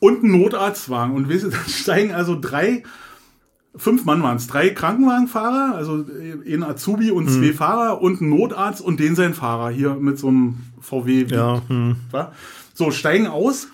[0.00, 1.14] Und ein Notarztwagen.
[1.14, 2.82] Und weißt du, dann steigen also drei,
[3.76, 6.04] fünf Mann waren es, drei Krankenwagenfahrer, also
[6.46, 10.28] ein Azubi und zwei Fahrer und ein Notarzt und den sein Fahrer hier mit so
[10.28, 11.26] einem VW.
[11.28, 11.96] Ja, hm.
[12.74, 13.68] So, steigen aus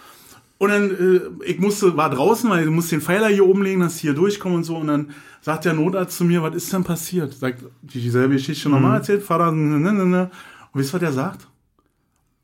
[0.59, 3.81] Und dann, äh, ich musste, war draußen, weil du musst den Pfeiler hier oben legen,
[3.81, 4.77] dass ich hier durchkomme und so.
[4.77, 7.33] Und dann sagt der Notarzt zu mir, was ist denn passiert?
[7.35, 10.31] Sagt, die- dieselbe Geschichte nochmal erzählt, Vater, ne, ne, ne, ne.
[10.73, 11.49] Und wisst ihr, was der sagt?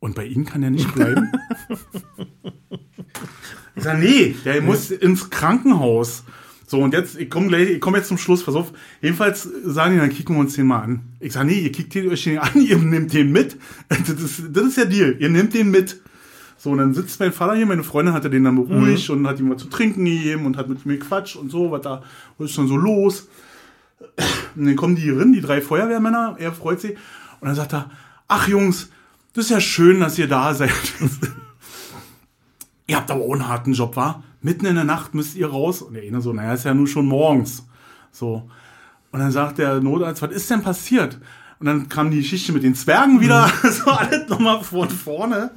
[0.01, 1.31] Und bei Ihnen kann er nicht bleiben?
[3.77, 6.25] ich sag, nee, der muss ins Krankenhaus.
[6.71, 8.75] So, und jetzt, ich komme gleich, ich komme jetzt zum Schluss, pass auf.
[9.01, 11.01] Jedenfalls sagen die, dann kicken wir uns den mal an.
[11.19, 13.57] Ich sag, nee, ihr kickt den euch den an, ihr nehmt den mit.
[13.89, 15.99] Das ist, das ist der Deal, ihr nehmt den mit.
[16.59, 19.41] So, und dann sitzt mein Vater hier, meine Freundin hatte den dann beruhigt und hat
[19.41, 22.03] ihm was zu trinken gegeben und hat mit mir Quatsch und so, was da,
[22.37, 23.29] was ist dann so los?
[24.55, 26.99] Und dann kommen die hier rein, die drei Feuerwehrmänner, er freut sich.
[27.41, 27.91] Und dann sagt er,
[28.27, 28.91] ach Jungs,
[29.33, 30.73] das ist ja schön, dass ihr da seid.
[32.87, 34.23] ihr habt aber auch einen harten Job, wa?
[34.41, 35.83] Mitten in der Nacht müsst ihr raus.
[35.83, 37.67] Und der eine so, naja, ist ja nur schon morgens.
[38.13, 38.49] So.
[39.11, 41.19] Und dann sagt der Notarzt, was ist denn passiert?
[41.59, 45.51] Und dann kam die Geschichte mit den Zwergen wieder, so alles nochmal von vorne.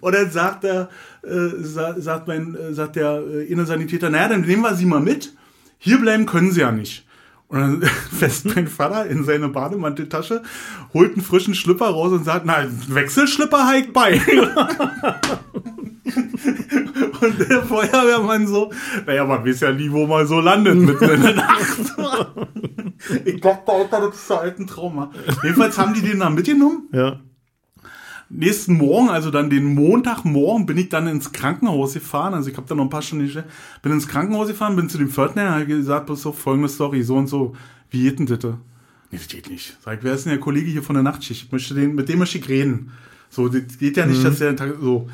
[0.00, 0.88] Und dann sagt er,
[1.22, 5.00] äh, sa sagt mein, äh, sagt der äh, Innensanitäter, naja, dann nehmen wir sie mal
[5.00, 5.34] mit.
[5.78, 7.06] Hier bleiben können sie ja nicht.
[7.48, 7.82] Und dann
[8.18, 10.42] fässt mein Vater in seine Bademanteltasche,
[10.92, 14.20] holt einen frischen Schlüpper raus und sagt, na, Wechselschlüpper halt bei.
[17.20, 18.70] Und der Feuerwehrmann so,
[19.06, 21.78] naja, man weiß ja nie, wo man so landet mitten in der Nacht.
[23.24, 25.10] Ich dachte, Alter, das ist halt ein Trauma.
[25.42, 26.88] Jedenfalls haben die den dann mitgenommen.
[26.92, 27.20] Ja.
[28.28, 32.34] Nächsten Morgen, also dann den Montagmorgen, bin ich dann ins Krankenhaus gefahren.
[32.34, 33.46] Also ich habe da noch ein paar Stunden gestellt.
[33.82, 37.16] Bin ins Krankenhaus gefahren, bin zu dem Pförtner, habe gesagt, pass auf, folgende Story, so
[37.16, 37.56] und so.
[37.90, 38.44] Wie geht denn das?
[38.44, 39.76] Nee, das geht nicht.
[39.84, 41.46] Sag ich, wer ist denn der Kollege hier von der Nachtschicht?
[41.46, 42.92] Ich möchte den, mit dem möchte ich reden.
[43.30, 45.08] So, das geht ja nicht, dass der Tag, so.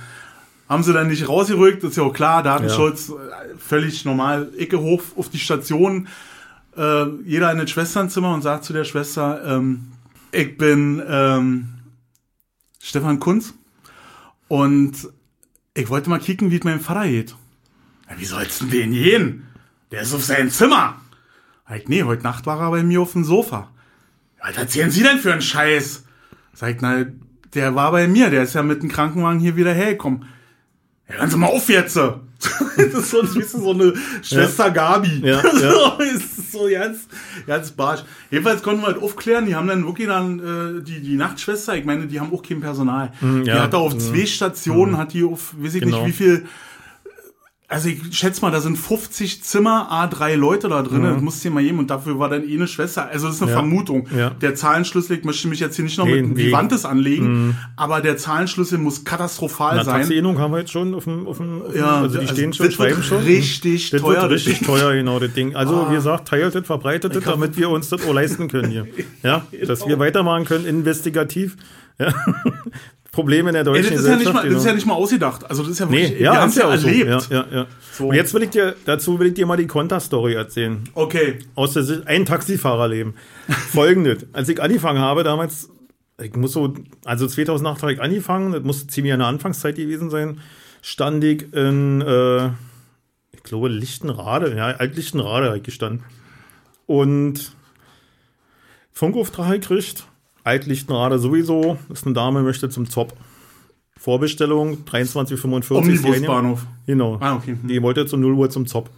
[0.69, 4.51] Haben sie dann nicht rausgerückt, ist ja auch klar, Datenschutz, äh, völlig normal.
[4.59, 6.09] Ecke hoch auf die Station,
[6.77, 9.93] äh, jeder in das Schwesternzimmer und sagt zu der Schwester, ähm,
[10.33, 11.69] ich bin ähm,
[12.83, 13.55] Stefan Kunz
[14.49, 15.09] und
[15.75, 17.37] ich wollte mal kicken, wie es meinem Vater geht.
[18.09, 19.47] Ja, wie soll's denn den gehen?
[19.91, 20.97] Der ist auf seinem Zimmer.
[21.69, 23.71] Sag ich, nee, heute Nacht war er bei mir auf dem Sofa.
[24.39, 26.05] Ja, Was erzählen Sie denn für einen Scheiß?
[26.55, 27.05] Sag ich, na,
[27.55, 30.27] der war bei mir, der ist ja mit dem Krankenwagen hier wieder hergekommen.
[31.09, 31.99] Ja, hören Sie mal auf jetzt.
[32.77, 35.21] Das ist so, weißt du, so eine Schwester Gabi.
[35.27, 35.97] Ja, so, ja.
[36.05, 37.09] ist so ganz,
[37.47, 38.03] ganz barsch.
[38.31, 40.39] Jedenfalls konnten wir halt aufklären, die haben dann wirklich dann
[40.79, 43.11] äh, die, die Nachtschwester, ich meine, die haben auch kein Personal.
[43.21, 43.63] die Mhm, ja.
[43.63, 46.05] hat da auf zwei Stationen, hat die auf, weiß ich Genau.
[46.05, 46.47] nicht wie viel,
[47.69, 51.49] also ich schätze mal, da sind 50 Zimmer, A3 Leute da drin, das musst du
[51.49, 53.09] dir mal geben und dafür war dann eh eine Schwester.
[53.09, 53.57] Also das ist eine Ja.
[53.59, 54.07] Vermutung.
[54.17, 54.31] Ja.
[54.31, 56.47] Der Zahlenschlüssel, ich möchte mich jetzt hier nicht noch Nee, mit nee.
[56.47, 59.95] Vivantes anlegen, aber der Zahlenschlüssel muss katastrophal Na, sein.
[60.03, 62.67] Taxiinnung haben wir jetzt schon auf dem, auf dem, Ja, also die also stehen schon,
[62.67, 63.19] das wird schreiben schon.
[63.25, 64.69] richtig das teuer, wird richtig das Ding.
[64.79, 65.57] teuer, genau, das Ding.
[65.57, 65.91] Also, Ah.
[65.91, 68.87] wie gesagt, teilt es, verbreitet es, hab- damit wir uns das auch leisten können hier.
[69.25, 69.89] Ja, dass Genau.
[69.91, 71.57] wir weitermachen können, investigativ.
[71.99, 72.13] Ja.
[73.17, 74.45] Probleme in der Ey, deutschen das, ist ja nicht Gesellschaft.
[74.45, 75.51] mal, das ist ja nicht mal ausgedacht.
[75.51, 76.87] Also das ist ja wirklich, Nee, ja, wir haben es ja auch so.
[76.87, 77.09] erlebt.
[77.09, 77.67] Ja, ja, ja.
[77.93, 78.09] So.
[78.09, 80.85] Und jetzt will ich dir, dazu will ich dir mal die Konterstory erzählen.
[80.95, 81.39] Okay.
[81.55, 83.15] Aus der Sicht, ein Taxifahrerleben.
[83.73, 84.27] Folgendes.
[84.33, 85.71] Als ich angefangen habe, damals,
[86.23, 90.41] ich muss so, also 2008 habe ich angefangen, das muss ziemlich eine Anfangszeit gewesen sein,
[90.83, 92.47] stand ich in, äh,
[93.33, 96.05] ich glaube, Lichtenrade, ja, Alt-Lichtenrade habe ich gestanden.
[96.87, 97.53] Und
[98.93, 100.07] Funkauftrag gekriegt,
[100.47, 103.13] Alt-Lichtenrade sowieso, ist eine Dame, möchte zum Zop.
[103.99, 106.67] Vorbestellung, 23,45 Omnibusbahnhof.
[106.87, 107.19] Genau.
[107.21, 107.57] Ah, okay.
[107.61, 107.69] Hm.
[107.69, 108.91] Die wollte jetzt um 0 Uhr zum Zop.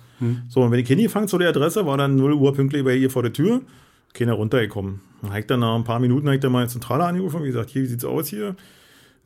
[0.48, 3.10] So, und wenn ich hingefangen zu der Adresse, war dann 0 Uhr pünktlich bei ihr
[3.10, 3.60] vor der Tür.
[4.12, 5.00] Keiner runtergekommen.
[5.22, 7.42] Dann hab ich dann nach ein paar Minuten hab ich dann mal in Zentrale angerufen,
[7.42, 8.56] wie gesagt, hier, wie sieht's aus hier?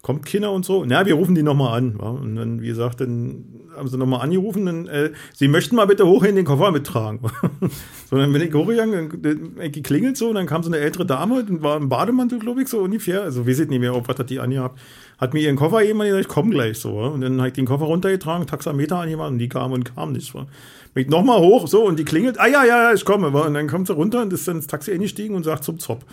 [0.03, 0.85] Kommt keiner und so.
[0.85, 1.97] Na, wir rufen die nochmal an.
[1.97, 2.11] wa?
[2.11, 3.45] Und dann, wie gesagt, dann
[3.77, 7.21] haben sie nochmal angerufen, dann, äh, sie möchten mal bitte hoch in den Koffer mittragen.
[8.11, 11.07] so, dann bin ich hochgegangen, dann ich geklingelt so, und dann kam so eine ältere
[11.07, 13.23] Dame, und war im Bademantel, glaube ich, so ungefähr.
[13.23, 14.81] Also, weiß ich nicht mehr, ob was hat die angehabt.
[15.19, 16.97] Hat mir ihren Koffer eben gesagt, ich komm gleich so.
[16.97, 17.07] wa?
[17.07, 20.35] Und dann habe ich den Koffer runtergetragen, Taxameter angemacht und die kam und kam nicht.
[20.35, 20.47] wa?
[20.95, 23.29] Bin ich nochmal hoch, so, und die klingelt, ah ja, ja, ja, ich komme.
[23.29, 26.05] Und dann kommt sie runter und ist dann ins Taxi eingestiegen und sagt zum Zop.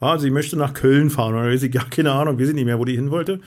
[0.00, 1.34] Ah, sie möchte nach Köln fahren.
[1.34, 3.40] Oder weiß ich, ja, keine Ahnung, weiß ich nicht mehr, wo die hin wollte.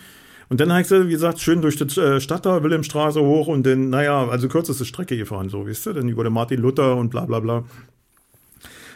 [0.49, 3.65] Und dann ich sie, wie gesagt, schön durch die äh, Stadt da, Wilhelmstraße hoch und
[3.67, 7.09] dann, naja, also kürzeste Strecke gefahren, so, weißt du, dann über den Martin Luther und
[7.09, 7.63] bla bla bla.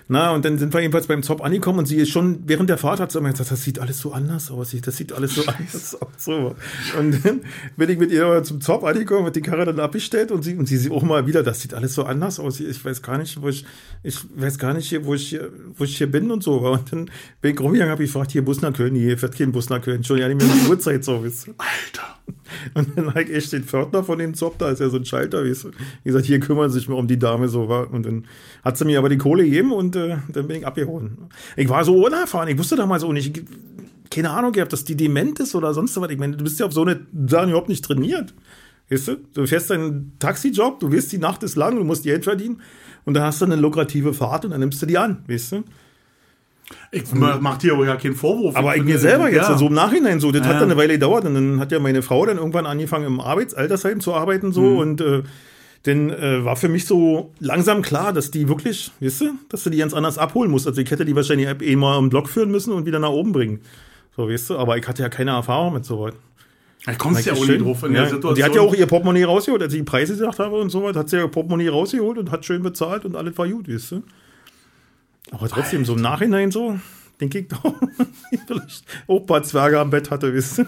[0.08, 2.78] Na, und dann sind wir jedenfalls beim Zop angekommen und sie ist schon, während der
[2.78, 5.44] Fahrt hat sie immer gesagt, das sieht alles so anders aus, das sieht alles so
[5.46, 6.10] anders aus.
[6.18, 6.56] So.
[7.00, 7.42] Und dann
[7.78, 10.68] bin ich mit ihr zum Zop angekommen, wird die Karre dann abgestellt und sie, und
[10.68, 12.60] sie sieht auch mal wieder, das sieht alles so anders aus.
[12.60, 13.66] Ich weiß gar nicht, wo ich,
[14.04, 16.60] ich weiß gar nicht, hier, wo ich hier, wo ich hier bin und so.
[16.60, 17.10] Und dann
[17.42, 19.82] bin ich rumgegangen, habe ich gefragt, hier Bus nach Köln, hier fährt kein Bus nach
[19.82, 21.52] Köln, schon ja nicht mehr die Uhrzeit so, weißt du.
[21.58, 22.14] Alter.
[22.74, 25.44] Und dann halt echt den Pförtner von dem Zop, da ist ja so ein Schalter,
[25.44, 25.56] wie
[26.04, 27.92] gesagt, hier kümmern sie sich mal um die Dame so war.
[27.92, 28.26] Und dann
[28.64, 31.18] hat sie mir aber die Kohle gegeben und äh, dann bin ich abgehauen.
[31.56, 33.44] Ich war so unerfahren, ich wusste damals auch nicht,
[34.12, 36.10] keine Ahnung gehabt, dass die dement ist oder sonst was.
[36.12, 38.34] Ich meine, du bist ja auf so eine Sachen überhaupt nicht trainiert.
[38.90, 39.16] Weißt du?
[39.34, 42.62] Du fährst deinen Taxijob, du weißt, die Nacht ist lang, du musst Geld verdienen
[43.06, 45.64] und da hast du eine lukrative Fahrt und dann nimmst du die an, weißt du?
[46.92, 48.56] Ich mach dir aber ja keinen Vorwurf.
[48.56, 49.54] Aber ich mir selber jetzt, ja.
[49.54, 50.48] also im Nachhinein so, das Ja.
[50.54, 53.20] hat dann eine Weile gedauert und dann hat ja meine Frau dann irgendwann angefangen im
[53.20, 54.78] Arbeitsaltersheim zu arbeiten so Mhm.
[54.78, 55.24] und äh,
[55.84, 59.70] dann äh, war für mich so langsam klar, dass die wirklich, weißt du, dass du
[59.70, 60.66] die ganz anders abholen musst.
[60.66, 63.34] Also ich hätte die wahrscheinlich eh mal im Block führen müssen und wieder nach oben
[63.34, 63.60] bringen.
[64.16, 66.14] So, weißt du, aber ich hatte ja keine Erfahrung mit sowas.
[66.90, 68.02] Ich kommst ja auch nicht drauf in ja.
[68.02, 68.30] der Situation.
[68.30, 70.70] Und die hat ja auch ihr Portemonnaie rausgeholt, als ich die Preise gesagt habe und
[70.70, 73.48] so was, hat sie ja ihr Portemonnaie rausgeholt und hat schön bezahlt und alles war
[73.48, 74.04] gut, weißt du.
[75.32, 76.78] Aber trotzdem, so im Nachhinein so,
[77.20, 77.74] denke ich doch,
[78.48, 78.86] vielleicht
[79.26, 80.66] paar Zwerge am Bett hatte, weißt du.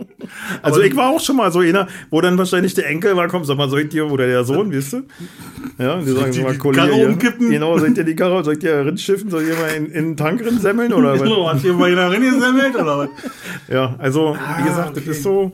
[0.62, 3.44] Also ich war auch schon mal so einer, wo dann wahrscheinlich der Enkel war, komm,
[3.44, 5.02] sag mal, sollt ihr, oder der Sohn, weißt du?
[5.78, 7.50] Ja, und die sagen so mal, die Kollege, Karre umkippen?
[7.50, 10.44] Genau, sollt ihr die Karre, sollt ihr rinschiffen, sollt ihr mal in, in den Tank
[10.44, 11.22] rinsemmeln oder was?
[11.30, 13.08] Genau, hat hier mal einer reingesammelt oder was?
[13.68, 15.10] Ja, also, wie gesagt, das okay.
[15.10, 15.52] ist so.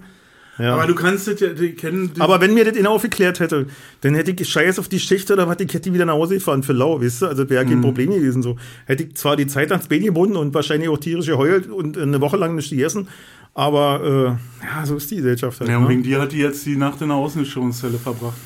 [0.58, 0.72] Ja.
[0.72, 2.12] Aber du kannst das ja, die kennen.
[2.14, 3.66] Die, Aber wenn mir das einer aufgeklärt hätte,
[4.00, 6.36] dann hätte ich Scheiß auf die Schicht oder was, ich hätte die wieder nach Hause
[6.36, 7.26] gefahren für lau, weißt du?
[7.26, 7.68] Also das wäre Mhm.
[7.68, 8.42] kein Problem gewesen.
[8.42, 8.56] So.
[8.86, 12.22] Hätte ich zwar die Zeit ans Bein gebunden und wahrscheinlich auch tierisch geheult und eine
[12.22, 13.08] Woche lang nicht gegessen,
[13.56, 15.70] aber äh, ja, so ist die Gesellschaft halt.
[15.70, 15.88] ja, und ne?
[15.88, 18.36] wegen dir hat die jetzt die Nacht in der Außenstörungszelle verbracht.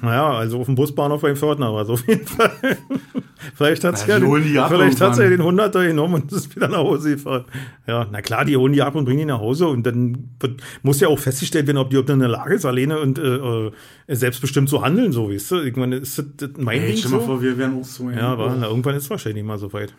[0.00, 2.52] Naja, also auf dem Busbahnhof beim Pförtner war es auf jeden Fall.
[3.56, 6.68] vielleicht hat sie Ja, den, vielleicht hat sie ja den 100er genommen und ist wieder
[6.68, 7.46] nach Hause gefahren.
[7.88, 10.62] Ja, na klar, die holen die ab und bringen die nach Hause und dann wird,
[10.84, 13.38] muss ja auch festgestellt werden, ob die ob in der Lage ist, alleine und äh,
[13.66, 13.72] äh,
[14.06, 15.62] selbstbestimmt zu handeln, so, weißt du?
[15.62, 17.26] Ich meine, ist das, das mein Ey, Ding stell mal so?
[17.26, 18.08] vor, wir wären auch so.
[18.08, 19.94] ja, aber na, irgendwann ist es wahrscheinlich mal so weit.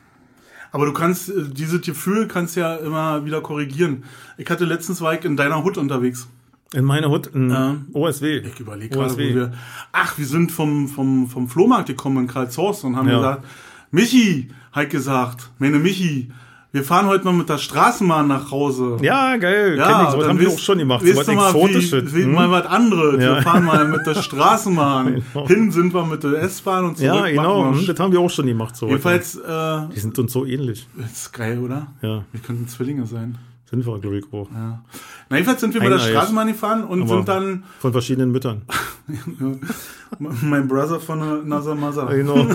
[0.72, 4.04] Aber du kannst, äh, dieses Gefühl kannst ja immer wieder korrigieren.
[4.38, 6.28] Ich hatte letztens war ich in deiner Hut unterwegs.
[6.74, 7.76] In meiner Hut ein Ja.
[7.94, 8.38] OSW.
[8.46, 9.54] Ich überlege gerade, wo wir.
[9.92, 13.18] Ach, wir sind vom, vom, vom Flohmarkt gekommen in Karlshorst und haben Ja.
[13.18, 13.46] gesagt,
[13.92, 16.32] Michi, hat gesagt, meine Michi,
[16.72, 18.98] wir fahren heute mal mit der Straßenbahn nach Hause.
[19.02, 19.76] Ja, geil.
[19.78, 21.04] Ja, Kenn ich, so was dann haben wir auch schon gemacht.
[21.06, 22.14] So was Exotisches.
[22.16, 22.34] Wie, hm?
[22.34, 23.24] Mal was anderes.
[23.24, 23.36] Ja.
[23.36, 25.24] Wir fahren mal mit der Straßenbahn.
[25.34, 25.48] Genau.
[25.48, 27.16] Hin sind wir mit der S-Bahn und zurück.
[27.16, 27.72] ja, genau.
[27.74, 28.76] hm, Das haben wir auch schon gemacht.
[28.76, 28.88] So.
[28.88, 30.88] Jedenfalls, äh, Die sind uns so ähnlich.
[31.12, 31.88] ist geil, oder?
[32.02, 33.38] Ja, Wir könnten Zwillinge sein.
[33.70, 34.50] Sind wir, glaube ich, auch.
[34.52, 34.84] Ja.
[35.30, 36.10] Na, jedenfalls sind wir mit der Eineich.
[36.12, 38.64] Straßenbahn gefahren und Aber- sind dann Von verschiedenen Müttern.
[40.20, 42.06] mein Brother von der Nasa Masa.
[42.06, 42.48] Genau.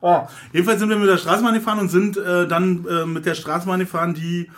[0.00, 0.26] Oh.
[0.52, 3.80] Jedenfalls sind wir mit der Straßenbahn gefahren und sind äh, dann äh, mit der Straßenbahn
[3.80, 4.50] gefahren, die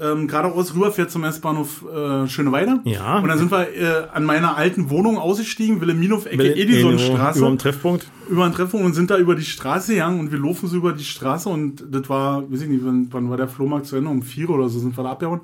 [0.00, 2.80] ähm, geradeaus rüberfährt zum S-Bahnhof äh, Schöneweide.
[2.84, 3.18] Ja.
[3.18, 7.58] Und dann sind wir äh, an meiner alten Wohnung ausgestiegen, Wilhelminhof, Ecke Über Edisonstraße, dem
[7.58, 8.10] Treffpunkt.
[8.28, 10.92] über einen Treffpunkt und sind da über die Straße gegangen und wir laufen so über
[10.92, 14.10] die Straße und das war, weiß ich nicht, wann, wann war der Flohmarkt zu Ende?
[14.10, 15.40] Um vier oder so sind wir da abgehauen.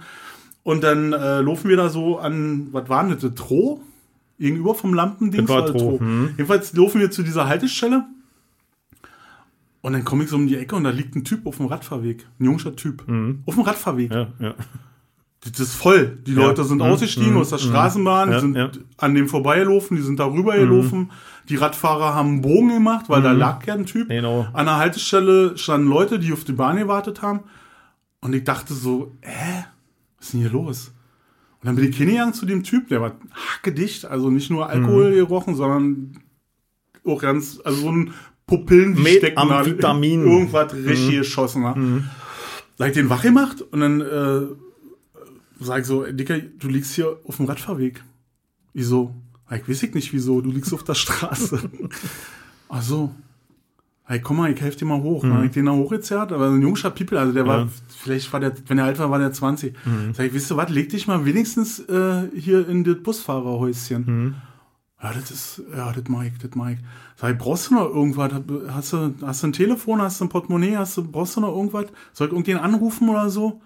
[0.65, 3.81] Und dann äh, laufen wir da so an, was war denn das, Troh?
[4.39, 5.47] Gegenüber vom Lampending?
[5.47, 6.31] Das war Troh, hm.
[6.37, 8.05] Jedenfalls laufen wir zu dieser Haltestelle
[9.83, 11.67] und dann komme ich so um die Ecke und da liegt ein Typ auf dem
[11.67, 12.27] Radfahrweg.
[12.41, 13.03] Ein jungscher Typ.
[13.47, 14.11] Auf dem Radfahrweg.
[14.13, 14.55] Ja, ja.
[15.45, 16.19] Das ist voll.
[16.25, 16.43] Die Ja.
[16.47, 16.83] Leute sind Mhm.
[16.85, 17.39] ausgestiegen Mhm.
[17.41, 21.11] aus der Straßenbahn, Ja, die sind an dem vorbeigelaufen, die sind da rüber gelaufen.
[21.49, 24.09] Die Radfahrer haben einen Bogen gemacht, weil da lag ja ein Typ.
[24.09, 24.13] Mhm.
[24.13, 24.47] Genau.
[24.53, 27.41] An der Haltestelle standen Leute, die auf die Bahn gewartet haben.
[28.21, 29.65] Und ich dachte so, hä?
[30.17, 30.93] Was ist denn hier los?
[31.61, 35.11] Und dann bin ich hingegangen zu dem Typ, der war hackedicht, also nicht nur Alkohol
[35.11, 35.15] Mhm.
[35.17, 36.19] gerochen, sondern
[37.05, 38.13] auch ganz, also so ein
[38.47, 40.23] Pupillen wie stecken da Methamphetamin.
[40.27, 41.65] irgendwas richtig geschossen.
[41.65, 41.77] hat.
[42.79, 44.41] Da ich den wach gemacht und dann äh,
[45.61, 48.03] sag ich so, Dicker, du liegst hier auf dem Radfahrweg.
[48.75, 49.15] Wieso?
[49.55, 51.61] Ich weiß ich nicht wieso, du liegst auf der Straße.
[52.69, 53.15] Ach so.
[54.05, 55.23] Hey, komm mal, ich helfe dir mal hoch.
[55.23, 57.69] Dann hab ich den da hochgezerrt, aber ein jungscher People, also der war, Ja.
[57.97, 59.75] vielleicht war der, wenn er alt war, war der 20.
[60.13, 64.35] Sag ich, wisst ihr was, leg dich mal wenigstens äh, hier in das Busfahrerhäuschen.
[65.03, 66.05] Ja, das ist, ja, das ich,
[66.39, 66.79] das ich.
[67.17, 68.33] Sag ich, brauchst du noch irgendwas?
[68.73, 71.55] Hast du, hast du ein Telefon, hast du ein Portemonnaie, hast du, brauchst du noch
[71.57, 71.87] irgendwas?
[72.13, 73.61] Soll ich irgendwen anrufen oder so?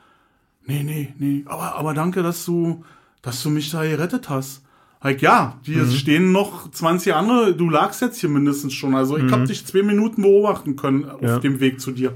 [0.65, 1.43] Nee, nee, nee.
[1.47, 2.85] Aber, aber danke, dass du,
[3.23, 4.63] dass du mich da gerettet hast.
[5.01, 5.91] Halt, ja, hier Mhm.
[5.91, 8.95] stehen noch 20 andere, du lagst jetzt hier mindestens schon.
[8.95, 11.27] Also ich hab dich zwei Minuten beobachten können auf Mhm.
[11.29, 11.39] Ja.
[11.39, 12.15] dem Weg zu dir.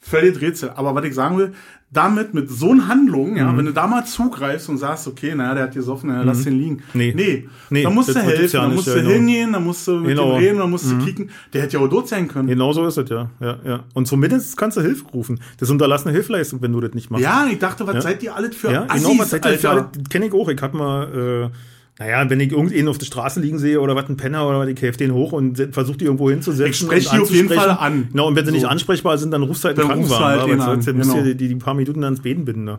[0.00, 0.70] Völlig Rätsel.
[0.70, 1.54] Aber was ich sagen will,
[1.96, 5.54] damit, mit so einer Handlung, ja, wenn du da mal zugreifst und sagst, okay, naja,
[5.54, 6.74] der hat gesoffen, naja, lass den liegen.
[6.74, 6.80] Mhm.
[6.92, 7.12] Nee.
[7.16, 7.48] Nee.
[7.70, 9.12] Nee, da musst du helfen, ja da musst ja, du genau.
[9.12, 10.36] hingehen, da musst du mit Genau.
[10.36, 11.30] reden, da musst du kicken.
[11.52, 12.48] Der hätte ja auch dort sein können.
[12.48, 13.30] Genau so ist es, ja.
[13.40, 13.84] ja, ja.
[13.94, 15.40] Und zumindest kannst du Hilfe rufen.
[15.58, 17.24] Das ist unterlassene Hilfeleistung, wenn du das nicht machst.
[17.24, 18.00] Ja, ich dachte, was Ja.
[18.02, 20.48] seid ihr alles für Ja, Assis, genau, was seid ihr für alle, kenne ich auch.
[20.48, 21.56] Ich hab mal, äh,
[21.98, 24.68] naja, wenn ich irgendwen auf der Straße liegen sehe oder was, ein Penner oder was,
[24.68, 26.68] ich helfe den hoch und versuche die irgendwo hinzusetzen.
[26.68, 27.48] Ich sprech und die auf jeden.
[27.48, 28.08] Fall an.
[28.10, 28.68] Genau, und wenn sie nicht So.
[28.68, 30.24] ansprechbar sind, dann rufst du halt einen Krankenwagen.
[30.24, 31.34] halt den aber an, sonst musst du genau.
[31.34, 32.64] die, die, paar Minuten ans Beten binden.
[32.64, 32.78] Ne?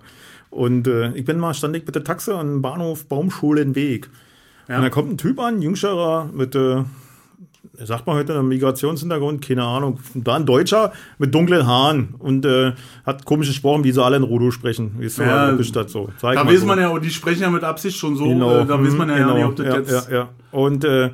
[0.49, 4.09] Und äh, ich bin mal, stand ich mit der Taxe an Bahnhof Baumschulenweg.
[4.67, 4.77] Ja.
[4.77, 6.83] Und da kommt ein Typ an, Jüngscherer, mit, äh,
[7.73, 9.99] sagt man heute einen Migrationshintergrund, keine Ahnung.
[10.13, 12.73] Da ein Deutscher mit dunklen Haaren und äh,
[13.05, 14.95] hat komische Sprachen, wie sie alle in Rodo sprechen.
[14.99, 16.09] Wie ist so Ja, ja, Stadt so.
[16.17, 16.65] Sag ich Da weiß so.
[16.67, 18.59] man ja, und die sprechen ja mit Absicht schon so, Genau.
[18.59, 19.33] äh, da weiß man ja, genau.
[19.35, 20.09] nicht, ob das ja, jetzt.
[20.09, 20.29] Ja, ja.
[20.51, 21.09] Und äh,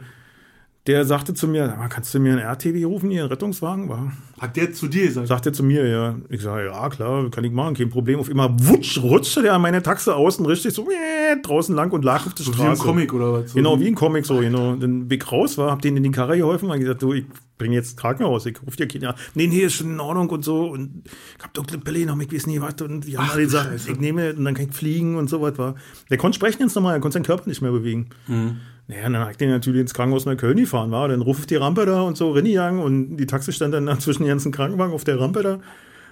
[0.88, 3.88] der sagte zu mir, "Sag mal, kannst du mir einen RTW rufen, hier, einen Rettungswagen?
[3.88, 5.28] War, Hat der zu dir gesagt?
[5.28, 6.16] sagt er zu mir, ja.
[6.30, 8.20] Ich sage, ja, klar, kann ich machen, kein Problem.
[8.20, 12.04] Auf immer wutsch, rutschte der an meine Taxe außen richtig so äh, draußen lang und
[12.04, 12.84] lag auf der so Straße.
[12.84, 13.52] wie im Comic oder was?
[13.52, 14.76] So Genau, wie ein Comic so, genau.
[14.76, 17.26] Dann bin ich raus war, hab denen in die Karre geholfen und gesagt, du, ich
[17.60, 19.14] bringe jetzt Krankenhaus, ich rufe dir Kinder.
[19.36, 20.66] Nee, nee, ist schon in Ordnung und so.
[20.68, 21.04] Und
[21.38, 21.80] ich hab Dr.
[21.80, 22.74] Pille noch, ich weiß nie was.
[22.82, 25.56] Und die haben alle gesagt, ich nehme und dann kann ich fliegen und so was
[25.60, 25.76] war.
[26.10, 28.08] Der konnte sprechen jetzt nochmal, er konnte seinen Körper nicht mehr bewegen.
[28.28, 28.58] Mhm.
[28.92, 31.08] Naja, dann ich den natürlich ins Krankenhaus nach Köln gefahren, war.
[31.08, 34.24] Dann ruf ich die Rampe da und so, Rinnigang und die Taxi stand dann zwischen
[34.24, 35.60] den ganzen Krankenwagen auf der Rampe da.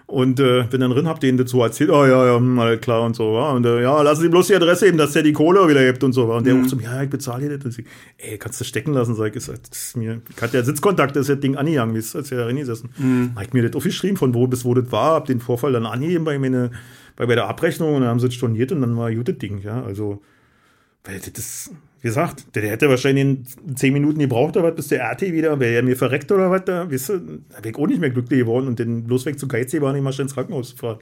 [0.06, 3.16] Und äh, bin dann drin, hab denen dazu erzählt, oh ja, ja, alles klar und
[3.16, 3.52] so, ja.
[3.52, 6.04] Und äh, ja, lassen Sie bloß die Adresse eben, dass der die Kohle wieder gibt
[6.04, 6.34] und so.
[6.34, 6.62] Und der Mhm.
[6.62, 7.66] ruft zu mir, ja, ich bezahle hier das.
[7.66, 7.86] Und ich,
[8.18, 11.16] ey, kannst du stecken lassen, sag ich, ist, das ist mir, ich hatte ja Sitzkontakt,
[11.16, 12.90] das ist das Ding angegangen, wie ist, als wir da reingesessen.
[12.98, 13.34] Mhm.
[13.36, 15.86] Hab ich mir das aufgeschrieben, von wo bis wo das war, hab den Vorfall dann
[15.86, 16.72] angegeben bei, meine,
[17.16, 19.38] bei, bei der Abrechnung und dann haben sie es storniert und dann war gut das
[19.38, 19.84] Ding, ja.
[19.84, 20.24] Also,
[21.04, 24.88] weil das ist, wie gesagt, der, hätte wahrscheinlich in zehn Minuten gebraucht oder was, bis
[24.88, 27.18] der RT wieder, wäre er mir verreckt oder was da, weißt du,
[27.50, 29.92] da wäre ich auch nicht mehr glücklich geworden und den bloß weg zu geizig war,
[29.94, 31.00] nicht mal schnell ins Krankenhaus gefahren.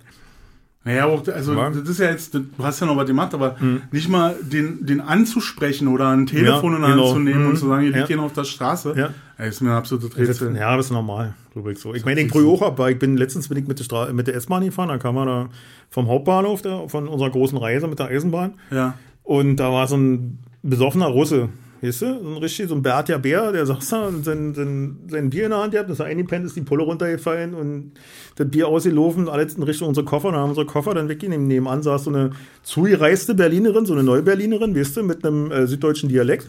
[0.83, 1.69] Naja, auch, also Ja.
[1.69, 3.57] das ist ja jetzt, du hast ja noch was gemacht, aber
[3.91, 7.13] nicht mal den, den anzusprechen oder ein Telefon Ja, in Hand genau.
[7.13, 8.09] zu nehmen und zu sagen, hier liegt Ja.
[8.15, 8.93] jemand auf der Straße.
[8.97, 9.09] Ja.
[9.37, 10.55] Ey, ist mir ein absolutes Rätsel.
[10.55, 11.93] ja, das ist normal, glaube ich so.
[11.93, 14.11] Ich meine, den Brühe auch ab, weil ich bin letztens bin ich mit der, Stra
[14.13, 15.49] mit der S-Bahn gefahren, da kam man da
[15.89, 18.93] vom Hauptbahnhof der, von unserer großen Reise mit der Eisenbahn Ja.
[19.23, 21.49] und da war so ein besoffener Russe.
[21.81, 24.97] Weißt du, so ein richtig, so ein Bärtiger Bär, der saß da und sein, sein,
[25.09, 27.91] sein Bier in der Hand gehabt, das er eingepennt, ist die Pulle runtergefallen und
[28.35, 31.45] das Bier ausgelaufen, alles in Richtung unsere Koffer, dann haben unsere Koffer dann weggenommen.
[31.45, 32.31] Nebenan saß so eine
[32.63, 36.47] zugereiste Berlinerin, so eine Neuberlinerin, weißt du, mit einem äh, süddeutschen Dialekt.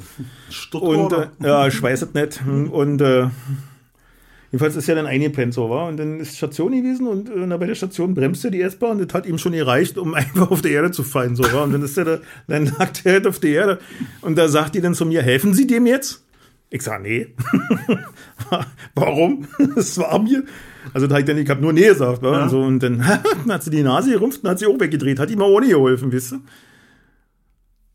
[0.48, 0.54] Und
[1.10, 1.30] Stuttgart.
[1.42, 2.40] äh, ja, ich weiß es nicht.
[2.46, 3.26] Und äh,
[4.50, 5.88] jedenfalls ist ja dann eingepennt so, war.
[5.88, 9.14] Und dann ist Station gewesen und äh, bei der Station bremste die S-Bahn und das
[9.14, 11.64] hat ihm schon gereicht, um einfach auf die Erde zu fallen, so, war.
[11.64, 13.78] Und dann ist er da, dann lag der halt auf die Erde.
[14.20, 16.24] Und da sagt die dann zu mir, helfen Sie dem jetzt?
[16.70, 17.28] Ich sag, nee.
[18.94, 19.48] Warum?
[19.76, 20.44] Es war mir.
[20.92, 22.22] Also da hab ich dann, ich hab nur nee gesagt?
[22.22, 22.42] Ja.
[22.42, 25.18] Und, so, und dann, dann hat sie die Nase gerümpft und hat sie auch weggedreht,
[25.18, 26.40] hat ihm auch ohne geholfen, wisst ihr?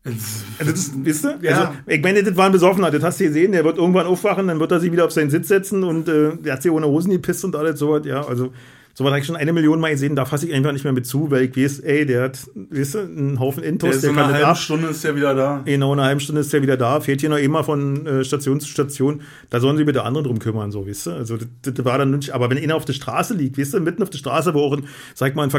[0.04, 1.38] Also das, wisst ihr?
[1.40, 1.50] Ja.
[1.50, 4.48] Also, ich meine, das war ein Besoffener, das hast du gesehen, der wird irgendwann aufwachen,
[4.48, 6.86] dann wird er sich wieder auf seinen Sitz setzen und äh, der hat sich ohne
[6.86, 8.52] Hosen gepisst und alles sowas, ja, also
[8.92, 11.06] sowas habe ich schon eine Million Mal gesehen, da fasse ich einfach nicht mehr mit
[11.06, 14.16] zu, weil ich weiß, ey, der hat, weißt du, einen Haufen Der Intos, der, so
[14.16, 14.58] kann eine halbe.
[14.58, 15.62] Stunde ist er wieder da.
[15.64, 18.24] Genau, in einer halben Stunde ist der wieder da, fährt hier noch immer von äh,
[18.24, 19.22] Station zu Station.
[19.50, 21.10] Da sollen sie bitte andere drum kümmern, so, weißt du?
[21.12, 23.80] Also, das, das war dann nicht, aber wenn einer auf der Straße liegt, weißt du,
[23.80, 25.50] mitten auf der Straße, wo auch ein, sag mal, ein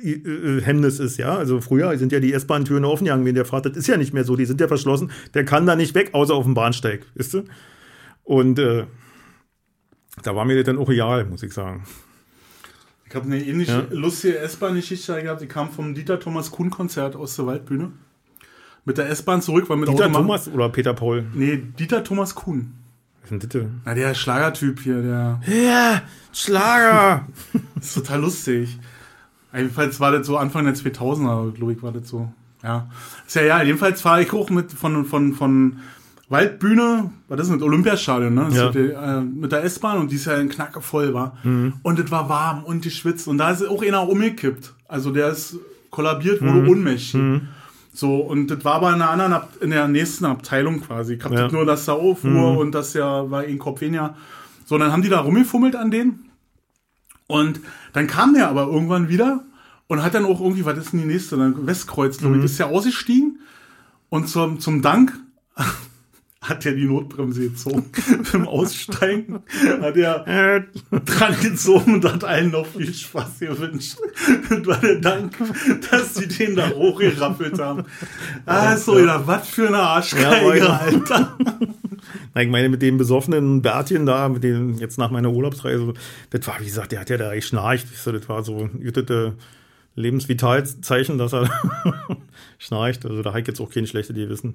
[0.00, 1.36] Verkehrshemmnis ist, ja.
[1.36, 4.12] Also, früher sind ja die S-Bahn-Türen offen gegangen, wenn der fährt, das ist ja nicht
[4.14, 5.10] mehr so, die sind ja verschlossen.
[5.34, 7.44] Der kann da nicht weg, außer auf dem Bahnsteig, weißt du?
[8.24, 8.86] Und, äh,
[10.22, 11.84] da war mir das dann auch egal, muss ich sagen.
[13.08, 13.86] Ich habe eine ähnliche Ja.
[13.90, 15.40] lustige S-Bahn-Geschichte gehabt.
[15.40, 17.90] Die kam vom Dieter Thomas Kuhn-Konzert aus der Waldbühne.
[18.84, 21.24] Mit der S-Bahn zurück, weil mit Dieter Automa- Thomas oder Peter Paul?
[21.34, 22.72] Nee, Dieter Thomas Kuhn.
[23.22, 23.80] Was ist denn?
[23.84, 26.02] Na, der Schlagertyp hier, der Ja,
[26.32, 27.26] Schlager!
[27.80, 28.78] ist total lustig.
[29.54, 32.32] Jedenfalls war das so Anfang der 2000er, glaube ich, war das so.
[32.62, 32.88] Ja.
[33.26, 35.78] Ist ja, ja, jedenfalls fahre ich hoch mit von, von, von
[36.28, 38.44] Waldbühne, was ist das, mit Olympiastadion, ne?
[38.50, 38.68] Das Ja.
[38.70, 41.36] die, äh, mit der S-Bahn und die ist ja ein Knacke voll, war.
[41.42, 44.72] Und es war warm und geschwitzt und da ist auch einer umgekippt.
[44.86, 45.56] Also der ist
[45.90, 47.20] kollabiert, wurde ohnmächtig.
[47.92, 51.14] So, und das war aber in einer anderen, Ab in der nächsten Abteilung quasi.
[51.14, 51.44] Ich hab Ja.
[51.44, 54.14] das nur, dass da auffuhr und das ja war in Kopf weniger.
[54.64, 56.29] So, dann haben die da rumgefummelt an denen.
[57.30, 57.60] Und
[57.92, 59.44] dann kam der aber irgendwann wieder
[59.86, 61.36] und hat dann auch irgendwie, was ist denn die nächste?
[61.36, 63.38] Dann Westkreuz, glaube ich, ist ja ausgestiegen.
[64.08, 65.12] Und zum, zum Dank
[66.42, 67.90] hat er die Notbremse gezogen.
[68.32, 69.40] Beim Aussteigen
[69.80, 70.62] hat er Äh,
[71.04, 73.96] dran gezogen und hat allen noch viel Spaß gewünscht.
[74.48, 75.36] Das war der Dank,
[75.90, 77.84] dass sie den da hochgerappelt haben.
[78.46, 81.38] Ah, so, ja, was für eine Arschgeige, Ja, Alter.
[82.38, 85.94] Ich meine, mit dem besoffenen Bärtchen da, mit dem jetzt nach meiner Urlaubsreise,
[86.30, 87.86] das war, wie gesagt, der hat ja da echt schnarcht.
[88.06, 89.32] du, Das war so ein gutes
[89.96, 91.48] Lebensvitalzeichen, dass er
[92.58, 93.04] schnarcht.
[93.06, 94.54] Also da habe ich jetzt auch keine schlechte Gewissen.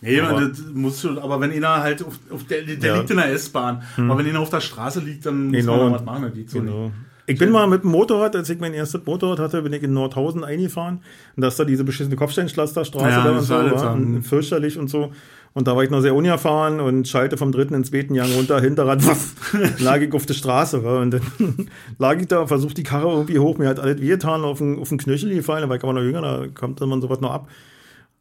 [0.00, 2.98] Nee, Aber- man, das muss schon, aber wenn einer halt auf, auf der, der Ja.
[2.98, 5.76] liegt in der S-Bahn, aber wenn einer auf der Straße liegt, dann muss Genau.
[5.78, 6.92] man noch was machen, das geht so nicht.
[7.28, 9.92] Ich bin mal mit dem Motorrad, als ich mein erstes Motorrad hatte, bin ich in
[9.92, 11.00] Nordhausen eingefahren.
[11.36, 14.88] Und da ist da diese beschissene Kopfsteinpflasterstraße Ja, da und so, war und fürchterlich und
[14.88, 15.12] so.
[15.52, 18.58] Und da war ich noch sehr unerfahren und schalte vom dritten ins zweiten Jahr runter,
[18.62, 19.34] Hinterrad, waff,
[19.78, 20.82] lag ich auf der Straße.
[20.82, 21.02] War.
[21.02, 21.20] Und dann
[21.98, 24.88] lag ich da, versucht die Karre irgendwie hoch, mir hat alles wehgetan, auf den, auf
[24.88, 27.32] den Knöchel gefallen, da war ich aber noch jünger, da kommt dann man sowas noch
[27.32, 27.50] ab.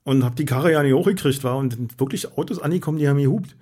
[0.03, 1.55] Und hab die Karre ja nicht hochgekriegt, war.
[1.55, 3.55] Und dann wirklich Autos angekommen, die haben gehupt.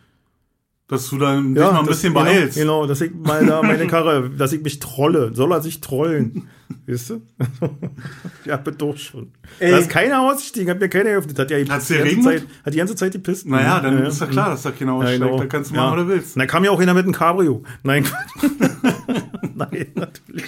[0.88, 2.58] Dass du dann dich mal ein das- bisschen genau, behältst.
[2.58, 5.32] Genau, dass ich mal da meine Karre, dass ich mich trolle.
[5.34, 6.48] Soll er sich trollen?
[6.88, 7.22] Weißt du?
[8.46, 9.32] ja, doch schon.
[9.60, 9.72] Ey.
[9.72, 11.40] Da ist keiner ausgestiegen, hat mir keiner geöffnet.
[11.40, 12.22] Hat ja die, Hat's ganze?
[12.22, 13.50] Zeit, hat die ganze Zeit die Pisten.
[13.50, 15.22] Naja, dann ja, ist ja klar, dass da keiner Ja, aussteigt.
[15.24, 15.38] genau.
[15.40, 15.82] Da kannst du Ja.
[15.82, 16.36] machen, was du willst.
[16.36, 17.64] Und dann kam ja auch einer mit einem Cabrio.
[17.84, 18.06] Nein,
[19.56, 20.46] Nein, natürlich.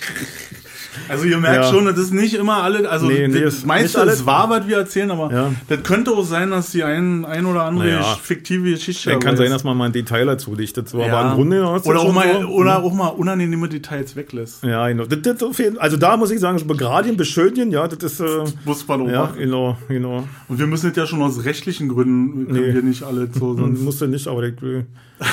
[1.10, 1.72] Also ihr merkt Ja.
[1.72, 4.68] schon, das ist nicht immer alle, also Nee, nee, das ist meiste ist wahr, was
[4.68, 5.52] wir erzählen, aber Ja.
[5.68, 8.18] das könnte auch sein, dass die ein, ein oder andere Naja.
[8.22, 10.90] fiktive Geschichte kann sein, dass man mal ein Detail dazu dichtet.
[10.90, 11.00] So.
[11.00, 11.18] Ja.
[11.18, 14.64] Aber im Grunde du oder, auch mal, so, oder auch mal unangenehme Details weglässt.
[14.64, 15.06] Ja, genau.
[15.06, 18.26] Das, das auf jeden, also da muss ich sagen, Begradien, Beschönien, ja, das ist, äh,
[18.66, 19.38] Muss man auch ja, machen.
[19.40, 20.28] genau, genau.
[20.48, 22.74] Und wir müssen das ja schon aus rechtlichen Gründen, können Nee.
[22.74, 23.82] wir nicht alle so, Man sonst.
[23.82, 24.86] musste nicht, aber ich will.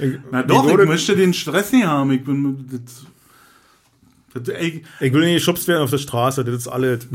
[0.00, 2.12] Ich, Na doch, ich, ich möchte den Stress nicht haben.
[2.12, 3.04] Ich bin, das,
[4.46, 7.06] ey, ich will nicht geschubst werden auf der Straße, das ist alles.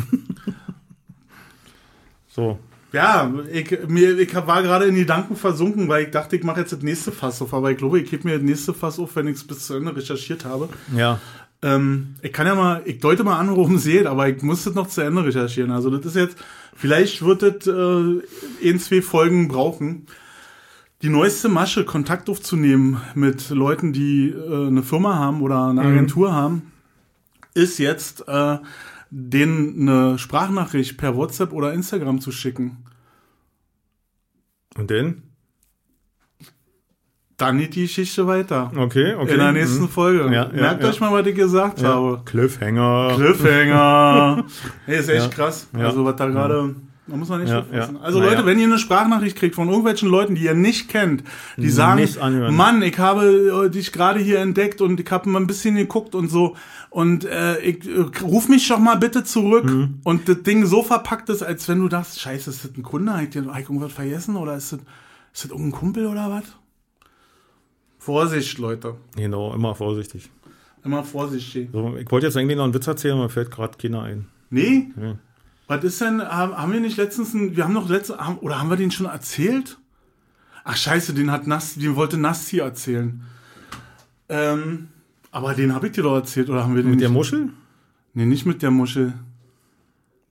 [2.27, 2.59] so.
[2.91, 6.73] ja, ich, mir, ich war gerade in Gedanken versunken, weil ich dachte, ich mache jetzt
[6.73, 7.53] das nächste Fass auf.
[7.53, 9.75] Aber ich glaube, ich gebe mir das nächste Fass auf, wenn ich es bis zu
[9.75, 10.69] Ende recherchiert habe.
[10.95, 11.19] Ja.
[11.63, 14.65] Ähm, ich kann ja mal, ich deute mal an, worum es geht, aber ich muss
[14.65, 15.71] das noch zu Ende recherchieren.
[15.71, 16.37] Also das ist jetzt,
[16.75, 18.21] vielleicht wird das äh,
[18.61, 20.07] in zwei Folgen brauchen.
[21.01, 26.33] Die neueste Masche, Kontakt aufzunehmen mit Leuten, die äh, eine Firma haben oder eine Agentur
[26.33, 26.72] haben,
[27.53, 28.57] ist jetzt, äh,
[29.09, 32.77] denen eine Sprachnachricht per WhatsApp oder Instagram zu schicken.
[34.75, 35.23] Und denn?
[37.38, 38.71] Dann geht die Geschichte weiter.
[38.75, 39.34] Okay, okay.
[39.34, 39.89] In der nächsten Mhm.
[39.89, 40.25] Folge.
[40.25, 40.89] Ja, ja, Merkt ja.
[40.89, 41.89] euch mal, was ich gesagt Ja.
[41.95, 42.21] habe.
[42.25, 43.13] Cliffhanger.
[43.15, 44.45] Cliffhanger.
[44.85, 45.30] hey, ist echt Ja.
[45.30, 45.67] krass.
[45.77, 45.88] Ja.
[45.88, 46.75] Also, was da gerade.
[47.05, 47.89] Da muss man nicht Ja, ja.
[48.01, 48.31] Also, Naja.
[48.31, 51.23] Leute, wenn ihr eine Sprachnachricht kriegt von irgendwelchen Leuten, die ihr nicht kennt,
[51.57, 52.07] die sagen.
[52.55, 56.15] Mann, ich habe äh, dich gerade hier entdeckt und ich habe mal ein bisschen geguckt
[56.15, 56.55] und so
[56.94, 59.99] und äh, ich äh, ruf mich doch mal bitte zurück Mhm.
[60.03, 63.14] und das Ding so verpackt ist, als wenn du dachtest, scheiße, ist das ein Kunde?
[63.14, 64.80] Hat ich irgendwas vergessen oder ist das,
[65.34, 66.44] ist das irgendein Kumpel oder was?
[67.98, 68.95] Vorsicht, Leute.
[69.15, 70.30] Genau, immer vorsichtig.
[70.84, 71.70] Immer vorsichtig.
[71.72, 74.28] So, ich wollte jetzt eigentlich noch einen Witz erzählen, aber mir fällt gerade keiner ein.
[74.49, 74.91] Nee?
[75.02, 75.15] Ja.
[75.68, 78.70] Was ist denn, haben wir nicht letztens, einen, wir haben noch letzte, haben, oder haben
[78.70, 79.78] wir den schon erzählt?
[80.65, 83.24] Ach scheiße, den hat Nass, den wollte Nasti erzählen.
[84.30, 84.90] Ähm,
[85.34, 87.18] aber den habe ich dir doch erzählt, oder haben wir den Mit der nicht?
[87.18, 87.49] Muschel?
[88.14, 89.14] Nee, nicht mit der Muschel.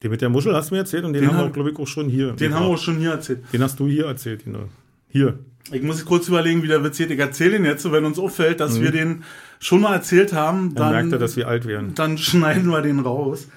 [0.03, 1.79] Den mit der Muschel hast du mir erzählt und den, Den haben wir, glaube ich,
[1.79, 2.33] auch schon hier.
[2.33, 3.45] Den haben wir auch schon hier erzählt.
[3.53, 4.69] Den hast du hier erzählt, genau.
[5.09, 5.39] Hier.
[5.70, 7.11] Ich muss kurz überlegen, wie der Witz geht.
[7.11, 9.23] Ich erzähle den jetzt, wenn uns auffällt, dass wir den
[9.61, 10.74] schon mal erzählt haben, Mhm.
[10.74, 11.95] Dann, dann, merkt er, dass wir alt werden.
[11.95, 13.49] dann schneiden wir den raus.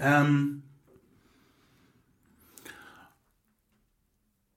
[0.00, 0.62] Ähm,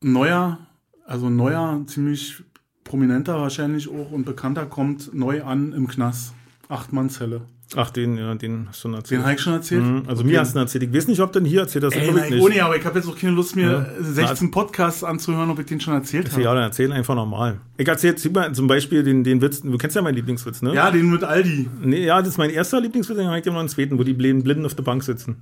[0.01, 0.59] neuer,
[1.05, 2.43] also neuer, ziemlich
[2.91, 6.33] prominenter wahrscheinlich auch und bekannter kommt neu an im Knast.
[6.67, 7.41] Achtmannzelle.
[7.77, 9.19] Ach, den, ja, den hast du schon erzählt.
[9.21, 9.81] Den habe ich schon erzählt.
[9.83, 10.83] Mhm, Also mir hast du ihn erzählt.
[10.83, 11.95] Ich weiß nicht, ob den hier erzählt hast.
[11.95, 12.43] Ey, nein, nicht.
[12.43, 14.03] ohne, aber ich habe jetzt auch keine Lust, mir Ja.
[14.03, 16.41] 16 Podcasts anzuhören, ob ich den schon erzählt habe.
[16.43, 17.61] Ja, dann erzähl einfach normal.
[17.77, 20.73] Ich erzähl zum Beispiel den, den Witz, du kennst ja meinen Lieblingswitz, ne?
[20.75, 21.69] Ja, den mit Aldi.
[21.81, 24.03] Nee, ja, das ist mein erster Lieblingswitz, dann habe ich dir noch einen zweiten, wo
[24.03, 25.37] die Blinden, Blinden auf der Bank sitzen.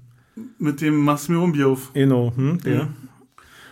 [0.60, 1.52] Mit dem machst du mir um.
[1.96, 2.90] Genau, hm, der.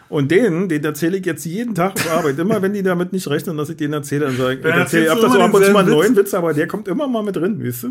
[0.09, 2.39] Und den, den erzähle ich jetzt jeden Tag auf Arbeit.
[2.39, 4.79] Immer wenn die damit nicht rechnen, dass ich den erzähle, dann sage ich, ich Dann
[4.79, 5.13] erzähle immer
[5.43, 7.83] ab und zu mal einen neuen Witz, aber der kommt immer mal mit drin, weißt
[7.83, 7.87] du?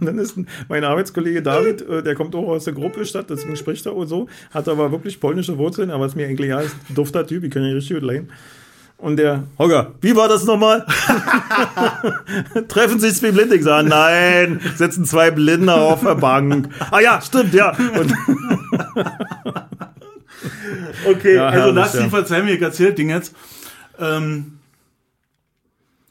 [0.06, 3.56] dann ist ein- mein Arbeitskollege David, äh, der kommt auch aus der Gruppe Stadt, deswegen
[3.56, 6.74] spricht er auch so, hat aber wirklich polnische Wurzeln, aber ist mir eigentlich ja, ist
[6.88, 8.30] ein dufter Typ, ich kann ja richtig gut leiden.
[8.98, 10.84] Und der, Holger, wie war das nochmal?
[12.68, 13.56] Treffen sich zwei Blinde?
[13.56, 16.68] Ich sage, nein, sitzen zwei Blinde auf der Bank.
[16.90, 17.70] Ah ja, stimmt, ja.
[17.98, 18.12] Und
[21.06, 22.02] Okay, Ja, also das ja.
[22.02, 23.34] die verzeih mir, ich erzähl Ding jetzt.
[23.98, 24.58] Ähm,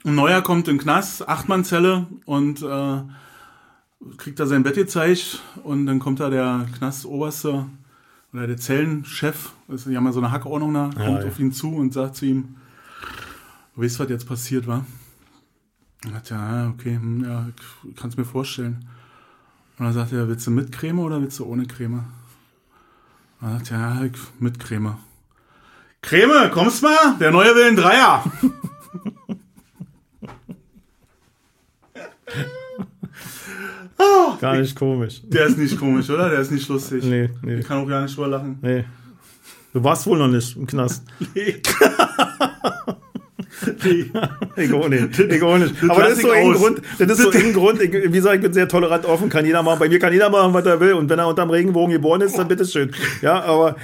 [0.05, 3.01] ein Neuer kommt in den Knast, Achtmannzelle und äh,
[4.17, 7.65] kriegt da sein Bett gezeigt und dann kommt da der Knastoberste
[8.31, 11.27] oder der Zellenchef, die haben ja so eine Hackordnung da, Ja, kommt ja.
[11.27, 12.55] auf ihn zu und sagt zu ihm,
[13.75, 14.85] du weißt, was jetzt passiert war?
[16.05, 17.47] Er sagt, ja, okay, hm, ja,
[17.89, 18.87] ich kann es mir vorstellen.
[19.77, 22.03] Und dann sagt er, willst du mit Creme oder willst du ohne Creme?
[23.41, 24.97] Er sagt, ja, ich- mit Creme.
[26.01, 27.15] Creme, kommst mal?
[27.19, 28.23] Der neue will einen Dreier.
[34.39, 35.21] gar nicht komisch.
[35.25, 36.29] Der ist nicht komisch, oder?
[36.29, 37.03] Der ist nicht lustig.
[37.03, 38.57] Nee, nee, Ich kann auch gar nicht drüber lachen.
[38.61, 38.85] nee.
[39.71, 41.03] Du warst wohl noch nicht im Knast.
[41.35, 41.61] Ich
[45.43, 45.83] auch nicht.
[45.89, 46.53] Aber das ist so ein.
[46.53, 46.81] Grund.
[46.97, 47.81] Das ist so ein Grund.
[47.81, 49.29] Ich, wie gesagt, ich bin sehr tolerant offen.
[49.29, 49.79] Kann jeder machen.
[49.79, 50.93] Bei mir kann jeder machen, was er will.
[50.93, 52.91] Und wenn er unterm Regenbogen geboren ist, dann bitteschön.
[53.21, 53.75] Ja, aber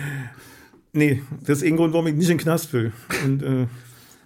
[0.93, 2.91] nee, das ist ein Grund, warum ich nicht in den Knast will.
[3.25, 3.67] Und äh,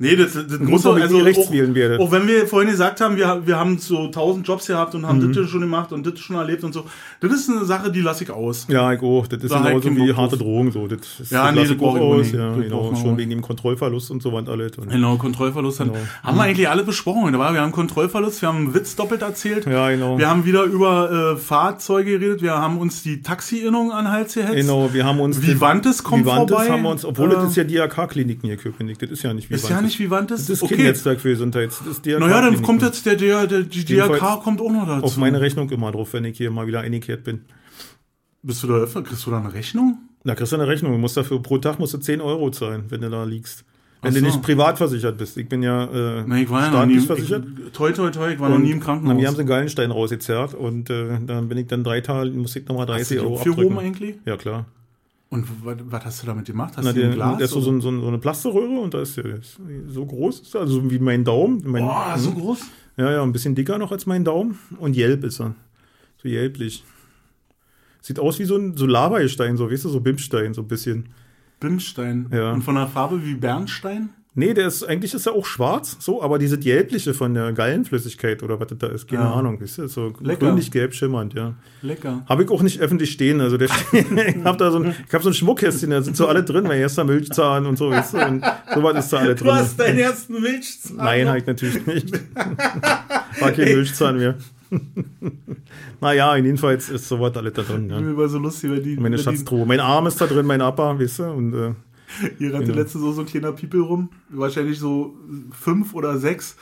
[0.02, 2.00] Nee, das, das muss doch, also rechts auch, wählen werde.
[2.00, 5.20] auch wenn wir vorhin gesagt haben, wir, wir haben so tausend Jobs gehabt und haben
[5.20, 5.34] Mhm.
[5.34, 6.86] das schon gemacht und das schon erlebt und so.
[7.20, 8.66] Das ist eine Sache, die lasse ich aus.
[8.70, 9.28] Ja, ich auch.
[9.28, 10.38] Das ist Da genauso wie harte.
[10.38, 10.72] Drogen.
[10.72, 10.88] So.
[10.88, 12.32] Das, das Ja, das nee, lasse das ich auch aus.
[12.32, 12.96] Ja, genau.
[12.96, 14.78] Schon wegen dem Kontrollverlust und so was alles.
[14.78, 15.80] Und Genau, Kontrollverlust.
[15.80, 15.94] Genau.
[16.24, 17.34] haben wir eigentlich alle besprochen.
[17.34, 19.66] Wir haben Kontrollverlust, wir haben einen Witz doppelt erzählt.
[19.66, 20.18] Ja, genau.
[20.18, 22.42] Wir haben wieder über äh, Fahrzeuge geredet.
[22.42, 24.56] Wir haben uns die Taxi-Innung an den Hals gehetzt.
[24.56, 25.42] Genau, wir haben uns.
[25.42, 26.72] Vivantes kommt Vivantes vorbei.
[26.72, 28.98] haben wir uns, obwohl Äh, das ist ja DRK-Kliniken hier, Köpenick.
[29.00, 29.89] Das ist ja nicht Vivantes.
[29.90, 30.46] Ist ja nicht Vivantes.
[30.48, 31.70] Das ist kein Netzwerk für Gesundheit.
[31.70, 34.72] Das ist DRK Naja, dann kommt jetzt der, der, der die Jedenfalls DRK kommt auch
[34.72, 35.06] noch dazu.
[35.06, 37.42] auf meine Rechnung immer drauf, wenn ich hier mal wieder eingekehrt bin.
[38.42, 39.02] Bist du da öfter?
[39.04, 39.98] Kriegst du da eine Rechnung?
[40.24, 40.92] Da kriegst du eine Rechnung.
[40.94, 43.66] Du musst dafür pro Tag musst du 10 Euro zahlen, wenn du da liegst.
[44.02, 44.26] Wenn Ach du so.
[44.28, 45.36] nicht privat versichert bist.
[45.36, 45.84] Ich bin ja
[46.20, 47.00] äh, Nee, ich war ja noch nie.
[47.00, 47.44] versichert.
[47.68, 49.14] Ich, toi, toi, toi, ich war noch nie im Und Krankenhaus.
[49.18, 52.60] Mir haben sie einen Gallenstein rausgezerrt und äh, dann bin ich dann drei Tage, musste
[52.60, 53.78] ich nochmal Hast 30 du die Euro abdrücken.
[53.80, 54.16] eigentlich?
[54.26, 54.68] Ja, klar.
[55.30, 56.76] Und was, hast du damit gemacht?
[56.76, 57.38] Hast Na, du der, ein Glas?
[57.38, 60.56] der ist so, so, so, eine Plasterröhre und da ist der ist so groß, ist
[60.56, 61.62] also wie mein Daumen.
[61.66, 62.62] Mein, Boah, so groß?
[62.98, 65.54] Ja, ja, ein bisschen dicker noch als mein Daumen und gelb ist er.
[66.18, 66.84] So gelblich.
[68.02, 71.10] Sieht aus wie so ein so Lavagestein, so, weißt du, so Bimstein, so ein bisschen.
[71.60, 72.30] Bimstein.
[72.32, 72.52] Ja.
[72.52, 74.10] Und von der Farbe wie Bernstein?
[74.36, 78.44] Nee, der ist, eigentlich ist er auch schwarz, so, aber diese gelbliche von der Gallenflüssigkeit
[78.44, 79.34] oder was das da ist, keine Ja.
[79.34, 81.56] Ahnung, weißt du, so grünlich-gelb schimmernd, ja.
[81.82, 82.24] Lecker.
[82.28, 83.42] Habe ich auch nicht öffentlich stehen.
[83.42, 86.28] Also der ich habe da so ein, ich hab so ein Schmuckkästchen, da sind so
[86.28, 88.44] alle drin, mein erster Milchzahn und so, weißt du, und
[88.74, 89.68] sowas ist da alle drin.
[89.78, 90.98] deinen ersten Milchzahn.
[90.98, 92.14] Nein, halt natürlich nicht.
[93.40, 94.36] War kein Milchzahn mehr.
[96.02, 97.90] naja, jedenfalls ist sowas alles da drin.
[97.90, 98.00] Ja.
[98.00, 98.96] Mir war so lustig, weil die.
[98.98, 99.66] Meine Schatztruhe.
[99.66, 101.74] Mein Arm ist da drin, mein Appa, weißt du, und äh,
[102.38, 102.78] Hier rannte Ja.
[102.78, 105.16] letztens so, so ein kleiner Piepel rum, wahrscheinlich so
[105.52, 106.56] fünf oder sechs.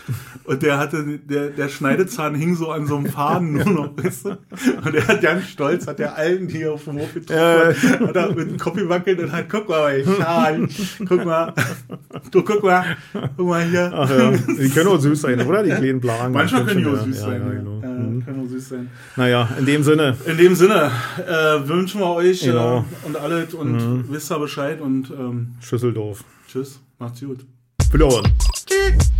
[0.44, 4.26] Und der hatte, der, der Schneidezahn hing so an so einem Faden nur noch, weißt
[4.26, 4.30] du?
[4.86, 8.36] Und er hat ganz stolz, hat der alten hier auf dem Hof getroffen, hat er
[8.36, 10.68] mit dem Kopf gewackelt und hat, guck mal, mein Schal,
[11.08, 11.54] guck mal,
[12.32, 12.98] du guck mal,
[13.38, 13.92] guck mal hier.
[13.94, 15.64] ach ja, die können auch süß sein, oder?
[15.64, 16.34] Die kleinen Blagen.
[16.34, 17.42] Manchmal können die auch süß ja, sein.
[17.42, 17.80] Ja, genau.
[17.82, 18.26] ja, Mhm.
[18.26, 18.90] können auch süß sein.
[19.16, 20.16] Naja, in dem Sinne.
[20.26, 20.92] In dem Sinne
[21.26, 22.80] äh, wünschen wir euch Genau.
[22.80, 26.24] äh, und alles und wisst ihr Bescheid und ähm, Schüsseldorf.
[26.48, 27.46] tschüss, macht's gut.
[27.90, 28.26] Verloren.
[28.66, 29.12] Tschüss.